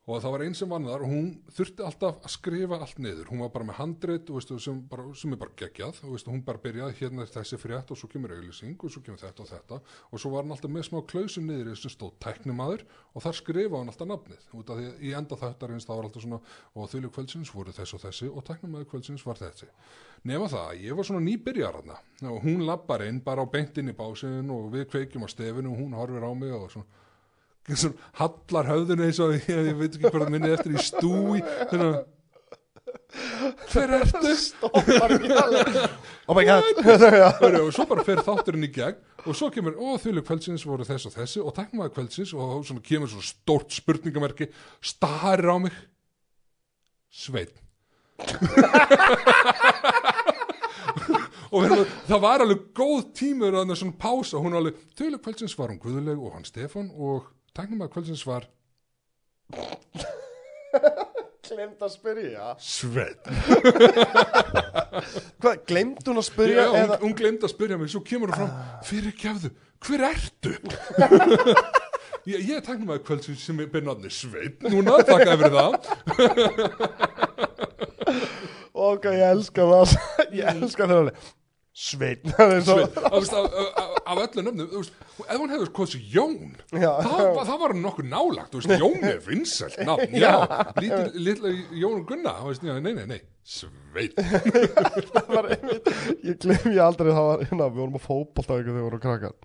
[0.07, 3.27] og það var einn sem vann þar og hún þurfti alltaf að skrifa allt niður.
[3.33, 5.99] Hún var bara með handrit og veistu, sem, bara, sem er bara geggjað.
[6.07, 9.19] Og veistu, hún bara byrjaði hérna þessi frétt og svo kemur auðlýsing og svo kemur
[9.19, 9.79] þetta og þetta.
[10.13, 13.81] Og svo var hann alltaf með smá klausum niður sem stóð tæknimaður og þar skrifa
[13.81, 14.45] hann alltaf nafnið.
[14.61, 16.39] Út af því í enda þáttarins það var alltaf svona
[16.77, 19.67] og þjóðlu kvöldsins voru þess og þessi og tæknimaður kvöldsins var þessi.
[20.27, 24.55] Nema það, ég var svona nýbyrjar og hún lappar inn bara á beintinn í básin
[24.55, 27.05] og við kveikjum á stefinu og hún horfir á mig og svona
[28.21, 31.41] hallar höfðinu eins og ég, ég veit ekki hvað minni eftir í stúi.
[31.71, 32.05] Svona
[33.73, 34.33] hver ertu?
[34.37, 35.77] stoppar ekki alveg
[36.27, 36.65] Oh my god.
[37.61, 41.09] Og svo bara fer þátturinn í gegn og svo kemur, ó þjóðlu kvöldsins voru þess
[41.09, 42.33] og þessi og tekmaði kvöldsins.
[42.35, 44.51] Og svona kemur svona stórt spurningamerki
[44.83, 45.75] starir á mig.
[47.11, 47.55] Sveinn.
[51.55, 55.71] Og hérna, það var alveg góð tímur að svona pása, hún alveg þjóðlu kvöldsins var
[55.71, 58.47] hún Guðuleg og hann Stefán og tekmaði kvöldsins var
[61.47, 62.47] Glemt að spyrja.
[62.59, 63.21] Sveinn
[65.41, 68.33] Hvað, glemt hún að Já, spyrja hún, eða hún glemdi að spyrja mig, svo kemur
[68.33, 69.53] hún fram fyrir kefðu,
[69.87, 70.55] hver ertu?
[72.33, 75.73] ég, ég teknum að kvöldsins sem er byrnaðni Sveinn, núna, þakka fyrir það.
[78.77, 79.97] Ok, ég elska það.
[80.37, 81.15] Ég elska það alveg
[81.77, 82.23] Sveinn,
[83.37, 84.71] af, öllu nöfnum
[85.29, 86.37] ef hún hvað sér Jón
[86.73, 90.15] það, var- nokkuð nálagt, Jón er vinsælt nafn,
[91.21, 92.33] lítil Jón og Gunna,
[92.81, 93.19] nei, nei, nei
[95.53, 95.91] einmitt
[96.27, 99.03] Ég glem ég aldrei það var hérna Við vorum á fótbolta ykkur þegar við vorum
[99.05, 99.37] krakkar.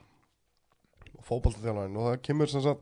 [1.27, 2.81] Fótbolta þjálfarinn Og það kemur sem sagt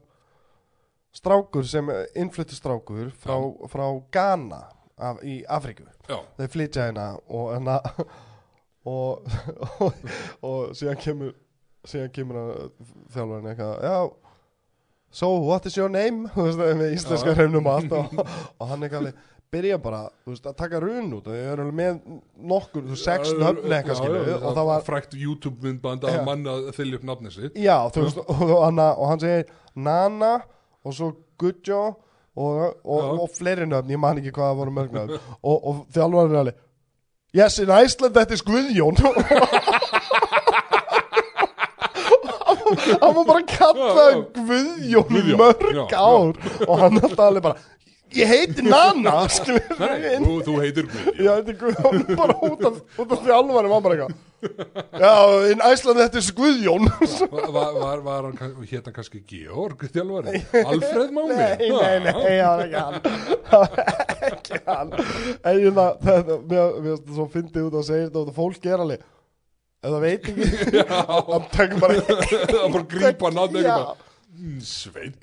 [1.20, 1.89] Strákur sem
[2.22, 3.36] innflyttu strákur Frá,
[3.74, 3.86] frá
[4.16, 4.62] Ghana
[5.00, 5.89] af, Í Afríku.
[6.08, 7.78] Já, þeir flytja hérna og hérna
[8.86, 9.28] og,
[9.84, 9.94] og,
[10.46, 11.34] og síðan kemur
[11.88, 12.54] síðan kemur að
[13.16, 13.98] þjálfarinn eitthvað já
[15.12, 17.38] so what is your name þú veist með íslenska Já.
[17.40, 18.16] hreimnum allt og,
[18.70, 21.78] hann eitthvað alveg byrja bara þú veist að taka run út og þau eru alveg
[21.80, 21.96] með
[22.52, 26.12] nokkur þú veist, sex nöfn eitthvað já, og það var frækt YouTube-myndband Já.
[26.20, 30.36] að manna þylja upp nafni sitt já þú veist og, hann, og hann segir Nana
[30.86, 31.10] og svo
[31.40, 31.82] Gudjo
[32.40, 33.10] og, og, Já.
[33.24, 36.44] og fleiri nöfn ég man ekki hvað það voru mörg nöfn og, og þjálfarinn er
[36.44, 36.66] alveg
[37.36, 38.98] Yes, in Iceland þetta er Guðjón.
[42.70, 44.06] Hann var bara að kalla.
[44.36, 46.34] Guðjón mörg ár.
[46.68, 47.58] Og hann alltaf alveg bara
[48.18, 52.64] Ég heiti Nana skilur Nei, þú, þú heitir Guðjón Já, þetta er Guðjón bara út
[52.70, 52.80] af,
[53.26, 54.26] því alvarum var bara eitthvað.
[55.03, 55.14] Já,
[55.51, 56.86] in Iceland þetta er Guðjón.
[57.60, 60.41] Var, var, var, hann, kann- hét hann kannski Georg þjálfari?
[60.64, 61.36] Alfred Máni?
[61.36, 62.99] Nei, nei, nei, það var ekki hann.
[63.49, 63.80] Það var
[64.32, 64.93] ekki hann.
[65.43, 68.38] En ég það, þetta, mér finnst það svo fyndið út og segir þetta og það
[68.39, 69.07] fólk er alveg
[69.80, 70.45] ef það veit ekki.
[70.89, 74.05] Hann tekur bara Það bara grípa Mm,
[74.66, 75.16] Sveinn.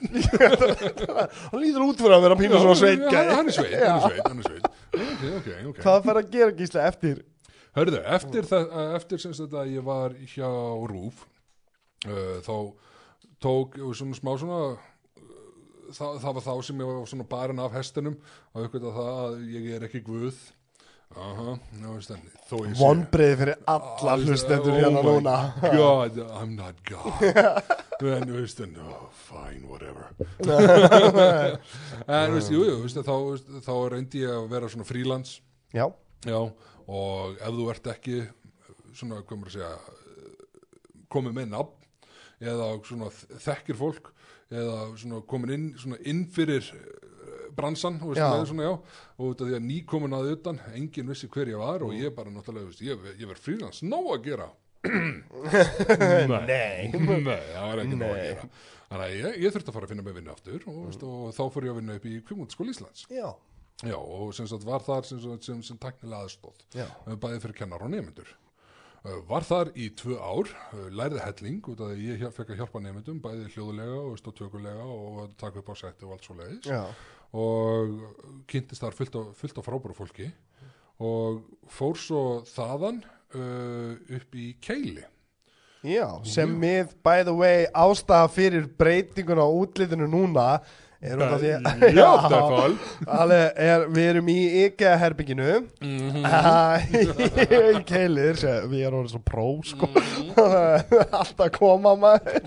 [1.53, 3.23] Hann lítur út fyrir að vera pínu svona gæi.
[3.31, 4.69] Hann er Sveinn, hann er Sveinn, hann er Sveinn.
[4.97, 5.81] Ok, ok, ok.
[5.85, 7.23] Hvað fer að gera gísla eftir.
[7.77, 10.49] Hörðu, eftir, það, eftir sem þetta ég var hjá
[10.89, 11.27] Rúf
[12.09, 12.55] uh, þá
[13.45, 14.79] tók ég svona smá svona uh,
[15.93, 18.17] það, það var þá sem ég var svona barinn af hestinum
[18.55, 20.41] og aukvitað það að ég er ekki guð
[21.17, 21.55] Aha,
[22.77, 25.37] vonbreiði fyrir alla hlustendur hérna Oh núna.
[25.63, 27.23] God, I'm not God.
[28.05, 30.11] En þú veist, en, oh, fine, whatever.
[30.45, 33.15] En þú veist, jú, jú, veist, þá,
[33.65, 35.39] þá reyndi ég að vera svona frílands
[35.73, 35.87] Já,
[36.27, 36.41] Já,
[36.87, 38.19] og ef þú ert ekki
[38.97, 39.73] svona, hvað maður að segja
[41.17, 43.09] komið með nafn eða svona
[43.47, 44.13] þekkir fólk
[44.53, 46.67] eða svona komin inn svona inn fyrir
[47.57, 48.75] bransan og, veist, svona, já,
[49.19, 52.15] og af því að ný komin að utan enginn vissi hver ég var og ég
[52.17, 54.49] bara náttúrulega, veist, ég, ég verð frílans nóg að gera.
[54.87, 56.89] Nei.
[56.93, 58.31] Nei, það var ekki nóg að Nei.
[58.31, 58.49] gera.
[58.87, 61.33] Þannig að ég, ég þurfti að fara að finna mig vinnu aftur og, veist, og
[61.35, 63.07] þá fór ég að vinna upp í Kvimundskóla Íslands.
[63.11, 63.29] Já,
[63.85, 66.87] Já, og sem sagt var þar sem, sem, sem, sem tæknilega aðstóð já.
[67.21, 68.31] bæði fyrir kennar og nefnendur
[69.29, 72.63] var þar í tvö ár uh, lærði helling út af því ég hjá- fekk að
[72.63, 76.67] hjálpa nefndum bæði hljóðulega og veist, og taka upp á setti og allt svo leiðis
[76.73, 76.81] Já,
[77.33, 77.97] og
[78.51, 80.31] kynntist þar fullt fullt af frábæru fólki.
[81.03, 83.03] Og fór svo þaðan
[83.37, 85.05] uh, upp í keili.
[85.87, 90.47] Já sem við, by the way, ástæða fyrir breytingun á útlitinu núna
[91.03, 91.51] er því
[91.99, 92.07] Já,
[93.07, 95.49] Alveg, er, við erum í IKEA-herbygginu
[95.85, 96.25] Mhm.
[97.77, 98.39] í keilir
[98.71, 99.89] við erum orðið svo pró sko.
[101.21, 102.41] Alltaf koma maður.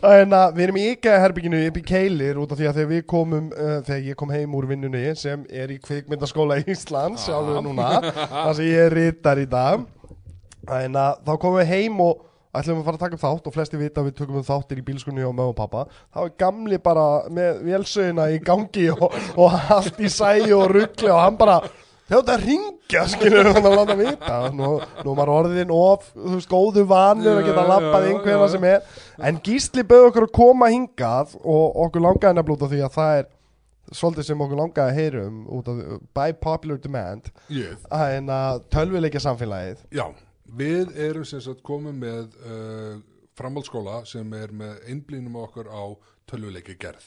[0.00, 3.04] En að við erum í IKEA-herbygginu upp í keilir út af því að þegar við
[3.14, 7.90] komum uh, þegar ég kom heim úr vinnunni sem er í kvikmyndaskóla Íslands sjálfur núna
[8.14, 9.84] þar sem ég er rittar í dag.
[10.64, 12.22] En að þá komum við heim og
[12.54, 14.82] ætlum að fara að taka upp þátt og flesti vita að við tökum um þáttir
[14.82, 19.08] í bílskunni og mög og pappa þá er gamli bara með vélsögina í gangi og,
[19.40, 21.58] og allt í sæi og ruggli og hann bara
[22.10, 24.40] þjótt að ringja skilur hann að láta vita.
[24.54, 24.72] Nú,
[25.06, 28.82] nú maður orðin of þú veist góðu vanur að geta lappað einhverja sem er.
[29.24, 33.30] En Gísli bauð okkur að koma hingað og okkur langaði af því að það er
[33.94, 35.80] svolítið sem okkur langaði að heyrum út af
[36.16, 37.32] by popular demand.
[37.88, 40.06] En að tölvileikja samfélagið já,
[40.58, 42.96] við erum sem sagt komið með uh,
[43.38, 45.84] framhaldsskóla sem er með einblínum okkur á
[46.30, 47.06] tölvuleiki gerð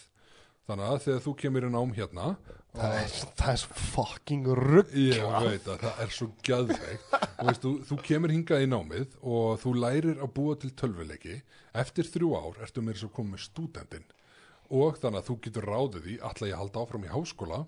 [0.67, 2.31] þannig að þegar þú kemur í nám hérna
[2.75, 7.17] það er, það er svo fucking rugg Ég veit að það er svo gæðveikt
[7.61, 11.39] þú, þú kemur hingað í námið og þú lærir að búa til tölvuleiki.
[11.77, 14.07] Eftir þrjú ár ertu meira svo komið með stúdentinn.
[14.73, 17.59] Og þannig að þú getur ráðið því ætla ég halda áfram í háskóla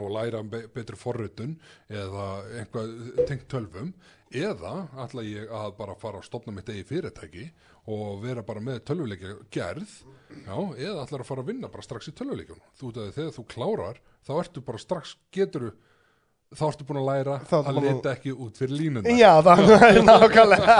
[0.00, 1.56] og læra be betri forritun
[1.90, 2.24] eða
[2.60, 2.94] einhvað
[3.28, 3.92] tengt tölvum
[4.34, 4.72] eða
[5.04, 7.44] ætla ég að bara fara að stopna mitt eigi fyrirtæki
[7.94, 9.92] og vera bara með tölvuleikja gerð
[10.46, 13.34] já, eða ætla að fara að vinna bara strax í tölvuleikjum þú veit að þegar
[13.38, 15.68] þú klárar þá ertu bara strax getur
[16.54, 19.14] þá ertu búin að læra ertu að búin að- ekki út fyrir línuna.
[19.18, 20.74] Já, það er nákvæmlega.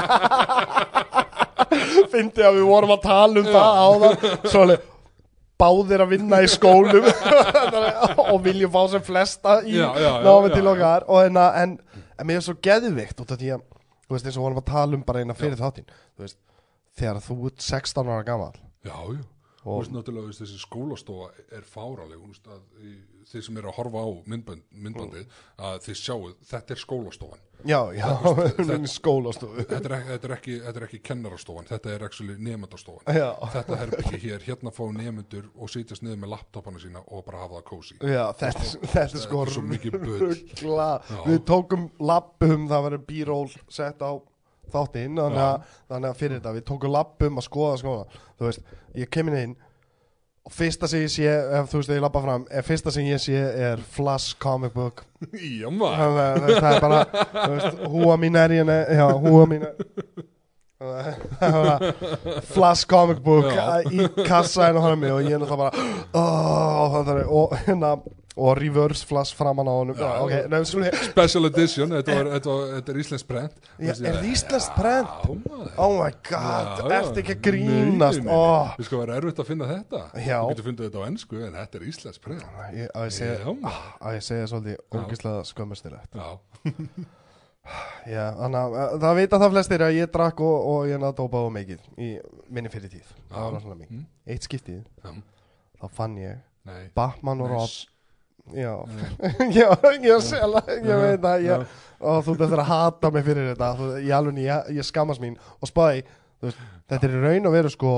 [2.12, 4.26] Fyndi að við vorum að tala um það áðan.
[4.50, 4.84] Svo alveg
[5.60, 7.06] báðir að vinna í skólum.
[8.32, 11.06] Og viljum fá sem flesta í Já, já, já, námi já, til okkar.
[11.10, 11.76] Og en, að- en,
[12.18, 13.62] en mér er svo geðvikt út af því að
[14.04, 15.86] þú veist eins og vorum að tala um bara eina fyrir þáttinn.
[16.14, 16.38] Þú veist,
[16.98, 18.52] þegar þú ert 16 ára gammal
[18.84, 19.22] já, já
[19.64, 22.20] Þú veist náttúrulega veist, þessi skólastofa er fáraleg
[22.52, 22.60] að,
[23.30, 27.42] þeir sem eru að horfa á myndband, myndbandið að þið sjáu þetta er skólastofan.
[27.64, 28.04] Já, já,
[28.58, 29.62] þetta, skólastofu.
[29.64, 32.04] þetta er, ekki- þetta, er ekki, þetta er ekki kennarastofan þetta er
[32.44, 33.08] nefndastofan
[33.54, 37.62] þetta herbyggi hér, hérna fá nefndur og sitjast niður með laptopana sína og bara hafa
[37.62, 39.54] það kósi já þetta, þetta er sko er
[40.04, 40.20] bull.
[40.26, 40.90] ruggla.
[41.24, 44.12] Við tókum lappum, það var bíról sett á
[44.72, 48.04] þáttinn þannig, að- þannig að fyrir þetta, við tókum lappum að skoða skóla
[48.38, 48.60] Þú veist,
[48.94, 49.56] ég kemur inn
[50.44, 53.06] og fyrsta sem ég sé, ef þú veist, þegar ég lappa fram er fyrsta sem
[53.08, 55.04] ég sé er Flash Comic Book.
[55.60, 56.18] Já maður.
[56.60, 56.98] Það, er bara,
[57.32, 59.74] þú veist, húa mín er hérna, já, húa mín er
[60.84, 63.80] er Flash Comic Book Já.
[63.88, 65.72] í kassaðinu hann mig og ég er náttúrulega bara
[66.18, 67.94] oh, er, og hérna
[68.36, 69.96] og reverse flash framan á honum.
[69.96, 70.22] Já, Já.
[70.24, 74.16] ok, nefnum special edition, þetta, var, þetta, var, þetta er Íslands brent Já, er?
[74.16, 74.22] Já,
[75.44, 75.68] maður.
[75.78, 78.24] Oh my god, Já, ertu ekki að grínast?
[78.26, 78.72] oh.
[78.78, 80.00] Við sko vera erfitt að finna þetta.
[80.18, 80.38] Já.
[80.40, 82.98] Þú getur fundið þetta á ennsku en þetta er Íslands brent að ég
[84.18, 86.28] ég segja svolítið ógislega skömmustilegt Já,
[88.16, 91.22] já, þannig að uh, það vita það flestir að ég drakk og, og ég nátt
[91.22, 92.10] dópaði mikið í
[92.50, 93.14] minni fyrir tíð.
[93.30, 94.02] Það var náttúrulega mikið.
[94.02, 94.04] Mm.
[94.34, 94.82] eitt skiptið,
[95.78, 96.42] þá fann ég
[96.96, 97.93] Batman og Rob
[98.52, 98.74] Já,
[99.56, 99.68] já,
[100.04, 101.54] ég sela ég veit að Já.
[101.54, 103.70] ég, og þú ert eftir að hata mig fyrir þetta.
[103.78, 105.38] Þú, ég alveg, ég, ég skammast mín.
[105.64, 105.70] Og
[106.50, 106.58] veist,
[106.92, 107.92] þetta er raun og veru sko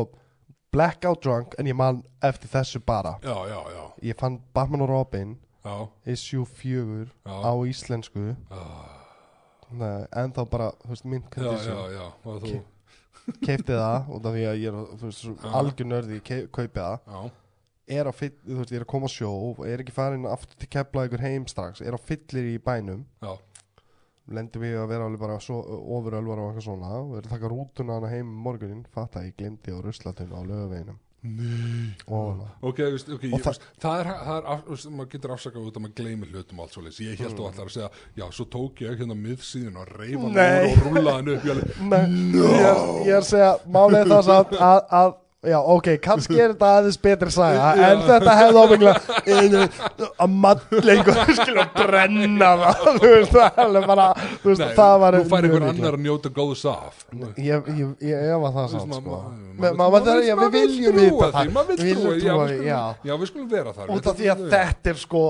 [0.77, 3.17] blackout drunk en ég man eftir þessu bara.
[3.25, 3.83] Já, já, já,
[4.13, 5.35] ég fann Batman og Robin
[5.67, 5.75] já,
[6.15, 7.35] issue 4 Já.
[7.43, 8.29] á íslensku.
[8.51, 8.63] Já,
[9.77, 14.69] Nei, en þá bara, þú veist, mynd já, já, já, og það því að ég
[14.71, 14.77] er
[15.43, 15.49] Já.
[15.59, 17.01] algjör nörði, ke- kaupi það.
[17.11, 17.23] Já,
[17.89, 19.31] er á fyll, þú veist, ég er að koma á sjó
[19.67, 23.05] er ekki farin aftur til kepla ykkur heim strax er á fyllir í bænum.
[23.23, 23.37] Já,
[24.35, 25.61] lendir við að vera alveg bara svo,
[25.97, 29.29] ofurölvar og eitthvað svona og er að taka rútuna hana heim um morgunin fatta að
[29.31, 30.97] ég glemdi á ruslatunum á lögaveginum
[32.07, 35.33] og Ok, veist, ok, Og ég, það- það er, það er af, veist, maður getur
[35.35, 37.91] afsakað út að maður gleymir hlutum og allt svo ég held þú allar að segja,
[38.17, 41.81] já, svo tók ég hérna miðsíðin og reyfa hann og rúlaði hann upp, ég alveg,
[41.93, 42.05] Nei,
[42.35, 44.59] ég, er, ég að segja málið það
[45.01, 45.15] að
[45.47, 49.67] já, ok, kannski er þetta aðeins betri saga en þetta hefði ábygglega
[50.25, 54.07] að matlengur skilja brenna það þú veist, það alveg bara
[54.43, 55.81] þú veist, nei, það var nú fær mjög einhver líklegt.
[55.81, 57.05] annar að njóta góðs af
[57.37, 58.17] ég, ég, ég
[58.57, 59.19] það Þú veist, samt ma- sko.
[59.57, 62.81] ma- Ma- maður það viljum trúa því, það maður Við trúa því, já.
[63.09, 65.23] já, við skulum vera þar út af því að þetta er sko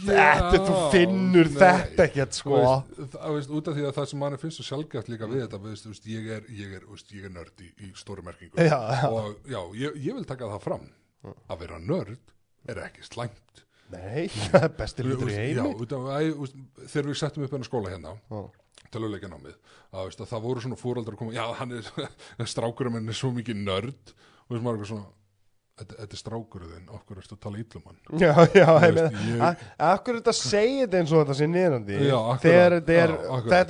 [0.00, 1.58] þetta, þú finnur nei.
[1.62, 5.10] þetta ekkert sko veist, veist, út af því að það sem mann finnst svo sjálfgæft
[5.12, 9.06] líka við þetta veist, ég er, er, er nörd í, í stóri merkingu Já, já.
[9.10, 10.88] og já, ég, ég vil taka það fram
[11.22, 12.34] að vera nörd
[12.68, 14.26] er ekki slæmt nei,
[14.80, 15.68] besti hlutur í heimi
[16.88, 18.42] þegar við settum upp hennar skóla hérna Já.
[18.94, 19.56] töluleikjanámið
[19.92, 21.90] að, veist, að það voru svona fóreldrar að koma já, hann er,
[22.54, 25.10] strákurum henni er svo mikið nörd og veist, maður er svona
[25.82, 27.98] þetta, er strákurðin, okkur ertu að tala illum hann?
[28.22, 31.48] Já, já, veist, ég- a- Akkur er þetta að segja þetta eins og þetta sé
[32.20, 33.12] akkurat, Þegar þetta er,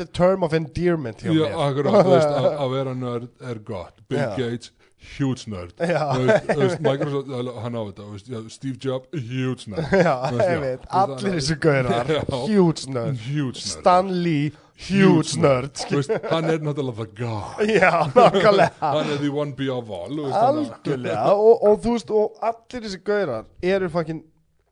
[0.06, 1.58] er term of endearment hjá Já, mér.
[1.66, 4.00] akkurat, veist, að, að vera nörd er gott.
[4.08, 4.30] Bill Já.
[4.38, 4.72] Gates,
[5.18, 5.72] huge nörd.
[5.82, 7.30] Veist, Microsoft,
[7.64, 9.96] hann á þetta Steve Jobs, huge nörd.
[10.06, 11.40] Já, ég veit, allir.
[11.42, 12.12] Huge nerd
[12.52, 13.58] huge nörd.
[13.58, 15.84] Stan Lee, huge nerd.
[15.90, 17.62] veist, hann er náttúrulega the god.
[17.68, 18.70] Já, nákvæmlega.
[18.80, 21.32] Hann er the one be of all Algjörlega.
[21.32, 24.22] Og, og þú veist, og allir þessi gaurar eru fucking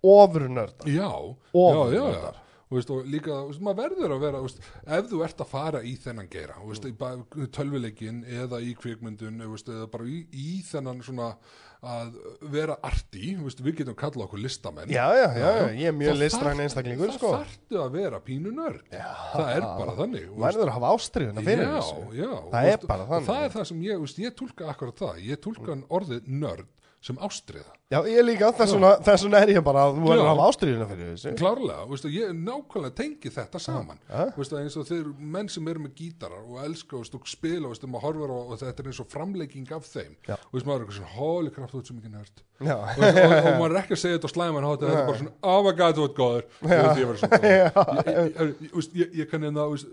[0.03, 1.11] ofurnördar Já,
[1.53, 2.33] Ofur já, já, já.
[2.71, 5.97] Veist, og líka, veist, maður verður að vera veist, ef þú ert að fara í
[5.99, 11.33] þennan geira veist, í tölvuleikin eða í kvikmyndun eða bara í, í þennan svona
[11.81, 12.17] að
[12.53, 14.93] vera arti við getum kallað okkur listamenn.
[14.93, 17.33] Já, já, já, ég er mjög listræn einstaklingur, þá sko.
[17.39, 18.85] þarftu að vera pínu nörd.
[18.93, 20.29] Það er bara þannig.
[20.45, 22.07] Verður að hafa ástriðuna fyrir þessu.
[22.53, 23.31] Það er bara þannig.
[23.31, 25.23] það er það sem ég, ég tólka akkurat það.
[25.31, 29.89] Ég tólka orðið nörd sem ástriða Já, ég líka, þess vegna, þess er ég bara
[29.89, 30.13] að þú Já.
[30.15, 31.31] að hafa ástriðuna fyrir þessu.
[31.41, 33.99] Klárlega, veistu, ég nákvæmlega tengi þetta saman.
[34.07, 34.29] Ja.
[34.37, 37.91] veistu, eins og þeir menn sem eru með gítarar og elska veistu, og spila veistu,
[37.91, 40.15] maður horfir á, og þetta er eins og framleiking af þeim.
[40.29, 40.37] Já.
[40.39, 42.37] og maður er eitthvað svona holy kraft, þú ert svo mikið nörd.
[42.61, 45.07] Já, og, og, og maður er ekki að segja þetta á slæman hátt þetta er
[45.09, 46.45] bara svona, oh my god, þú ert góður.
[46.61, 47.41] Þú veist, ég, var svona,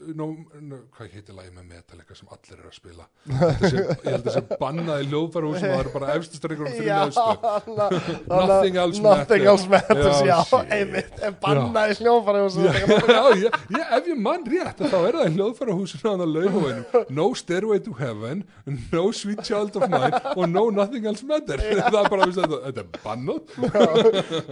[0.68, 3.07] no, hvað heitir lagi með Metallica sem allir eru að spila?
[3.64, 4.36] Ég held að
[7.91, 9.47] það já Nothing else Nothing matters.
[9.51, 12.15] else matters, Já, já, einmitt En bannaði svo
[13.07, 13.59] já, ég,
[13.99, 18.43] ef ég mann rétt þá er það hljóðfærahúsinu á laugavænum no stairway to heaven
[18.93, 22.88] no sweet child of mine og no nothing else matter það er bara, þetta, er
[23.03, 23.41] bannað.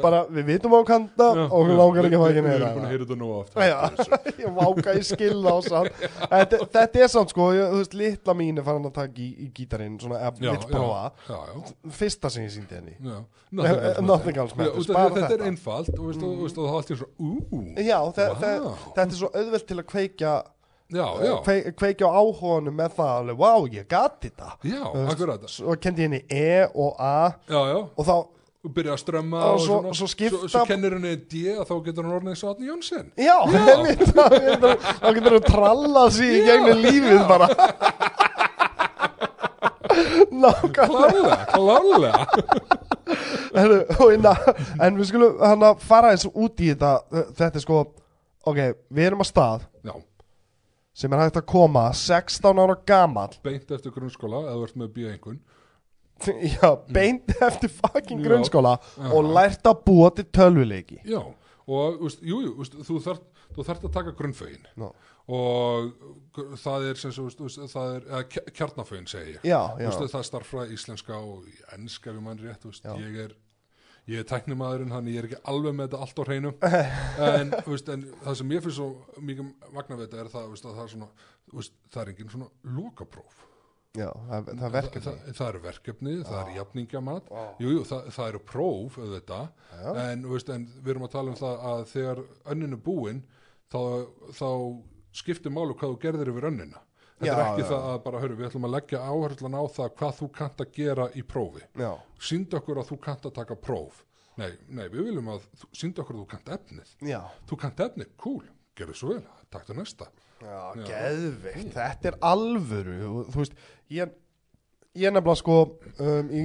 [0.02, 2.78] Bara, við vitum á kanta og við langar ekki að fá ekki við meira erum
[2.78, 3.80] búin að heyra þetta nú Já,
[4.44, 6.04] ég váka í skilða og samt.
[6.76, 10.22] Þetta, er samt sko, þú veist, litla mín er farin að taka í, gítarinn svona,
[10.30, 11.12] ef já, vill prófa.
[11.28, 12.98] já, já, Fyrsta sem ég síndi henni
[13.56, 13.64] já.
[13.66, 13.96] Eh,
[15.16, 16.76] þetta er einfalt og, það er
[17.96, 20.34] alltaf svona þetta er svo auðvelt til að kveikja
[20.96, 24.50] já, já, kveik, kveikja á áhuganum með það alveg, vá, ég gati þetta.
[24.70, 25.48] Já, akkurat.
[25.50, 27.32] Svo kendi henni E og A.
[27.50, 28.16] Já, já, og þá,
[28.66, 31.42] og byrja að strömma Og og, svo- svona, svo skipta- svo, svo kennir henni D
[31.58, 33.10] og þá getur eins og Átni Jónsson.
[33.18, 37.50] Já, þá getur- þú trallað sér í gegnum lífið bara.
[40.36, 42.26] Klálega, klálega
[43.56, 46.96] En við skulum hann að fara eins út í þetta.
[47.38, 47.84] Þetta er sko
[48.46, 48.60] Ok,
[48.94, 49.64] við erum að stað.
[49.88, 49.96] Já,
[50.96, 53.32] sem er hægt að koma 16 ára gamall.
[53.46, 55.40] Beint eftir grunnskóla eða ert með bíða einhvern
[56.56, 58.26] Já, beint eftir fucking Já.
[58.30, 58.76] grunnskóla
[59.10, 61.02] og lært að búa til tölvuleiki.
[61.10, 61.20] Já,
[61.68, 63.26] og úst, jú, jú, úst, þú þarft
[63.56, 64.88] þú þarft að taka grunnfögin Já.
[65.28, 65.94] Og
[66.62, 67.00] það er
[67.96, 69.42] er, eða kja- kjarnafögin segi ég.
[69.48, 72.94] Já, já, Úst, það starffræði íslenska og í enska við mann rétt, Já.
[73.02, 73.34] ég er
[74.22, 76.52] er tæknimaðurinn, hann ég er ekki alveg með þetta allt á hreinu.
[77.26, 80.84] En, úst, en það sem ég finnst svo mikið magna við þetta er það, það
[80.84, 81.10] er svona
[81.90, 83.42] það er engin svona lokapróf.
[83.96, 85.02] Já það, það verkefni.
[85.08, 87.44] það, það, eru verkefni, það er jafningjamat Vá.
[87.64, 89.92] jú, jú, það, það eru próf auðvitað, Já.
[90.12, 92.22] en, veist, en við erum að tala um það að þegar
[92.54, 93.22] önninu búin
[93.72, 93.80] þá,
[94.36, 94.50] þá
[95.16, 96.82] skiptir málu hvað þú gerðir yfir önnina.
[97.16, 97.70] Þetta Já, er ekki já.
[97.70, 100.74] það að bara, hörru, við ætlum að leggja áherslan á það hvað þú kannt að
[100.76, 101.64] gera í prófi.
[101.80, 101.92] Já,
[102.30, 104.02] sínd okkur að þú kannt að taka próf.
[104.36, 106.92] Nei, nei, við viljum að sínd okkur að þú kannt efnið.
[107.08, 108.44] Já, þú kannt efnið, cool,
[108.76, 109.24] gerðu svo vel
[109.56, 110.10] taktu næsta.
[110.44, 112.98] Já, geðvikt Þetta er alvöru.
[113.32, 113.56] Þú veist,
[113.96, 114.12] ég
[114.96, 115.56] ég nefnilega sko
[116.00, 116.44] um, í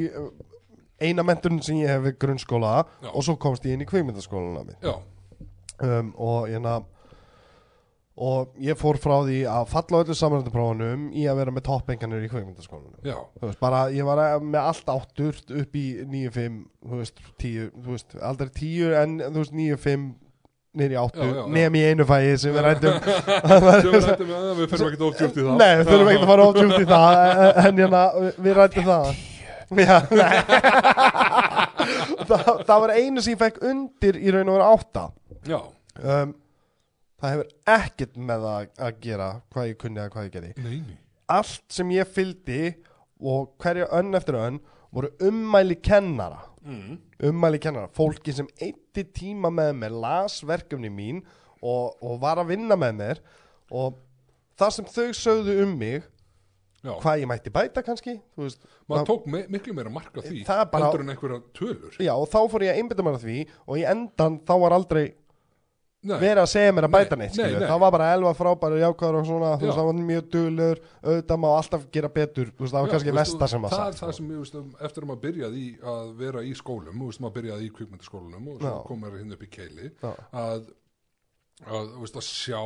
[1.00, 2.72] eina menturinn sem ég hef við grunnskóla
[3.12, 4.94] og svo komst ég inn í já,
[5.80, 6.80] um, og hérna
[8.20, 12.28] og ég fór frá því að falla öllu samanlættuprófunum í að vera með toppenganir í
[12.32, 18.10] kveikmyndaskólanum bara ég var með allt áttur upp í 9-5, þú veist, 10 þú veist,
[18.20, 20.04] aldrei 10 en þú veist 9-5
[20.80, 24.28] niður í áttu, nefn í einu fæði sem við rættum sem við rættum
[24.60, 25.56] við fyrir ekki ofdjúpt í það.
[25.58, 27.12] Nei, við þurfum ekki að fara ofdjúpt í það
[27.64, 28.02] en- hérna,
[28.36, 29.06] við rættum það.
[29.80, 29.96] Já,
[32.30, 35.04] það, það var einu sem ég fekk undir í raun og vera átta.
[35.50, 35.58] Já,
[36.04, 36.34] um,
[37.20, 40.52] Það hefur ekkert með það að gera hvað ég kunni eða hvað ég gerði.
[40.64, 40.98] Nei, nei.
[41.30, 42.60] Allt sem ég fylgdi
[43.20, 44.60] og hverja önn eftir önn
[44.90, 46.46] voru ummæli kennara.
[46.60, 46.98] Mm.
[47.24, 51.22] ummæli kennara, fólki sem eitti tíma með mér, las verkefni mín
[51.64, 53.20] og, og var að vinna með mér
[53.72, 53.94] og
[54.60, 56.04] það sem þau sögðu um mig,
[56.84, 58.60] já, hvað ég mætti bæta kannski, veist
[58.92, 61.96] maður tók me miklu meira marka því bara- heldur en einhverja tölur.
[61.96, 64.76] Já, og þá fór ég að einbytta mér að því og í endan þá var
[64.76, 65.06] aldrei.
[66.00, 67.60] Verið að segja mér að bæta Nei, neitt nei, skilur.
[67.60, 67.68] nei.
[67.68, 69.68] það var bara elva frábæri jákvæður og svona, þú Já.
[69.68, 73.12] veist, það var mjög duglur auðvitað má alltaf gera betur veist, það var Já, kannski
[73.12, 74.16] veist, versta sem það sagt er það sko.
[74.20, 74.56] sem ég veist,
[74.88, 78.62] eftir að maður byrjaði að vera í skólum, þú veist, maður byrjaði í kvikmyndaskólanum og
[78.64, 78.78] svo Já.
[78.88, 80.12] kom maður hinn upp í keili Já.
[80.32, 80.72] að,
[81.68, 82.62] að, veist, að sjá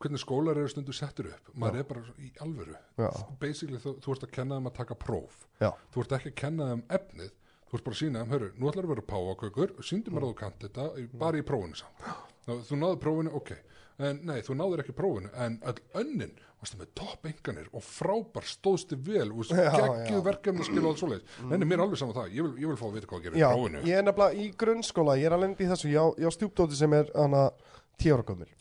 [0.00, 3.10] hvernig skólar eru stundu settur upp maður er bara í alvöru Já.
[3.40, 5.72] basically þú, þú ert að kenna þeim að taka próf Já.
[5.92, 7.32] þú ert ekki að kenna þeim efnið
[7.70, 10.32] þú ert bara að sína þeim, hörru, nú ætlar að vera páfakökur síndu mér að
[10.32, 10.86] þú kannt þetta,
[11.20, 12.14] bara í prófinu samt Þá,
[12.46, 13.52] þú náður prófinu, ok.
[14.00, 16.30] En nei, þú náður ekki prófinu en öll önnin,
[16.60, 20.14] varstu með topp enganir og frábær stóðstu vel og já.
[20.24, 21.34] verkefni skil og alls svoleiðis.
[21.50, 23.18] Nei, nei, mér er alveg saman það, ég vil, ég vil fá að vita hvað
[23.20, 23.82] að gera í Já, prófinu.
[23.90, 26.96] ég er nefnilega í grunnskóla ég er að lendi í þessu, já, já stjúpdóti sem
[26.96, 27.12] er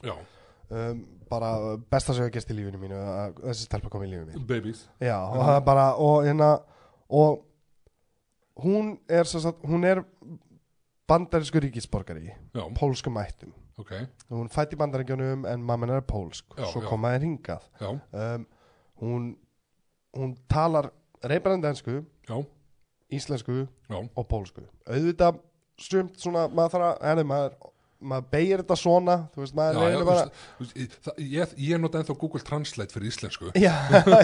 [0.03, 0.15] já,
[0.69, 2.99] um, bara besta sem ég gest í lífinu mínu
[3.39, 4.83] þessi stelpa kom í lífinu mínu babies.
[4.99, 6.51] Já, og það er bara og hérna
[7.09, 7.45] og
[8.63, 10.03] hún er sagt, hún er
[11.09, 13.17] bandarísku ríkisborgari já, pólskum
[13.79, 16.45] ættum ok, hún fætt í bandaríkjunum en mamma er pólsk.
[16.57, 17.67] Já, svo koma þeir hingað.
[17.81, 18.45] Um,
[18.99, 19.29] hún
[20.15, 20.91] hún talar
[21.23, 22.37] reybrandi ensku já,
[23.11, 23.97] íslensku já.
[24.15, 24.63] og pólsku.
[24.87, 25.41] Auðvitað
[25.79, 27.53] sumt svona maður þarf að, henni, maður,
[27.99, 32.43] maður beigir þetta svona veist, maður Já, já, bara það- ég, ég nota ennþá Google
[32.47, 33.51] Translate fyrir íslensku.
[33.65, 33.75] Já,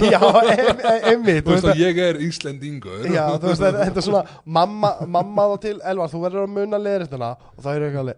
[0.04, 0.22] já,
[0.52, 3.08] em, em, emmi Þú veist að ég er Íslendingur.
[3.12, 4.24] Já, þú veist, þetta þetta er svona
[4.60, 8.16] mamma, mamma þá til, Elvar, þú verður að muna leðréttina og það er eitthvað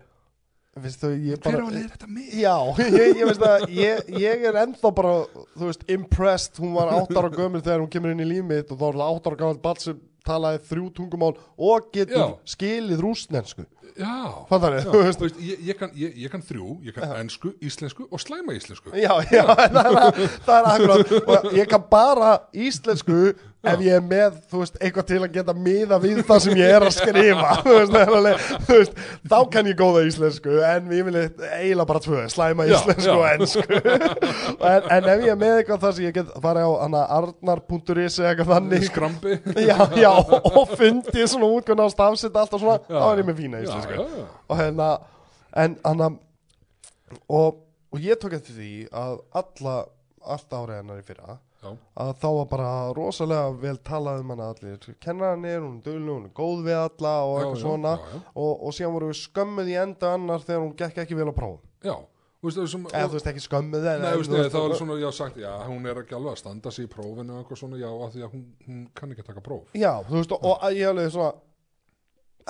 [1.28, 2.28] ég Hver á bara að leiða þetta mig?
[2.38, 2.56] Já,
[2.98, 5.16] ég, ég að ég, ég er ennþá bara,
[5.62, 6.62] veist, impressed.
[6.62, 9.00] Hún var átt ára gömul þegar hún kemur inn í líf mitt og þá er
[9.02, 12.28] það átt ára gammal ball sem talaði þrjú tungumál og getur Já.
[12.56, 13.64] skilið rúsnensku
[13.98, 18.22] Já, já, veist ég, ég, kann, ég, ég kann þrjú, ég kann ensku, íslensku og
[18.22, 18.92] slæma íslensku.
[18.94, 19.42] Já, já,
[19.74, 23.18] það er, það er akkurat og ég kann bara íslensku
[23.74, 26.74] ef ég er með, þú veist, eitthvað til að geta miða við það sem ég
[26.78, 31.08] er að skrifa þú veist, alveg, þú veist þá kann ég góða íslensku, en ég
[31.08, 33.18] vil eiginlega bara tvö, slæma Já, íslensku já.
[33.18, 33.82] og ensku
[34.72, 36.72] en, en ef ég er með eitthvað þar sem ég get farið á
[37.18, 39.38] arnar.is eða eitthvað þannig Skrambi
[39.70, 42.98] já, já, og fundið svona útgönda á stafsett allt og svona, Já.
[43.02, 44.26] þá er ég með fína Já, íslensku já, já.
[44.48, 44.90] og hérna
[45.58, 46.18] en hann
[47.32, 47.62] og,
[47.94, 49.76] og ég tók eftir því að alla
[50.28, 51.38] allt árið hennar í fyrra
[51.68, 54.90] Já, að þá var bara rosalega vel talað um hana allir.
[55.06, 57.96] Hún er dugleg, hún er góð við alla og eitthvað já, svona.
[58.02, 58.22] já.
[58.34, 61.36] Og, og síðan voru við skömmuð í enda annar þegar hún gekk ekki vel á
[61.38, 61.66] prófum.
[61.86, 61.98] Já.
[62.48, 64.96] Veist, sem, eða þú veist ekki skömmuð en, Nei, en veist, veist, það var svona,
[65.02, 67.80] já, sagt, já, hún er ekki alveg að standa sig í prófinu og eitthvað svona,
[67.82, 69.72] já, af því að hún, hún kann ekki að taka próf.
[69.74, 71.32] já, þú veist, og, og ég alveg svona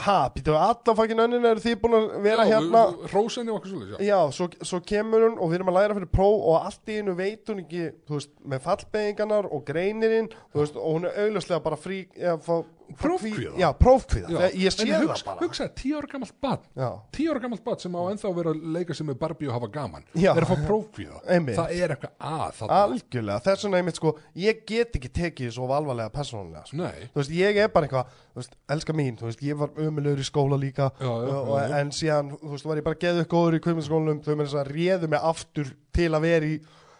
[0.05, 3.59] ha, býtum við alla fakkin önnin eru þið búin að vera já, hérna Rósenni og
[3.59, 4.07] okkur svolítið, já.
[4.11, 6.97] Já, svo, svo kemur hún og við erum að læra fyrir próf og allt í
[7.01, 11.21] einu veit hún ekki, þú veist, með fallbeigingarnar og greinirinn, þú veist, og hún er
[11.25, 13.53] augljóslega bara frí, fá, fá Prófkvíða?
[13.59, 14.47] Já, prófkvíða, Já.
[14.55, 15.39] Ég sé það hugsa, bara.
[15.41, 18.61] Hugsa, tíu ára gammalt barn, Já, tíu ára gammalt barn sem á ennþá vera að
[18.77, 20.31] leika sig með Barbie og hafa gaman, Já.
[20.33, 21.19] er að fá prófkvíða.
[21.27, 21.57] Einmitt.
[21.59, 22.79] Það er eitthvað að þarna.
[22.87, 26.89] algjörlega, þess vegna sko, ég get ekki tekið svo alvarlega persónulega, sko.
[27.17, 30.27] Veist, ég er bara eitthvað, þú veist, elska mín, þú veist, ég var ömulegur í
[30.27, 34.33] skóla líka og, en síðan, þú veist, var ég bara geðu góður í kvömminskólanum, þau
[34.35, 36.57] með þess að réðu mig aftur til að vera í,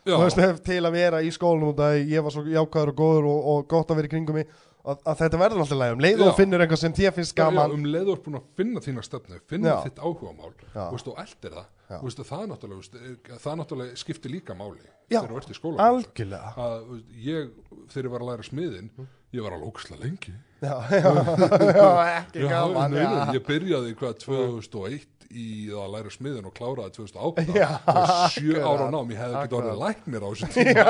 [0.08, 3.52] veist, til að vera í skólanum og það ég var svo jákvæður og góður og,
[3.54, 4.48] og gott að vera í kringum mig,
[4.88, 7.88] að, að þetta verður alltaf lægum, leið og finnur eitthvað sem þér finnst gaman, um
[7.88, 9.78] leið og er búin að finna þína stefnu, finna Já.
[9.88, 10.02] þitt
[10.78, 11.68] þú veist, og eldir það,
[12.06, 15.20] veist, það náttúrulega, veist, það náttúrulega skiptir líka máli Já.
[15.20, 15.90] þegar þú ert í skóla.
[15.92, 16.92] algjörlega, að
[17.28, 17.52] ég,
[17.94, 18.92] þegar ég var að læra smiðin
[19.36, 20.34] ég var alveg óksla lengi
[20.68, 21.12] já, já,
[22.18, 23.10] ekki gaman, já.
[23.36, 28.88] ég byrjaði hvað 2001 í að læra smiðin og kláraði 2008 Já, og sjö ára
[28.94, 29.58] nám, ég hefði akkurat.
[29.60, 30.86] orðið læknir á þessu tíma.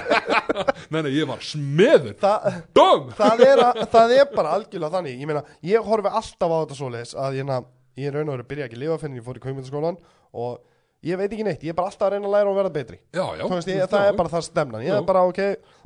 [0.90, 2.14] Nei, nei, ég var smiður.
[2.20, 3.10] Það, Dum!
[3.16, 5.20] það, er að, það er bara algjörlega þannig.
[5.22, 7.60] Ég meina, ég horfi alltaf á þetta svoleiðis að ég, na,
[8.00, 10.00] ég raun og veru að byrja ekki að lifa fyrir ég fór í kveimyndaskólan
[10.40, 10.58] og
[11.06, 12.98] ég veit ekki neitt, ég er bara alltaf að reyna að læra og verða betri.
[13.14, 15.40] Já, já, Þú veist, ég, það já, er bara það stemnan ég er bara ok,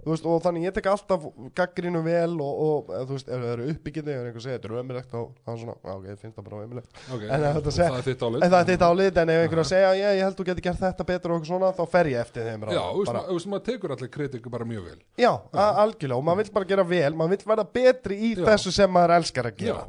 [0.04, 1.22] þú veist, og þannig ég tek alltaf
[1.56, 4.76] gaggrinu vel og, og þú veist, ef það eru uppbyggjandi ef einhver segir þetta er
[4.82, 7.30] ömulegt þá er svona, já, ok, ég finnst það bara ömulegt ok, en
[7.70, 8.40] segja- það er þitt álit.
[8.44, 11.04] en það álið, en ef einhver að segja já, ég held þú getur gert þetta
[11.08, 14.10] betur og eitthvað svona þá fer ég eftir þeim já, þú veist, maður tekur allir
[14.14, 15.00] kritik bara mjög vel.
[15.18, 18.90] Já, algjörlega og maður vill bara gera vel, maður vill verða betri í þessu sem
[18.92, 19.80] maður elskar að gera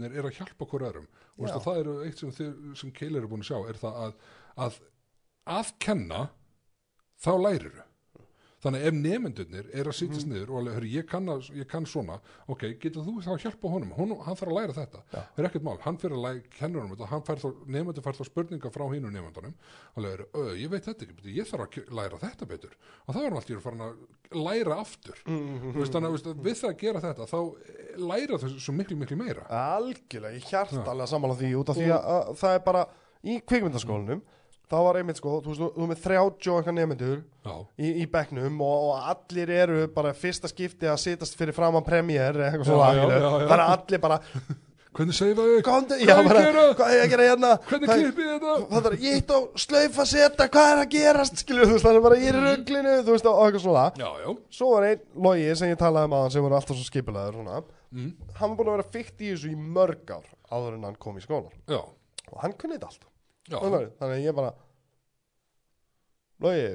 [0.00, 1.06] það er að hjálpa hver öðrum.
[1.34, 2.32] Og veist, það eru eitt sem,
[2.78, 4.16] sem Keilir er búin að sjá er það að
[4.64, 4.78] að,
[5.50, 6.20] að kenna
[7.24, 7.83] þá læriru
[8.64, 12.16] þannig ef nemendurnir er að sitjast niður og alveg, ég, kann að- ég kann svona.
[12.48, 13.92] Ok, getur þú þá að hjálpa honum?
[13.98, 15.78] Hún, hann þarf að læra þetta, það er ekkert mál.
[15.84, 19.54] Hann fyrir að læra, kennur honum þetta, hann fær þá spurninga frá hinu nemendunum
[19.96, 22.72] alveg, "Ö, ég veit þetta ekki, ég þarf að læra þetta betur.
[23.08, 23.94] Og það var alltaf farin að
[24.34, 25.18] læra aftur.
[25.26, 28.60] Þú veist, þannig að þú veist, við það að gera þetta þá eh, læra þessu
[28.60, 29.44] svo miklu, miklu meira.
[29.48, 32.86] Algjörlega, ég hjartalega sammála því út af því að, að það er bara
[33.24, 34.22] í kvikmyndaskólanum
[34.70, 37.18] þá var einmitt sko, þú veist, þú þú er með 30 og eitthvað nefnendur
[37.78, 42.40] í, í bekknum og, og allir eru bara fyrsta skipti að sitast fyrir framan premjér
[42.48, 44.20] eitthvað svona það er allir bara
[44.94, 46.64] hvernig segir það þig Hvað er að bara, gera?
[46.78, 47.50] hvað er ég að gera hérna?
[47.68, 48.52] Hvernig klippið þetta?
[48.70, 52.04] Það er ég og slaufa seta, hvað er að gerast skilur, þú veist, það er
[52.04, 53.84] bara í rugglinu þú veist, og eitthvað svona.
[53.98, 54.28] Já, já,
[54.58, 57.58] svo var einn logi sem ég talaði um aðan sem var alltaf svo skipulegur svona.
[57.94, 61.00] Mm, hann var búin að vera fyrt í þessu í mörg ár áður en hann
[61.02, 61.80] kom í skólan já,
[62.30, 63.10] og hann kunni þetta allt.
[63.50, 64.54] Þannig að ég bara
[66.42, 66.70] Logi,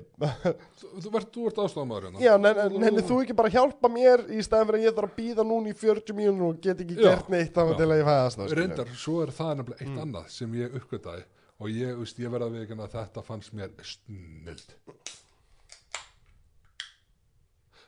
[0.80, 2.22] Þú, þú, ert- aðstofamæður hérna.
[2.24, 5.46] Já, nenni þú ekki bara hjálpa mér í staðin fyrir að ég þarf að býða
[5.50, 7.74] núna í 40 mínútur og get ekki gert neitt þá já.
[7.82, 11.26] til að ég fæðast það reyndar, svo er það nefnilega eitt annað sem ég uppgötaði
[11.60, 14.64] og ég, ég verða við ekki að þetta fannst mér snild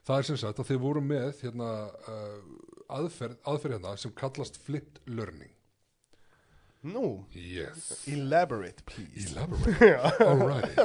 [0.06, 1.72] það er sem sagt að þið voru með hérna,
[2.12, 2.38] uh,
[3.00, 5.51] aðferð, aðferð hérna sem kallast flipped learning
[6.82, 9.32] Nú, yes, elaborate please.
[9.32, 10.00] Elaborate.
[10.26, 10.78] Alright.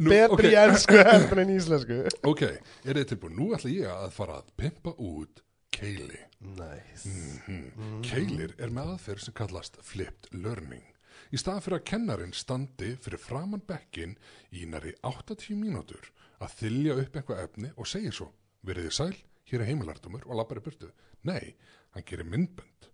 [0.00, 0.52] Nú, Betri ok.
[0.54, 1.98] í ennsku heldur en íslensku.
[2.24, 5.42] Ok, er þið tilbúin, nú ætla ég að fara að pimpa út
[5.74, 7.08] keili Nice.
[7.48, 8.00] Mm.
[8.04, 10.84] Keilir er með aðferð sem kallast flipped learning.
[11.32, 14.16] Í stað fyrir að kennarin standi fyrir framann bekkin
[14.52, 16.10] í næri 80 mínútur
[16.42, 18.28] að þylja upp eitthvað efni og segir svo,
[18.66, 19.16] verið þið sæl,
[19.50, 20.90] hér er heimalærdumur og lappar í burtu.
[21.24, 21.54] Nei,
[21.96, 22.90] hann gerir myndbönd.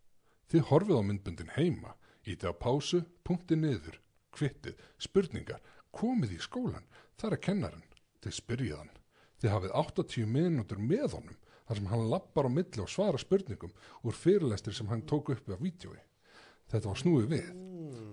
[0.51, 1.97] Þið horfið á myndböndin heima,
[2.35, 4.01] ítið á pásu, punkti niður,
[4.37, 5.61] kvittið, spurningar,
[5.95, 6.87] komið í skólan,
[7.21, 7.87] það er kennarin.
[8.21, 8.91] Þið spyrjið hann.
[9.41, 11.39] Þið hafið 80 mínútur með honum
[11.71, 15.53] þar sem hann lappar á milli og svara spurningum úr fyrirlestir sem hann tók upp
[15.55, 16.01] af vídjói.
[16.71, 17.49] Þetta var snúið við.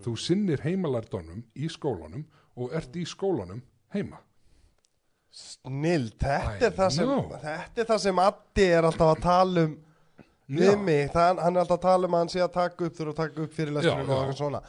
[0.05, 2.27] Þú sinnir heimalærdónum í skólanum
[2.57, 3.63] og ert í skólanum
[3.93, 4.21] heima.
[5.33, 7.41] Snill, þetta I er það sem know.
[7.41, 9.75] Þetta er það sem Addi er alltaf að tala um.
[10.47, 12.97] Við mig, það, hann er alltaf að tala um að hann sé að taka upp
[12.97, 14.61] þurfa að taka upp fyrir Já, lesturinn og eitthvað svona.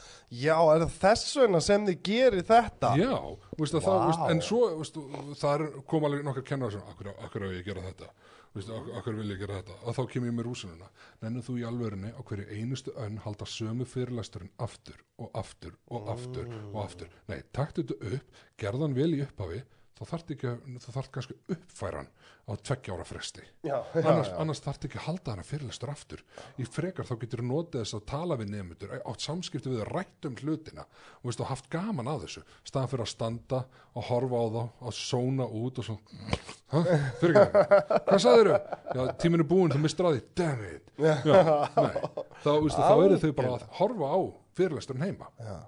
[0.43, 2.91] Já, er það þess vegna sem þið gerir þetta?
[2.99, 3.13] Já,
[3.59, 4.09] veistu, það, Vá.
[4.09, 5.05] veistu, en svo veistu,
[5.39, 8.11] það er, kom alveg nokkar kennar sem, akkur, akkur á ég að gera þetta?
[8.59, 9.75] Akkur, vil ég gera þetta?
[9.87, 10.87] Og þá kem ég með rúsinuna
[11.23, 16.09] nennum þú í alvörinni á hverju einustu önn halda sömu fyrirlesturinn aftur og aftur og
[16.11, 17.13] aftur og aftur?
[17.31, 19.61] Nei, taktu þetta upp, gerðan vel í upphafi
[19.99, 22.11] þá þarf ekki, að- þú þarf kannski að uppfæra hann
[22.49, 23.43] á tveggja ára fresti.
[23.67, 26.23] Já, já, annars, annars þarf ekki að halda hana fyrirlestur aftur.
[26.57, 30.29] Í frekar þá getur þú notið þess að tala við nefndur átt samskipti við rætt
[30.31, 32.45] um hlutina og veist, haft gaman að þessu.
[32.65, 33.61] Staðan fyrir að standa
[33.99, 35.99] og horfa á þá að sóna út og svo
[37.21, 37.65] fyrir ekki,
[38.09, 38.51] hvað sagðir
[38.97, 40.23] Já, tíminn er búinn, þú mistur að því.
[40.41, 40.93] Damn it.
[40.99, 41.15] Já,
[42.45, 44.19] þá, veist, þá eru þau bara að horfa á
[44.59, 45.29] fyrirlesturinn heima.
[45.39, 45.59] Já.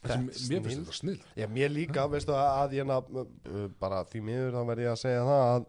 [0.00, 1.18] Mér finnst þetta snill.
[1.36, 2.86] Já, mér líka, veistu að, að ég
[3.82, 5.66] bara því miður þá verð ég að segja það að,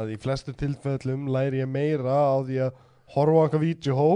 [0.00, 2.78] að í flestu tilfellum læri ég meira á því að
[3.10, 3.44] horfa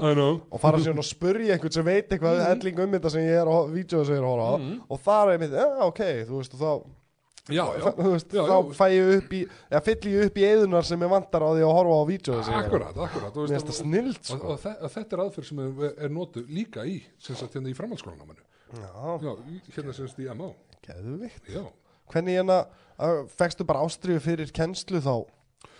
[0.06, 0.40] I know.
[0.54, 2.46] og fara síðan að spurja einhvern sem veit eitthvað Mhm.
[2.52, 4.56] helling um þetta sem ég er á vídeo sem ég er að horfa á.
[4.94, 7.00] Og þar er mitt, já, ok, þú veist, og þá
[7.52, 10.86] Já, já, veist, Já, þá fæ ég upp í eða fyll ég upp í eðunar
[10.88, 12.04] sem ég vantar á því að horfa á
[13.42, 14.48] veist, finnst það snilt, og, sko.
[14.54, 17.68] og, þe- og þetta er aðferð sem er, er notuð líka í sem sagt hérna
[17.68, 18.40] í framhaldsskólanámanu
[18.72, 19.36] Já,
[19.76, 20.52] hérna sem sagt í MO
[20.84, 21.62] geðvikt Já,
[22.12, 22.58] Hvernig hérna,
[22.98, 25.14] uh, fegstu bara ástriðu fyrir kennslu þá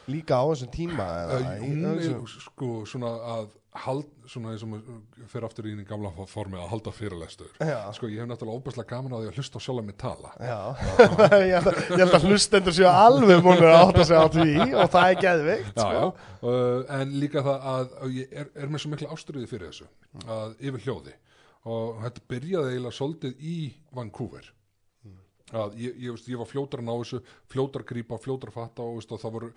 [0.09, 5.25] líka á þessum tíma uh, hún er sko svona að hald, svona eins og maður
[5.33, 7.51] fer aftur í einu gamla formi að halda fyrirlestur.
[7.59, 10.31] Já, Sko, ég hef náttúrulega óbærslega gaman á því að hlusta á sjálf mig tala.
[10.39, 10.61] Já.
[11.51, 11.67] ég,
[11.99, 15.19] held að, að hlustendur séu alveg múnur átt að segja á því og það er
[15.25, 16.31] geðvikt Já, sko.
[16.47, 19.91] uh, en líka það að, að ég er, er með svo mikla ástriði fyrir þessu
[20.39, 21.17] að yfir hljóði
[21.65, 23.57] og þetta byrjaði eiginlega svolítið í
[23.95, 24.53] Vancouver.
[25.55, 27.19] Að ég, ég, veist, ég var fljótar að ná þessu
[27.53, 29.51] fljótar að grípa, fljótar að fatta og, veist, og það voru,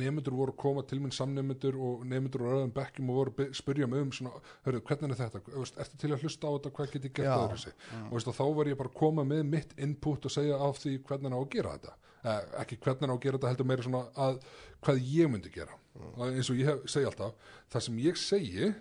[0.00, 3.50] nefndur voru að koma til minn samnefndur og nefndur voru öðum bekkjum og voru að
[3.58, 6.72] spyrja mig um svona, hörru, hvernig er þetta, veist, ertu til að hlusta á þetta?
[6.78, 7.34] Hvað get ég gert Já.
[7.42, 7.74] öðru sig
[8.06, 10.94] og og þá var ég bara að koma með mitt input og segja af því
[11.10, 11.96] hvernig á að gera þetta.
[12.22, 14.40] Eh, ekki hvernig á að gera þetta heldur meira svona að
[14.86, 15.74] hvað ég myndi gera.
[16.14, 18.72] Og eins og ég hef, segi alltaf það sem ég segi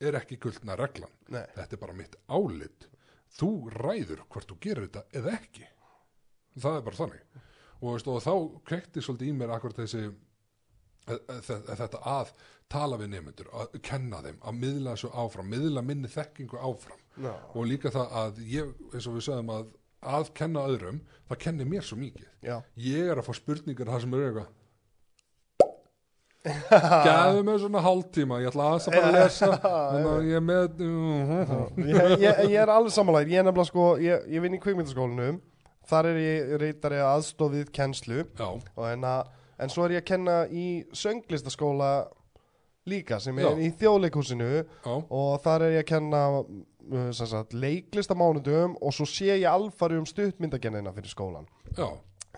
[0.00, 1.44] er ekki guldna reglan Nei.
[1.56, 2.88] þetta er bara mitt álit
[3.38, 5.66] þú ræður hvort þú gerir þetta eða ekki
[6.60, 7.24] það er bara þannig
[7.80, 8.32] og, veist, og þá
[8.68, 12.30] kveikti svolítið í mér akkurat þessi e- e- þe- þetta að
[12.72, 17.32] tala við nefnendur, að kenna þeim að miðla þessu áfram, miðla minni þekkingu áfram Já.
[17.54, 19.68] og líka það að ég, eins og við sögum að
[20.06, 20.98] að kenna öðrum,
[21.28, 22.56] það kennir mér svo mikið Já.
[22.84, 24.50] ég er að fá spurningar það sem er eitthvað
[27.06, 29.50] Gæðu mig svona hálftíma, ég ætla aðeins að bara lesa
[30.26, 30.82] ég er með
[31.82, 35.40] ég, ég, ég er alveg samanlæg ég er nefnilega sko, ég, ég vinn í kvikmyndaskólanum
[35.86, 38.22] þar er ég reytari aðstofið kennslu
[38.90, 40.66] en, að, en svo er ég að kenna í
[40.96, 41.90] sönglistaskóla
[42.86, 43.52] líka sem er Já.
[43.66, 48.94] í þjóðleikhúsinu já, og þar er ég að kenna uh, sagt, leiklist á mánudum og
[48.94, 51.88] svo sé ég alfari um stuttmyndagennina fyrir skólan já,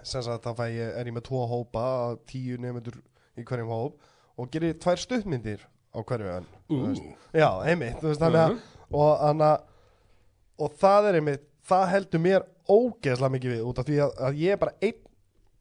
[0.00, 1.84] sem sagt þá ég, er ég með tvo hópa
[2.28, 2.96] tíu nefndur
[3.38, 3.98] í hverjum hóp
[4.38, 6.78] og gerir tvær stuttmyndir á hverju önn ú,
[7.34, 8.60] já, einmitt, veist að Mhm.
[8.92, 9.52] og, anna,
[10.58, 14.38] og það er einmitt það heldur mér ógeðslega mikið við út af því að, að
[14.42, 15.04] ég er bara einn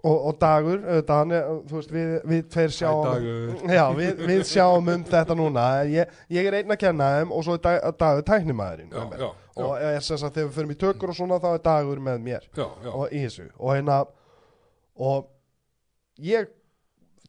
[0.08, 5.04] og, og dagur, auðvitað, er, veist, við, við tveir sjáum já, við, við sjáum um
[5.10, 5.64] þetta núna.
[5.90, 9.30] Ég, ég er einn að kenna þeim og svo er dag, dagur tæknimæðurinn já, já,
[9.58, 12.00] og já, er sem sagt þegar við förum í tökur og svona þá er dagur
[12.08, 13.48] með mér já, já, og í þessu.
[13.58, 13.98] Og hérna
[15.10, 15.28] og
[16.24, 16.48] ég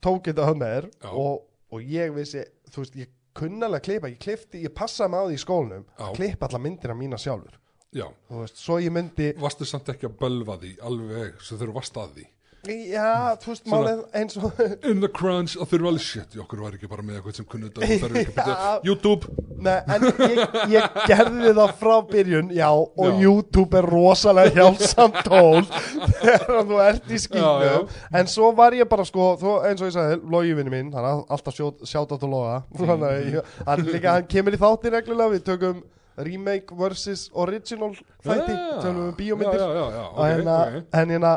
[0.04, 1.44] tók þetta hann með og,
[1.74, 5.84] og ég vissi, þú veist, ég kunnalega klippa, ég klifti, ég passaði því í skólanum
[5.86, 6.04] Já.
[6.08, 7.58] að klippa alla myndina mína sjálfur.
[7.94, 8.06] Já.
[8.28, 11.96] Þú veist, svo ég myndi Varstu samt ekki að bölva því alveg sem þeir varst
[12.00, 12.26] að því
[12.66, 14.58] já, þú veist, málið eins og
[14.90, 16.34] In the crunch og eru alveg shit.
[16.42, 18.72] Okkur var ekki bara með eitthvað sem kunni þetta og þeir eru ekki að byrja.
[18.88, 19.34] YouTube.
[19.58, 20.40] Nei, en ég,
[20.74, 23.14] ég gerði það frá byrjun, já, og Já.
[23.24, 27.74] YouTube er rosalega hjálpsamt tól þegar þú ert í skýnum, Já,
[28.20, 31.22] en svo var ég bara sko, þú, eins og ég sagði, logivinni minn, hann er
[31.34, 35.82] alltaf sjátt átt að loga, þannig að hann, kemur í þátti reglulega, við tökum
[36.18, 37.92] remake versus original
[38.26, 39.62] þætti, Ah, tölum við um bíómyndir,
[40.08, 40.56] og hérna,
[41.02, 41.34] en hérna,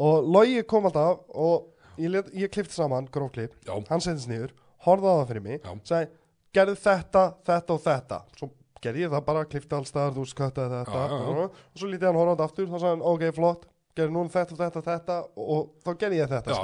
[0.00, 1.68] og logi kom alltaf og
[2.00, 3.56] ég, let, ég klifti saman, grófklip,
[3.90, 4.54] hann setjast niður,
[4.86, 6.10] horfði á það fyrir mig sagði,
[6.56, 8.22] gerði þetta, þetta og þetta.
[8.38, 8.50] Svo
[8.80, 11.04] gerði ég það bara, klifti alls staðar þú skattaði þetta.
[11.04, 11.50] Já, já, já.
[11.50, 14.60] og svo lítið hann horfði aftur, þá sagði hann, ok, flott gerði núna þetta og
[14.60, 16.58] þetta þetta og þá gerði ég þetta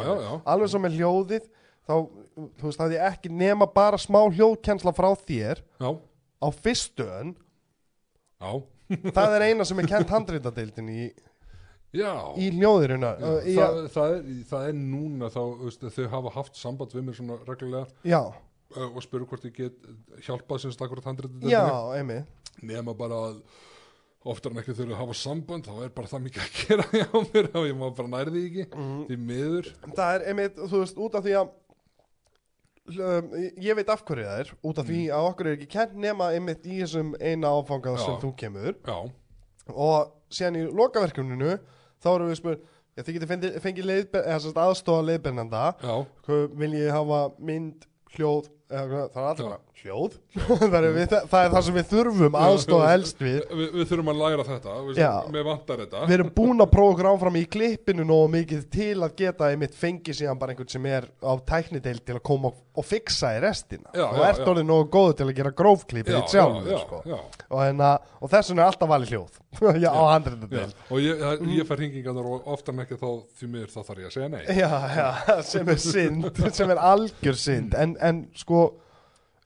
[0.52, 1.48] alveg svo með hljóðið
[1.86, 1.94] þá,
[2.60, 8.52] þú veist, hafði ég ekki nema bara smá hljóðkensla frá þér já, á fyrstu já,
[9.16, 11.08] það er eina sem er kent handritadeildin í,
[11.98, 12.12] já.
[12.40, 14.16] Í hljóðiruna Já, uh, það, það,
[14.50, 18.88] það er núna þá, veist, þau hafa haft samband við mér svona reglulega já, uh,
[18.90, 19.88] og spuru hvort ég get
[20.26, 20.76] hjálpað sem
[21.10, 21.64] handrið já,
[21.98, 22.52] einmitt.
[22.64, 23.40] Nema bara að
[24.26, 26.86] oftar en ekki þau eru að hafa samband þá er bara það mikið að gera
[26.98, 29.04] hjá mér og ég má bara því ekki Mhm.
[29.10, 29.68] því miður.
[29.94, 31.52] Það er einmitt, þú veist, út af því að
[32.96, 33.30] um,
[33.62, 36.28] ég veit af hverju það er út af því að okkur er ekki kent nema
[36.34, 38.76] einmitt í þessum eina áfangað sem þú kemur.
[38.86, 38.98] Já,
[39.74, 41.56] og síðan í lokaverkuninu
[42.02, 43.90] þá erum við spurt Já, þið getur fengið, fengið
[44.40, 45.02] sérst, aðstofa
[46.24, 47.84] Hvað vil ég hafa mynd,
[48.16, 50.14] hljóð eða, það er bara hljóð?
[50.46, 53.36] Það, er við, það er það sem við þurfum aðstofa helst við.
[53.58, 54.76] Vi, við þurfum að læra þetta
[55.50, 56.02] vantar þetta.
[56.08, 59.76] Við erum búin að prófa okkur áfram í klippinu nógu mikið til að geta einmitt
[59.76, 63.42] fengið síðan bara einhvern sem er á tæknideil til að koma og, og fixa í
[63.44, 63.92] restina.
[63.92, 67.02] Já, og ert orðið nógu góðu til að gera grófklippið sjálfur já, sko.
[67.04, 67.18] já,
[67.50, 70.06] og, hérna, og þess vegna er alltaf valið hljóð já, á já.
[70.12, 71.22] handreitadeil og ég,
[71.56, 73.08] ég fær hringingarnar og oftar en ekki þá
[73.38, 74.42] því miður þá þarf ég að segja nei.
[74.60, 75.08] Já, já,
[75.50, 77.76] sem er synd sem er algjör synd.
[77.78, 78.62] En, en sko,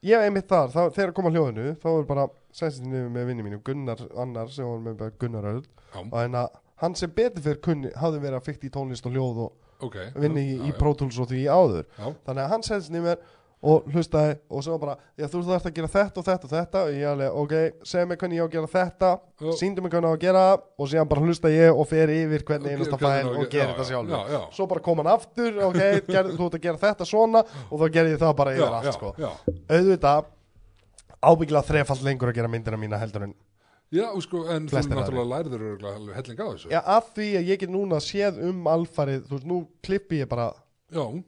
[0.06, 2.26] ég hef einmitt þar þá, þegar koma hljóðinu, þá er bara
[2.56, 5.64] sænst niður með vinni mínu, Gunnar annar sem var með Gunnar Öll
[6.00, 6.46] og hérna,
[6.82, 9.98] hann sem betur fyrir kunni hafði verið að fykta í tónlist og hljóð og ok.
[10.20, 11.86] vinni í, í Tools og því áður.
[11.96, 13.22] Já, þannig að hann sænst niður
[13.60, 16.82] og hlustaði og svo bara, já þú þarfst að gera þetta og þetta og þetta.
[16.86, 17.54] Og ég alveg, ok,
[17.90, 19.10] segð mér hvernig ég á að gera þetta
[19.60, 20.44] síndu mér hvernig ég á að gera
[20.80, 23.76] og síðan bara hlusta ég og fer yfir hvernig einasta hvernig fæl og ge- gera
[23.76, 24.40] þetta já.
[24.56, 27.44] svo bara kom hann aftur, ok, gerð, þú ert að gera þetta svona.
[27.70, 29.12] Og þá gerði ég það bara yfir allt sko.
[29.68, 30.24] auðvitað
[31.20, 33.34] ábyggilega þrefald lengur að gera myndina mína heldur en
[33.90, 36.68] Já, sko, en þú náttúrulega lærður örugglega alveg helling á þessu.
[36.70, 40.28] Já, að því að ég get núna séð um alfarið, þú veist, nú klippi ég
[40.30, 40.44] bara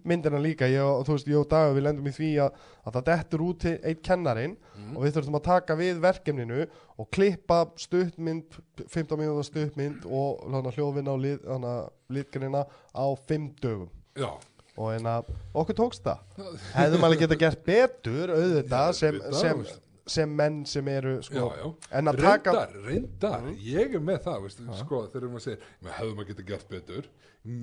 [0.05, 2.53] myndina líka, ég, og- þú veist, ég og Dagur við lendum í því að,
[2.87, 4.97] að það dettur út til eitt kennarin Mhm.
[4.97, 6.67] og við þurfum að taka við verkefninu
[6.99, 8.45] og klippa stuttmynd
[8.89, 12.65] 15 mínúta stuttmynd og hana, hljóðvinna og lit, hana, litgrina
[12.95, 13.89] á 5 dögum.
[14.17, 14.31] Já,
[14.77, 15.25] og en að
[15.55, 16.19] okkur tókst það.
[16.75, 19.65] Hefðum alveg geta gert betur auðvitað Já, sem, sem.
[20.07, 21.67] Sem menn sem eru já, sko, já.
[21.99, 25.95] en að taka reyndar, reyndar, ég er með það veist, sko, þegar maður segir, með
[25.99, 27.09] hefðum að geta gert betur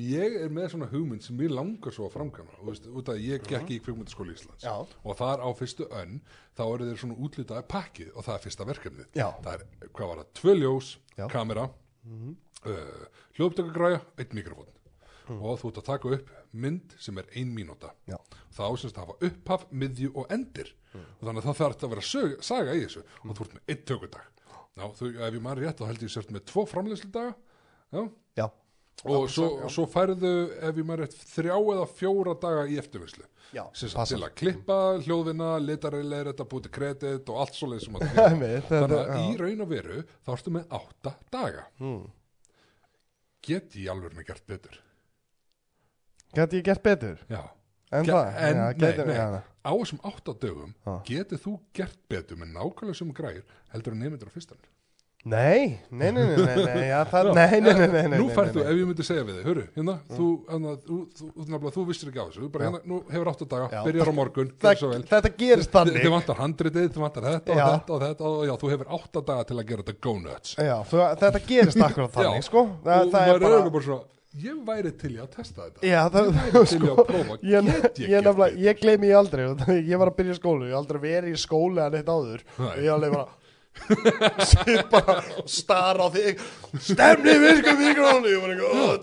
[0.03, 3.22] ég er með svona hugmynd sem ég langar svo að framkvæma þú veist, út að
[3.24, 4.74] ég gekk í kvikmyndaskóla Íslands Já.
[4.80, 6.18] og þar á fyrstu önn
[6.56, 9.28] þá eru þeir svona útlitaði pakkið og það er fyrsta verkefnið Já.
[9.44, 11.24] það er, hvað var það, tvö ljós, Já.
[11.24, 11.32] Mhm.
[11.36, 13.07] kamera uh,
[13.38, 14.76] hljóðbtökugræja einn mikrofón
[15.30, 18.18] og þú ert að taka upp mynd sem er ein mínúta Já.
[18.56, 22.06] þá semst að hafa upphaf, miðju og endir og þannig að það þarf að vera
[22.10, 23.03] sög, saga í þessu.
[23.26, 24.30] Og þú ert með einn tökudag.
[24.80, 27.34] Já, þú, ef ég maður rétt þá held ég sért með tvo framleyslu daga
[27.90, 28.03] Já,
[28.38, 28.45] já,
[29.10, 29.68] og svo, já.
[29.74, 32.78] svo færðu ef ég maður rétt þrjá eða fjóra daga í
[33.98, 34.20] passar.
[34.20, 38.06] til að klippa hljóðina, litarilegir þetta búti kredit og allt svoleið sem að
[38.70, 41.66] þannig að í raun og veru þá ertu með átta daga.
[41.82, 42.03] Hmm.
[43.41, 44.80] get ég alveg gert betur?
[46.38, 47.24] Gæti ég gert betur?
[47.28, 47.41] já.
[47.91, 48.28] En Ge- það?
[48.38, 50.94] en, já, nei, nei, á þessum átta dögum Já.
[51.11, 54.61] getið þú gert betur með nákvæmlega sem græður heldur en nefndir á fyrstan
[55.27, 58.68] Nei, nei, nei, nei, nú nei, færð þú, nei.
[58.72, 59.48] ef ég myndi segja við þig.
[59.49, 60.76] Hörru, hérna, þú, hérna,
[61.76, 62.69] þú, vistir ekki á þessu, þú bara Já.
[62.69, 66.07] hérna, nú hefur átta daga, byrjar á morgun, þetta gerist Þið þannig.
[66.14, 69.49] vantar handritið, þið vantar þetta og þetta og þetta og já, þú hefur átta daga
[69.49, 70.56] til að gera þetta go nuts.
[70.56, 72.64] Já, þú, þetta gerist akkurat þannig, sko.
[72.88, 73.99] Það, er bara
[74.38, 75.82] ég væri til í að testa þetta.
[75.88, 79.10] Já, það, ég væri til í sko, að prófa, ég, get ég, ég, ég gleymi
[79.10, 81.98] ég aldrei og ég var að byrja í skólu, ég aldrei verið í skóli að
[81.98, 82.46] neitt áður.
[82.62, 83.28] Og ég alveg bara
[84.50, 86.42] sitt bara og stara á þig.
[86.84, 88.96] Stemni mikrofónu ég var ekki, oh,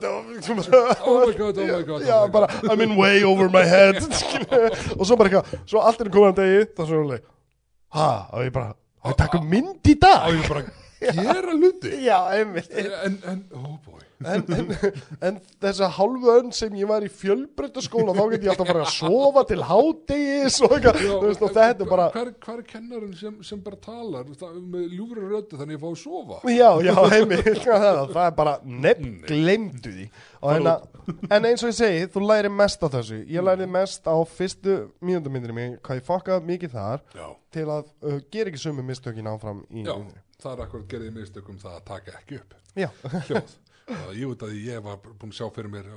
[1.06, 2.70] oh my god, oh my god, já, oh my bara, god.
[2.70, 4.02] I'm in way over my head.
[4.98, 7.30] Og svo bara eitthvað, svo allt er komin að degi þá svo alveg,
[7.96, 8.74] ha, og ég bara
[9.06, 10.66] við takum mynd í á dag ég bara
[11.00, 11.94] gera hluti?
[12.02, 12.70] Já, einmitt.
[12.74, 14.70] En, en, oh boy en, en,
[15.28, 18.94] en þessa hálfu önn sem ég var í fjölbreytaskóla þá get ég alltaf fara að
[18.94, 23.78] sofa til hádegis og, þetta er bara hvað er, hvað er kennarinn sem, sem bara
[23.82, 24.28] talar?
[24.40, 26.40] Það, með ljúfri röddu þannig að ég fá að sofa.
[26.52, 30.08] Já, já, heimi það, er bara nefn, glemdu því.
[30.40, 30.76] Og hérna,
[31.36, 34.78] en eins og ég segi þú læri mest á þessu, ég læri mest á fyrstu
[35.04, 37.26] mínúndamindinni mig, hvað ég fokka mikið þar já,
[37.56, 39.94] til að uh, gera ekki sömu mistökin áfram í já,
[40.42, 42.58] það er akkur gerðið mistökum það að taka ekki upp.
[42.76, 42.90] Já,
[43.28, 43.56] hljóð
[43.86, 45.90] ég veit að ég var búin að sjá fyrir mér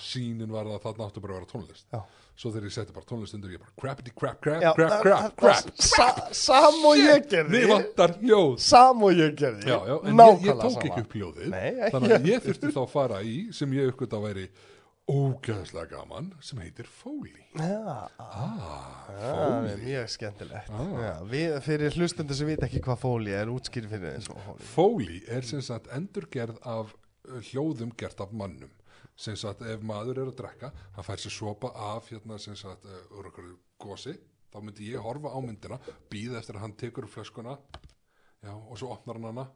[0.00, 1.86] sínin var að það náttu bara að vera tónlist.
[1.92, 2.02] Já.
[2.42, 5.36] svo þegar ég setti bara tónlist undir ég bara crappity crap crap já crap crap
[5.36, 5.70] crap.
[5.76, 8.58] sa- sam og ég gerði.
[8.58, 9.68] sam og ég gerði.
[9.68, 11.56] Já, já, en ég, ég tók ekki upp hljóðið
[11.94, 14.46] þannig að ég þurfti þá að fara í sem ég uppgöt að væri
[15.12, 17.42] ógæðslega gaman sem heitir Foley.
[17.58, 19.08] Já, ah,
[19.66, 20.70] er mjög skemmtilegt.
[20.70, 20.92] Ah.
[21.02, 23.50] Já, við, Fyrir hlustendur sem vita ekki hvað fóli er
[24.22, 24.36] svo
[24.74, 26.94] fóli er sem sagt endurgerð af
[27.40, 28.70] hljóðum gert af mannum
[29.16, 32.86] sem sagt ef maður er að drekka hann fær sér sopa af hérna sem sagt
[33.12, 33.50] úr okkur
[33.80, 34.14] gósi
[34.52, 35.80] þá myndi ég horfa á myndina
[36.12, 37.56] býða eftir að hann tekur flöskuna
[38.42, 39.46] já, og svo opnar hann hana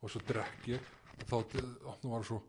[0.00, 2.40] og svo drekk ég og þá uh, opnar hann svo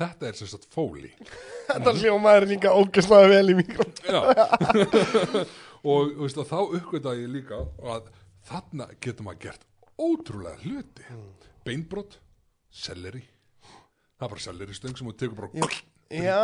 [0.00, 1.14] þetta er sem sagt Foley
[1.70, 3.92] Þetta hljóma er líka ógæslega vel í mikrofón.
[4.02, 4.20] Já.
[5.90, 8.10] Og og þá uppgötaði ég líka að
[8.44, 9.62] þarna getur maður gert
[10.00, 11.04] ótrúlega hluti.
[11.66, 12.18] Beinbrot,
[12.72, 13.22] selleri.
[14.16, 15.50] Það er bara selleri stöng sem þú tekur bara
[16.10, 16.38] Já, já,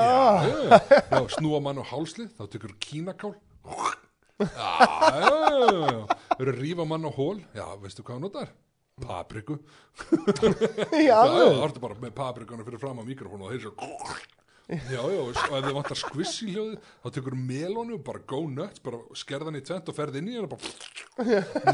[0.46, 3.34] já, já, já, snúa mann á hálslið þá tekur kínakál.
[6.36, 8.52] Eru að rífa mann á hól já, veistu hvað hann notar?
[8.96, 9.58] papriku.
[9.98, 13.74] Það ertu bara með paprikana fyrir fram á mikrofónu og þeir svo
[14.66, 18.82] Já, já, og ef þið vantar squiss í hljóði þá tekur melónu, bara go nuts
[18.82, 20.64] bara skerðan í tvent og ferð inn í hann og bara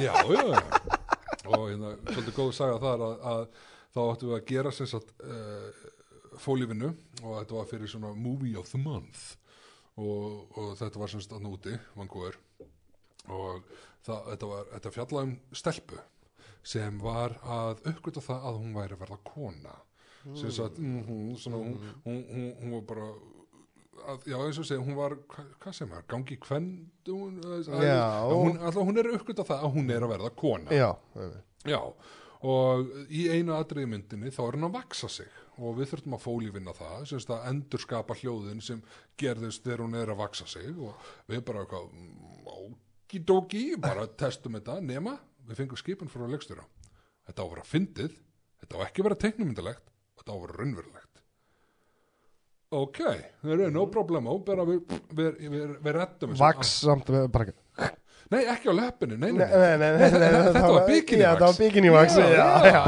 [0.03, 1.02] já, já
[1.51, 3.45] og hérna, svolítið góð saga þar að, að
[3.93, 5.87] þá áttum við að gera sem sagt uh,
[6.43, 6.93] fólífinu
[7.23, 9.25] og þetta var fyrir svona movie of the month.
[10.01, 12.39] Og, og þetta var sem sagt að núti, Vancouver.
[13.29, 13.67] Og
[14.07, 16.01] það, þetta var þetta fjallaði um stelpu
[16.63, 19.77] sem var að uppgöta það að hún væri að verða kona.
[20.39, 23.09] Sem sagt, mm, svona, hún, hún, hún, hún var bara
[24.09, 27.71] að, já eins og segja, hún var hva, hvað sem er, gangi kvendu hún, að,
[27.77, 30.75] að hún, alltaf hún er uppgöta það að hún er að verða kona.
[30.77, 30.91] Já,
[31.69, 31.79] Já,
[32.43, 36.25] og í einu atriði myndinni þá er hann að vaksa sig og við þurfum að
[36.25, 38.81] fólífinna það sem sagt að endur skapa hljóðin sem
[39.21, 41.93] gerðist þegar hún er að vaksa sig og við bara eitthvað
[42.57, 45.15] okidoki, bara testum þetta nema,
[45.47, 46.65] við fengum skipin frá leikstjóra.
[47.29, 48.19] Þetta á að vera fyndið
[48.63, 49.89] þetta á ekki að vera teiknumyndalegt
[50.19, 51.02] þetta á að vera raunverulegt
[52.73, 53.01] ok,
[53.43, 54.81] það er no problemo bara við,
[55.13, 57.59] við, við, við rettum vaks samt með bara ekki.
[58.33, 61.91] Nei, ekki á löppinu, nei, nei, Nei, nei, Þetta var bikini Já, þetta var bikini
[61.93, 62.79] wax já, Já, já,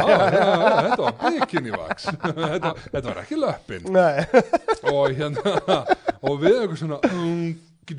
[0.87, 2.07] þetta var bikini wax
[2.55, 3.91] þetta, þetta var ekki löppin.
[3.93, 4.25] Nei,
[4.89, 5.79] og hérna
[6.25, 7.45] og við eitthvað svona um,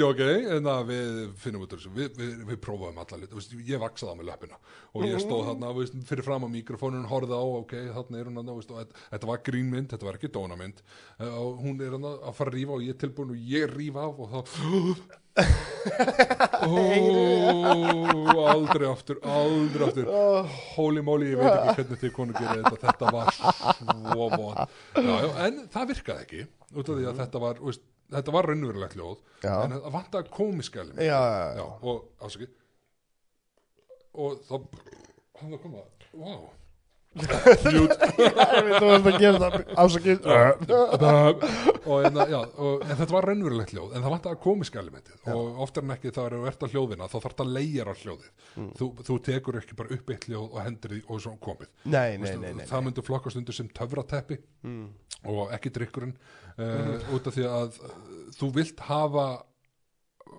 [0.07, 0.21] ok,
[0.55, 4.29] en að við finnum út við, við, við prófaðum alla veist, ég vaksaði á með
[4.31, 4.57] löppina.
[4.95, 8.39] Og ég stóð þarna, veist, fyrir fram á mikrofónun horfði á, ok, þarna er hún
[8.53, 10.81] og þetta, var grínmynd, þetta var ekki dónamynd.
[11.19, 13.69] Eh, og hún er þarna að fara að rífa og ég er tilbúin og ég
[13.75, 14.39] rífa af og þá
[15.35, 16.77] Ó,
[18.47, 20.07] aldrei aftur, aldrei aftur.
[20.77, 22.79] Holy moly, ég veit ekki hvernig þið konu gerir þetta.
[22.85, 24.55] Þetta var svo von
[25.43, 26.41] En það virkaði ekki
[26.75, 27.83] út af því að þetta var, veist,
[28.13, 29.55] þetta var raunverulegt ljóð Já.
[29.63, 32.49] En það komiska já, já, já, og ásaki
[34.15, 34.53] og þá
[35.41, 35.83] hann að koma,
[36.13, 36.45] wow
[39.29, 40.25] að það ásakið
[41.85, 45.21] og, en, já, og, en þetta var raunverulegt hljóð en það vantaði komiska elementið.
[45.31, 47.93] Og oftar en ekki það er að verða hljóðina þá þarf það að leigja á
[48.01, 48.29] hljóðið.
[48.81, 51.69] Þú, þú tekur ekki bara upp eitt hljóð og hendur því og svo komið.
[51.85, 54.41] Nei, nei, nei, það myndi flokkast undir sem töfrateppi.
[54.67, 54.87] Mm.
[55.25, 56.15] Og ekki drikkurinn
[56.57, 57.97] uh, út af því að uh,
[58.37, 59.27] þú vilt hafa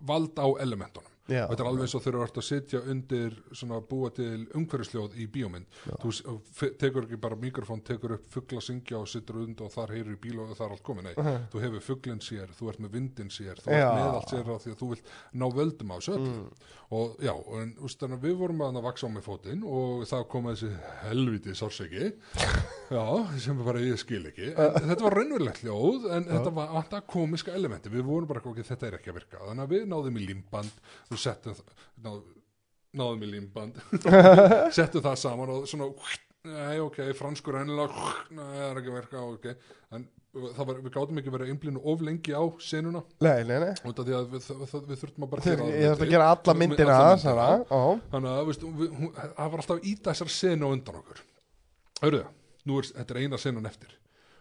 [0.06, 1.43] vald á elementunum Já.
[1.47, 4.47] og þetta er alveg eins og þegar þú ert að sitja undir svona búa til
[4.55, 5.66] umhverfisljóð í bíómynd.
[6.03, 6.23] Þú s-
[6.55, 10.15] f- tekur ekki bara mikrofón tekur upp fugla syngja og sittur undir og þar heyrir
[10.15, 11.15] í bíl og það er allt komið, nei
[11.53, 13.90] þú hefur fuglinn sér, þú ert með vindin sér þú ert Já.
[13.97, 16.51] með allt sér á því að þú vilt ná völdum á þessu öllu.
[16.97, 20.44] Og já, en úst, að við vorum að vaksa á með fótinn og það kom
[20.47, 20.69] þessi
[21.03, 22.12] helviti sárseki
[22.94, 23.03] já,
[23.43, 24.53] sem bara ég skil ekki.
[24.55, 28.62] En þetta var raunverulegt hljóð en þetta var alltaf komiska elementi við vorum bara ekki,
[28.70, 29.40] þetta er ekki að virka.
[29.43, 30.81] Þannig að við náðum í limband
[31.16, 32.20] og settum það- náð,
[33.01, 33.80] náðum í limband
[34.76, 35.88] settum það saman og svona
[36.47, 39.48] nei, ok, franskur ennilega nei, það er ekki að virka, ok.
[39.97, 40.05] En
[40.36, 43.01] það var, við gátum ekki verið einblínu of lengi á senuna.
[43.24, 43.72] Nei, nei, nei.
[43.88, 46.28] Út af því að við, við, við þurftum að bara Ég gera þarf að gera
[46.36, 46.98] alla myndina.
[48.12, 48.90] þannig að við,
[49.24, 51.22] það var alltaf að íta þessar senu undan okkur.
[51.98, 53.97] Það, er þetta er eina senan eftir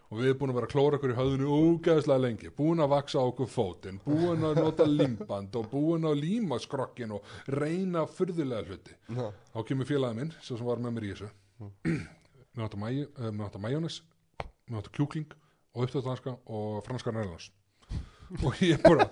[0.06, 2.92] og við erum búin að vera að klóra okkur í höfðinu ógeðslega lengi, búin að
[2.92, 8.68] vaksa okkur fótinn búin að nota limband og búin að líma skrokkin og reyna furðulega
[8.70, 8.94] hluti.
[9.10, 9.26] Já.
[9.54, 11.30] þá kemur félagið minn, sem var með mér í þessu.
[12.56, 14.00] Með átta mæ- eh, með átta majónis
[14.70, 15.34] með átta kjúkling
[15.74, 17.50] og upptöðdanska og franska nærlans
[18.42, 19.04] og ég bara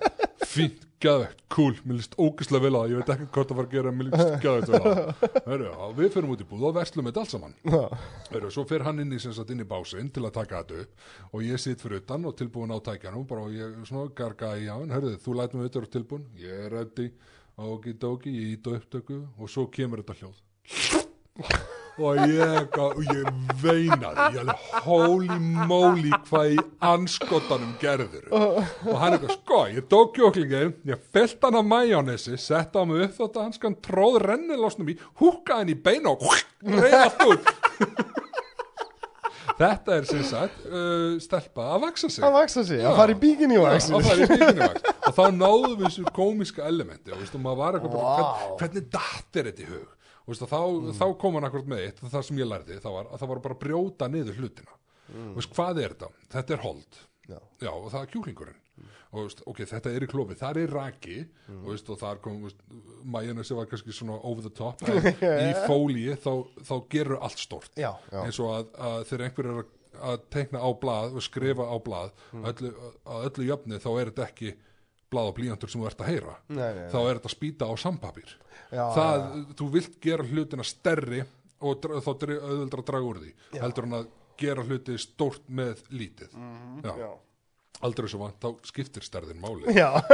[0.49, 3.66] fínt, gæðvegt, cool, mér líst ógeðslega vel á það, ég veit ekki hvort það var
[3.69, 5.43] að gera mér líst gæðvegt vel á það.
[5.51, 5.69] Heru,
[5.99, 7.55] við fyrir út í búð og verslum þetta allt saman.
[8.31, 10.75] Heru, svo fer hann inn í, sem sagt, inn í básinn til að taka þetta
[10.85, 14.55] upp og ég sitt fyrir utan og tilbúin á tækjanum bara og ég svona garga
[14.57, 14.93] í hann.
[14.95, 17.11] Hörðu, þú læt mig auðvitað tilbúin, ég er ready
[17.55, 23.29] okidoki, ég ít á upptöku og svo kemur þetta hljóð og ég, og ég
[23.62, 25.37] veinaði ég alveg holy
[25.69, 26.59] moly hvað í
[26.91, 28.27] anskotanum gerður.
[28.35, 33.07] Og hann eitthvað sko, ég tók kjóklingin ég fyllt hann á majónesi sett á mig
[33.07, 36.27] upp þótt að hann skan tróð rennilosnum í, húkaði hann í beina og
[36.65, 37.55] reyði allt út.
[39.55, 42.25] Þetta er sem sagt uh, stelpa að vaksa sig.
[42.27, 44.95] Að vaksa sig, að fara í bíkinni og Já, vaksa að fara í bíkinu vaks
[45.05, 48.16] og þá náðum við þessu komiska elementi og, og maður var eitthvað bara, Vá.
[48.25, 49.85] hvern, hvernig datt er þetta í hug?
[49.85, 50.61] og, veist, þá,
[51.01, 53.43] þá kom hann akkurat með eitt það sem ég lærði það var að það var
[53.47, 54.77] bara að brjóta niður hlutina
[55.15, 56.09] og veist, hvað er þetta?
[56.37, 57.39] Þetta er hold Já.
[57.65, 58.61] Já, og það er kjúklingurinn
[59.15, 61.19] og veist, ok, þetta er í klófi, það er raki
[61.55, 62.41] og, veist, og það kom
[63.15, 64.83] majónesi var kannski svona over the top
[65.47, 66.33] í fólíi þá,
[66.67, 68.21] þá gerur allt stort Já, já.
[68.25, 69.73] eins og að, að þegar einhver er að,
[70.11, 72.45] að teikna á blað og skrifa á blað Mm.
[72.51, 72.71] öllu,
[73.07, 74.55] að öllu jöfni þá er þetta ekki
[75.15, 77.74] blað og blíjantur sem þú ert að heyra Nei, nei, þá er þetta spýta á
[77.81, 78.35] sambapír
[78.74, 79.24] Já, það,
[79.62, 81.23] þú vilt gera hlutina stærri
[81.65, 83.32] og dra- þá auðvöldra að draga úr því
[83.62, 84.09] heldur hann að
[84.43, 86.32] gera hluti stórt með lítið.
[86.35, 86.41] Já.
[86.43, 86.99] Mhm.
[86.99, 87.12] Já.
[87.86, 89.70] aldrei svo vant, þá skiptir stærðin máli.
[89.77, 89.91] Já,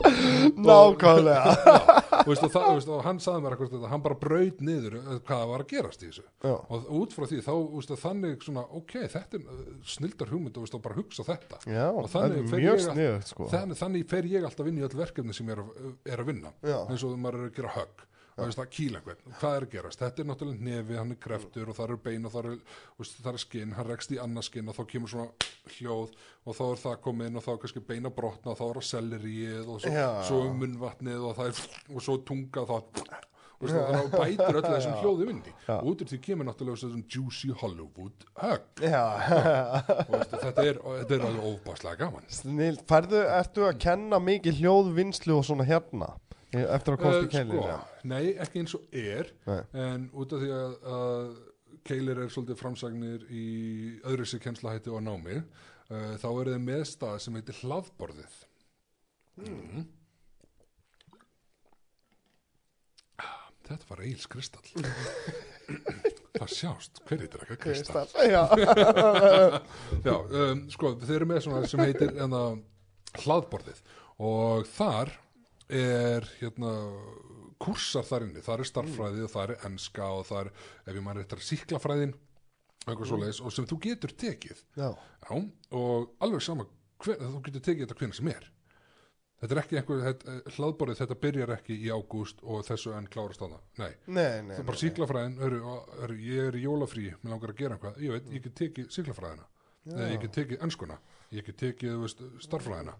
[0.66, 1.54] nákvæmlega.
[1.54, 5.08] Og, veist, og, það, veist, og hann saði mér þetta hann bara braut niður eh,
[5.28, 6.26] hvað var að gerast í þessu.
[6.44, 6.54] Já.
[6.58, 10.84] og út frá því þá veist, þannig svona, ok, þetta er uh, snildar hugmynd og
[10.84, 11.62] bara hugsa þetta.
[11.70, 13.48] Já, og er fer ég sniðugt sko.
[13.54, 16.54] þannig, þannig fer ég alltaf inn í öll verkefni sem ég er, er að vinna.
[16.86, 18.06] Eins og maður er að gera högg
[18.48, 20.02] veist, að kýla einhvern, hvað er að gerast?
[20.02, 22.58] Þetta er náttúrulega nefi, hann er kreftur og það eru bein og það er,
[23.10, 26.14] það er skinn, hann rekst í annað skinn og þá kemur svona hljóð
[26.44, 28.78] og þá er það komið inn og þá er kannski beina brotna og þá er
[28.80, 32.76] það selleríið og svo, svo er munnvatnið og er og svo tunga þá
[33.60, 37.02] þannig að það bætir öllu þessum hljóði vindi og út úr því kemur náttúrulega þessum
[37.12, 38.24] juicy Hollywood
[38.80, 39.02] Já,
[40.06, 42.24] og þetta er, og þetta er alveg óbáslega gaman.
[42.32, 46.14] Snill Færðu, ertu að kenna mikið hljóðvinnslu og svona hérna
[46.50, 47.78] eftir að komast í Eh, keilir sko,
[48.10, 49.60] nei, ekki eins og er Nei.
[49.84, 51.30] en út af því að, að
[51.86, 53.46] keilir er svolítið framsagnir í
[54.10, 58.36] öðru sér kennslahætti og námi uh, þá er þeir með stað sem heitir hlaðborðið
[59.46, 59.88] mm.
[63.70, 64.66] Þetta var Eils Kristall
[66.34, 68.08] Það sjást, hver heitir ekki Kristall?
[68.26, 68.42] Já,
[70.08, 72.40] Já, um, sko, þeir eru með svona sem heitir enna,
[73.22, 73.82] hlaðborðið
[74.26, 75.12] og þar
[75.70, 76.72] er hérna
[77.60, 80.52] kursar þar inni, þar er starffræði og þar er enska og þar,
[80.86, 82.14] ef ég maður eitthvað síklafræðin,
[82.86, 85.34] eitthvað svoleiðis og sem þú getur tekið, já, já
[85.76, 86.66] og alveg sama,
[87.04, 88.48] hver, þú getur tekið þetta hvernig sem er.
[89.40, 93.40] Þetta er ekki einhver, þetta, hlaðborðið þetta byrjar ekki í ágúst og þessu enn klárast
[93.40, 97.06] á það, nei nei, nei, það er bara síklafræðin, hörru, hörru, ég er í jólafrí
[97.22, 99.46] mér langar að gera eitthvað, ég veit, ég get tekið síklafræðina,
[100.10, 101.00] ég get tekið enskuna.
[101.30, 102.08] Ég get tekið,
[102.42, 102.96] starffræðina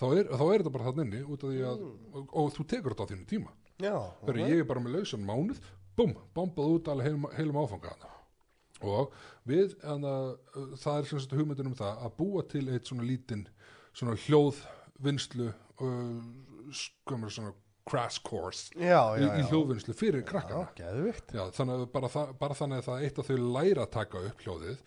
[0.00, 2.66] þá er, þá er þetta bara þannig inni út af því að, og, og þú
[2.72, 3.54] tekur þetta á þínu tíma.
[3.82, 5.62] Já, hörru, ég er bara með lausan mánuð
[5.98, 8.12] búm, bombað út alveg heilum, heilum áfanga þarna.
[8.84, 9.12] og
[9.48, 10.14] við, hana,
[10.80, 13.44] það er sagt hugmyndin um það að búa til eitt svona lítinn
[13.94, 15.52] svona hljóðvinnslu
[16.74, 17.54] skumur svona
[17.84, 20.70] crash course já, já, í hljóðvinnslu fyrir krakkana.
[21.36, 22.10] Já, þannig bara,
[22.40, 24.82] bara þannig að það eitt að þau læra að taka upp hljóðið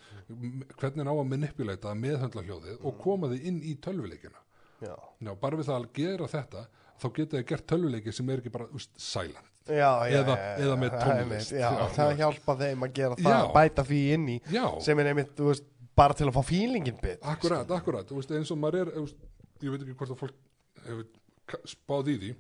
[0.82, 4.42] hvernig ná að manipulata að meðhöndla hljóðið og koma þið inn í tölvuleikina
[4.82, 4.96] Já,
[5.26, 6.66] Já, bara við það að gera þetta
[6.98, 10.94] þá geta þið gert tölvuleiki sem er ekki bara úst, silent já, Eða- eða með
[11.02, 11.52] tónlist.
[11.52, 12.18] það já.
[12.22, 13.54] hjálpa þeim að gera það, Já.
[13.54, 14.38] bæta því inn í
[14.82, 15.64] sem er einmitt, veist,
[15.98, 18.92] bara til að fá fílingin bit akkurat, akkurat Þú veist, eins og maður er,
[19.62, 20.36] ég veit ekki hvort að fólk
[20.86, 22.32] hefur spáð í því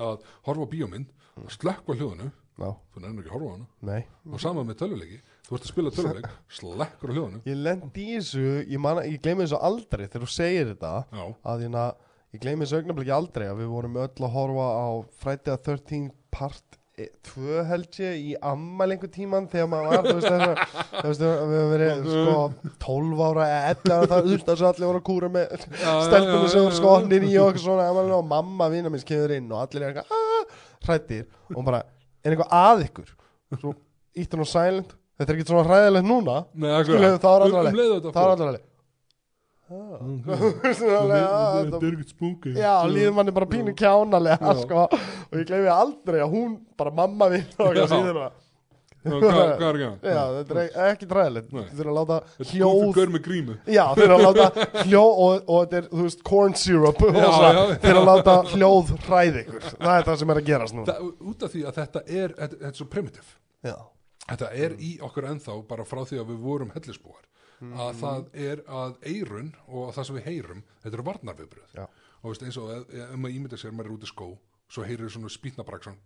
[0.00, 1.08] að horfa á bíómynd
[1.40, 2.30] og slökkva hljóðinu,
[2.60, 3.68] Já, þú nefnir ekki að horfa á hana.
[3.90, 4.02] Nei.
[4.30, 6.28] Og sama með tölvuleiki, þú ert að spila tölvuleik
[6.60, 7.42] slekkur á hljóðinu.
[7.48, 10.92] Ég lendi í þessu, ég, ég gleymi þessu aldrei þegar þú segir þetta.
[11.16, 11.24] Já,
[11.54, 11.86] að hérna,
[12.36, 14.88] ég gleymi þessu augnablik aldrei að við vorum öll að horfa á
[15.22, 16.76] Friday the 13th part
[17.24, 20.16] 2 held ég í ammæl einhver tíman þegar maður var, þú
[21.08, 22.34] veist að við höfum verið sko
[22.84, 26.66] 12 ára eða 11 ára það út að allir voru að kúra með stelpunum sem
[26.66, 27.86] voru skotnir í og svona
[28.18, 31.24] og mamma vina minns kemur inn og allir er eitthvað "Ah", hrættir
[31.54, 31.82] og bara,
[32.24, 33.12] er eitthvað að ykkur?
[33.60, 33.74] Svo
[34.16, 34.96] ítt hún á silent.
[35.20, 36.36] Þetta er ekki svona hræðilegt núna.
[36.54, 38.32] Nei, er Um- um og þetta það er fór.
[38.34, 38.66] allir alveg
[39.70, 40.00] Ah.
[41.62, 42.52] Þetta er ekkert spooky.
[42.58, 44.54] Já, líður manni bara pínu kjánalega Já.
[44.64, 44.86] sko.
[45.30, 48.30] og ég gleymi aldrei að hún bara mamma við og það Já,
[49.00, 50.02] Hvað er ekki að?
[50.04, 51.62] Já, þetta er ek- ekki træðilegt Nei.
[51.70, 52.16] Þú þurfum að láta
[52.50, 52.80] hljóð
[53.72, 57.88] Já, þeir eru að láta hljóð og, og þetta er, þú veist, corn syrup þeir
[57.94, 59.64] eru að láta hljóð hræði ykkur.
[59.80, 62.60] Það er það sem er að gerast Það, út af því að þetta er, þetta,
[62.60, 63.32] þetta er svo primitive.
[63.70, 63.76] Já,
[64.30, 67.24] Þetta er í okkur ennþá bara frá því að við vorum hellisbúar
[67.80, 72.44] að það er að eirun og það sem við heyrum, þetta eru varnarviðbröð og veist
[72.46, 74.28] eins og ef, maður ímynda sér maður er út í skó,
[74.70, 75.98] svo heyrir svona spýtnabrak svona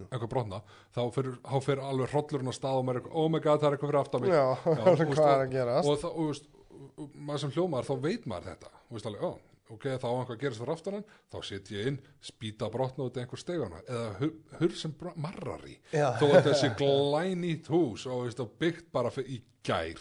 [0.00, 0.62] eitthvað brotna,
[0.96, 3.62] þá fer, þá fer alveg hrollurinn á stað og maður er eitthvað, oh my god,
[3.62, 4.32] það er eitthvað fyrir aftan mig.
[4.32, 5.88] Já, og hvað veist, er að gerast?
[5.92, 6.50] og, og, veist,
[6.96, 8.72] og maður sem hljómaður þá veit maður þetta.
[8.88, 9.32] Og veist alveg, ó,
[9.76, 13.20] ok, þá á einhvað gerist fyrir aftan hann þá set ég inn, spýta brotna út
[13.20, 16.08] einhver stegana, eða hur, hur sem marrar í, Já.
[16.20, 20.00] þó að þessi glænýtt hús og veist, og byggt bara fyrir, í gær.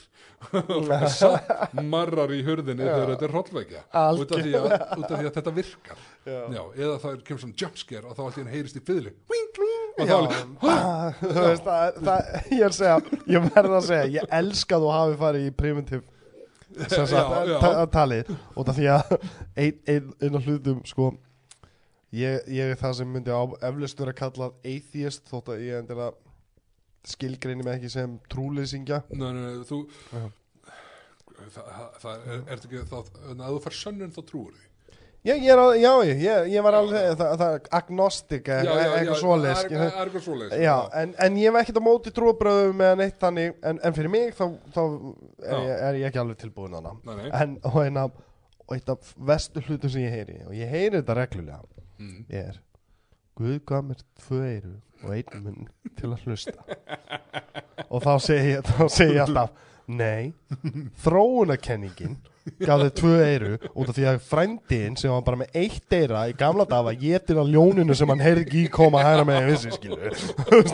[0.74, 3.84] Og satt marrar í hurðinni þegar þetta er hrollveikja
[4.18, 4.48] út að,
[4.98, 6.02] út af því að þetta virkar.
[6.26, 6.40] Já.
[6.56, 9.14] Já, eða það er kemur svona jumpscare og þá í hann heyrist í fiðli
[10.00, 10.16] og þá
[11.22, 12.96] veist, það, það, ég er að segja,
[13.36, 17.42] ég verð að segja, ég elska að þú hafi farið í primitive sem sagt, Já,
[17.52, 17.58] já.
[17.60, 18.30] ta- talið.
[18.56, 19.14] Og það því að
[19.60, 21.10] ein, ein, ein af hlutum sko
[22.16, 26.14] ég, ég er það sem myndi á eflust vera kallað atheist þótt að ég endilega
[27.12, 29.02] skilgreini mig ekki sem trúleysingja.
[29.12, 29.82] Nei, nei, nei, þú
[31.52, 32.98] það, það er, er ekki þá,
[33.32, 34.68] en að þú fær sönnun þá trúur því
[35.28, 39.20] ég, ég, á- já, ég, ég, var alveg það, það er agnostic e- eitthvað
[39.56, 39.84] það skilur.
[39.86, 43.54] er- það svoleiðis Já, en, en ég hef ekkert á móti trúabröðum með neitt þannig,
[43.64, 44.44] en, en fyrir mig þá,
[44.74, 45.60] þá er, Já.
[45.68, 46.74] ég, er ég ekki alveg tilbúin
[47.06, 47.30] Nei, nei.
[47.44, 51.18] en og eina og eitt af vestu hlutum sem ég heyri og ég heyri þetta
[51.22, 51.62] reglulega
[52.02, 52.24] Mm.
[52.34, 52.56] er
[53.38, 54.72] Guð gaf mér tvö eyru
[55.06, 55.68] og einn munn
[56.00, 56.56] til að hlusta
[57.94, 59.52] og þá segi ég, þá segi ég alltaf
[59.88, 60.32] nei,
[61.04, 62.18] þróunarkenningin
[62.60, 66.24] gaf þau tvö eyru út af því að frændiðin sem var bara með eitt eyra
[66.32, 69.98] í gamla daga getin á ljóninu sem hann heyrði ekki koma hæra með vissi skilu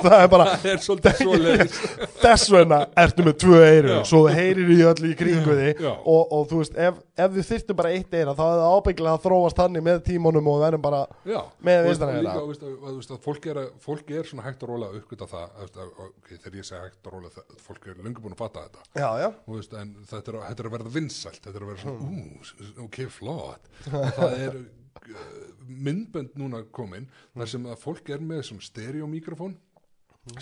[0.02, 1.68] það er bara það er
[2.24, 4.00] þess vegna ertu með tvö eyru Já.
[4.10, 7.80] svo heyrir í öllu í kringu þig og, og þú veist, ef, ef við þyrftum
[7.80, 11.02] bara eitt eyra þá hefði það ábyggilega að þróast þannig með tímunum og verðum bara
[11.28, 15.00] Já, Með að, að, að fólk, er, að- fólk er svona hægt og rólega að
[15.02, 18.36] uppgöta það að, okay, þegar ég segi hægt og rólega það, fólk er löngu búin
[18.36, 18.86] að fatta þetta.
[18.98, 21.74] Já, og, veist, en þetta er, að- þetta er að verða vinsælt þetta er að
[21.74, 23.70] verða svona, ú, ok, flott.
[23.92, 25.38] Og það er uh,
[25.68, 29.58] myndbönd núna komin þar sem að fólk er með svona stereomikrofón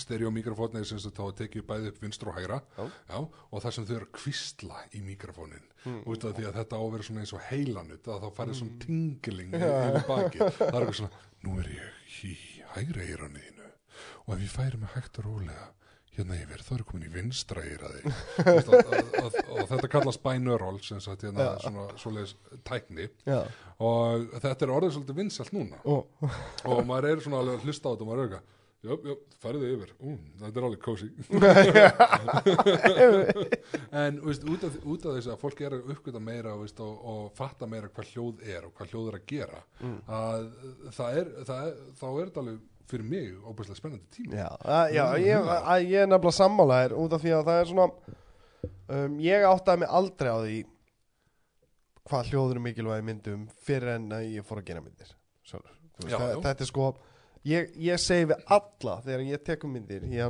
[0.01, 2.57] stereomikrofón er sem sagt þá að tekið bæði upp vinstur og hægra.
[2.79, 3.17] Já.
[3.19, 5.67] og það sem þau eru að kvistla í mikrofónin
[6.09, 8.59] út af því að þetta á að vera svona eins og heilanut að þá farið
[8.59, 12.33] svona tingling yfir baki það er eitthvað svona, nú er ég í
[12.73, 13.67] hægra eiranu þínu
[14.25, 15.67] og ef ég færi mig hægt og rólega
[16.19, 17.93] hérna yfir, þá er ég komin í vinstra að,
[19.21, 22.33] að, og þetta kallast binaural sem sagt hérna svona svoleiðis
[22.67, 23.05] tækni.
[23.27, 23.39] Já.
[23.83, 25.77] og þetta er orðið svolítið vinsalt núna.
[25.83, 26.01] Og,
[26.65, 28.51] og maður er svona alveg að hlusta á þetta og maður er eitthvað
[28.85, 31.07] Jöp, jöp, færðu yfir, ú, þetta er alveg kósi
[34.03, 36.93] En, veist, út af, út af þess að fólk er að uppgöta meira veist, og,
[37.01, 39.59] og fatta meira hvað hljóð er og hvað hljóð er að gera
[40.19, 40.43] að
[40.99, 42.59] það er, það er, þá er þetta alveg
[42.89, 47.15] fyrir mig óbæslega spennandi tíma já, að, já ég, að, ég er nefnilega sammálaðir út
[47.17, 47.87] af því að það er svona
[48.97, 50.59] um, ég áttaði mig aldrei á því
[52.05, 55.15] hvað hljóður mikilvægi myndum fyrir en að ég fór að gera myndir.
[55.49, 55.57] Þú
[56.03, 56.89] veist, Já, það, þetta er sko
[57.47, 60.25] ég, ég segi við alla þegar ég tekum myndir ég,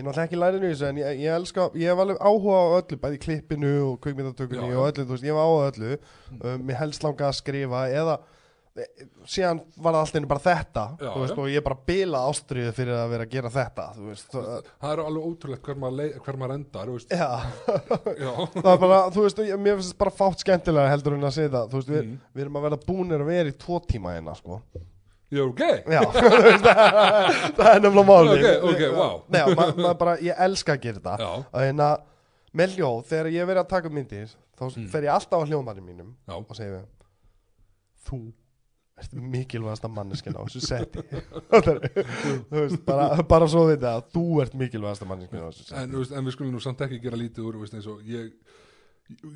[0.00, 3.00] er náttúrulega ekki í þessu en ég, ég elska, ég hef alveg áhuga á öllu
[3.02, 4.08] bæði klippinu og
[4.70, 4.78] já.
[4.78, 5.92] og öllu, þú veist, ég hef áhuga á öllu
[6.40, 8.16] um, mér helst langa að skrifa eða
[9.30, 13.12] síðan var það alltaf bara þetta Já, veist, og ég bara bila ástriðu fyrir að
[13.12, 14.48] vera að gera þetta veist, það,
[14.82, 17.28] það er alveg ótrúlegt hver maður, hver maður endar já.
[18.18, 18.32] Já,
[18.64, 21.36] það er bara, þú veist, ég- mér finnst þetta bara fátt skemmtilega heldur en að
[21.36, 22.16] segja það, veist, við, Mm.
[22.34, 24.58] við erum að verða búnir að vera í tvo tíma hérna, sko.
[25.34, 25.62] Ég er ok
[25.94, 26.02] Já,
[27.54, 28.44] það, er nefnilega málið.
[28.58, 29.16] Ok, ok, wow.
[29.30, 31.30] Nei, já, ma, ma bara, ég elska að gera þetta.
[31.54, 31.88] Að hérna,
[32.54, 34.88] með hljóð, þegar ég er verið að taka myndir þá Mm.
[34.92, 36.82] fer ég alltaf á hljóðmannum mínum og við
[38.06, 38.18] þú
[39.04, 41.04] ert mikilvægasta manneskina á þessu seti.
[42.54, 45.80] Veist, bara, bara svo við það þú ert mikilvægasta manneskina á þessu seti.
[45.82, 48.30] En, veist, en við skulum nú samt ekki gera lítið úr veist, eins og ég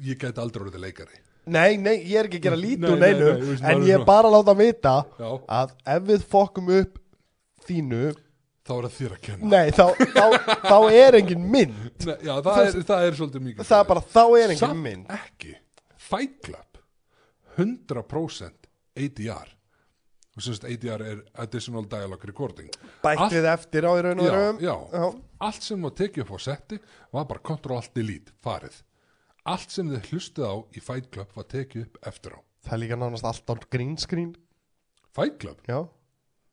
[0.08, 1.20] ég gæti aldrei orðið leikari.
[1.48, 3.84] Nei, nei, ég er ekki að gera lítið Nei, úr nei, neinu nei, veist, en
[3.88, 5.28] ég er bara að láta vita já,
[5.60, 6.98] að ef við fokkum upp
[7.68, 8.02] þínu
[8.68, 9.50] þá er það þér að kenna.
[9.54, 10.24] Nei, þá, þá,
[10.68, 11.78] þá er engin mynd.
[12.04, 14.82] Nei, já, það er, það er svolítið mikið Það er bara, þá er engin samt
[14.84, 15.14] mynd.
[15.16, 15.54] ekki.
[16.08, 16.82] Fight Club
[17.58, 18.68] 100%
[18.98, 19.54] ADR
[20.38, 22.70] og sem sagt ADR er Additional Dialogue Recording.
[23.02, 25.06] Bætt við eftir á í raun og verum já, Já.
[25.48, 26.78] allt sem var tekið upp á setti
[27.12, 28.80] var bara Ctrl Alt Delete, farið.
[29.48, 32.40] Allt sem þið hlustuð á í Fight Club var tekið upp eftir á.
[32.68, 34.34] Það er líka nánast allt á green screen.
[35.16, 35.58] Fight Club?
[35.66, 35.88] Já,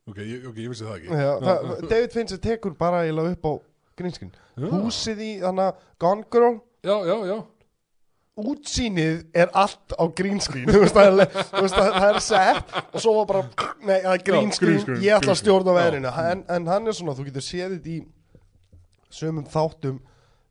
[0.06, 1.16] Ok, ég, ok, ég vissi það ekki.
[1.18, 3.54] Já það, David Fincher tekur bara upp á
[3.98, 4.34] green screen.
[4.54, 4.68] Já.
[4.70, 6.60] Húsið í þannig Gone Girl.
[6.86, 7.38] Já, já, já.
[8.36, 10.04] Útsýnið er allt á
[10.82, 13.44] veist, það, það, það er sett og svo var bara,
[13.88, 14.24] nei, það er
[14.58, 16.12] screen, ég ætla að stjórna veðrinu.
[16.34, 18.02] En, en hann er svona, þú getur séð þetta í
[19.16, 20.02] sömum þáttum.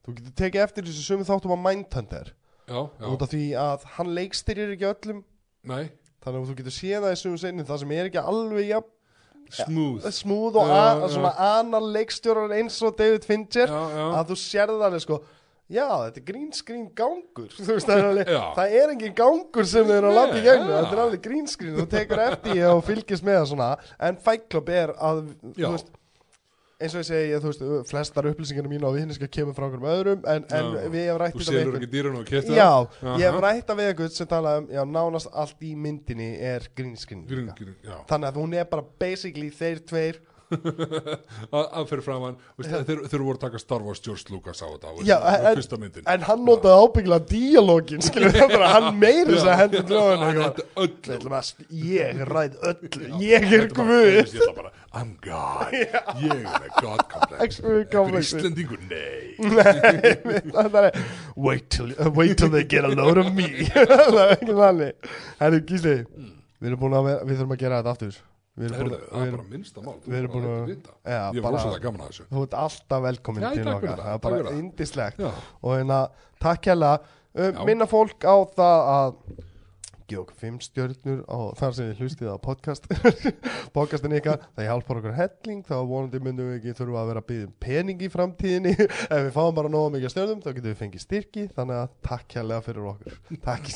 [0.05, 2.33] Þú getur tekið eftir þessu sömum þáttum á Mindhunter.
[2.73, 5.21] Út af því að hann leikstyrir ekki öllum.
[5.69, 5.85] Nei,
[6.25, 8.91] þannig að þú getur séð það í sömum seinni það sem er ekki alveg jafn
[9.55, 10.09] smooth.
[10.09, 11.09] smúð og Já, a- já.
[11.13, 15.19] svona annar leikstjórar eins og David Fincher Já, að þú sérði alveg sko
[15.73, 19.89] já, þetta er green screen gangur veist, það, er alveg, það er engin gangur sem
[19.89, 20.55] þau eru að lappa í já.
[20.61, 23.75] þetta er alveg green screen, þú tekur eftir og fylgist með það svona,
[24.09, 24.23] en
[24.53, 25.23] Club er að,
[25.55, 25.69] Já.
[25.69, 25.93] þú veist
[26.85, 30.27] eins og ég segi, þú veist, flestar upplýsingar mínu á viðhinniska kemur frá einhverjum öðrum
[30.31, 32.71] en, en við hefum rætt þetta við keftir Já,
[33.15, 36.67] ég hef rætt að við eitthvað sem tala um, já, nánast allt í myndinni er
[36.77, 37.57] green screen Green, líka.
[37.61, 37.97] green, já.
[38.11, 40.21] Þannig að hún er bara basically þeir tveir
[41.55, 44.95] að fyrir framann veist, þeir, þeir voru að taka Star Wars George Lucas á þetta
[45.09, 45.17] Já,
[45.51, 45.61] en-
[46.15, 48.03] En hann notaði ábyggilega díalógin
[48.75, 50.41] hann meiri þess að hendur hann
[50.85, 54.35] öll st- Ég ræð öllu Ég er guð.
[54.95, 55.73] I'm God.
[56.23, 57.57] Ég er God complex.
[57.91, 58.29] Complex.
[58.31, 59.35] Íslendingur, nei.
[61.37, 63.49] Wait till, uh, wait till they get a load of me.
[63.75, 65.11] Það er ekki þannig.
[65.71, 65.97] Gísli
[66.63, 68.15] Við erum búin að vera, við þurfum að gera þetta aftur
[68.55, 70.93] Við erum búin það að, er við bara minnsta mál við erum búin að- vita.
[71.05, 72.27] Já, ég er bara- rosalega gaman að þessu.
[72.31, 73.99] þú ert alltaf velkomin Já, til okkar.
[73.99, 75.19] það, er bara indislegt.
[75.63, 75.99] Og hérna,
[76.41, 77.01] takk hérlega
[77.35, 77.65] um, Já.
[77.67, 79.11] Minna fólk á það að
[80.05, 82.85] gefa okkur fimm stjörnur á þar sem þið hlustið á podcast
[83.75, 85.63] podcastin ykkar, það hjálpar okkur helling.
[85.65, 88.75] Þá vonandi myndum við ekki þurfa að vera að byggja um pening í framtíðinni.
[89.15, 91.49] Ef við fáum bara nóga mikið stjörnum þá getum við fengið styrki.
[91.57, 93.19] Þannig að takk hérlega fyrir okkur.
[93.43, 93.73] Takk í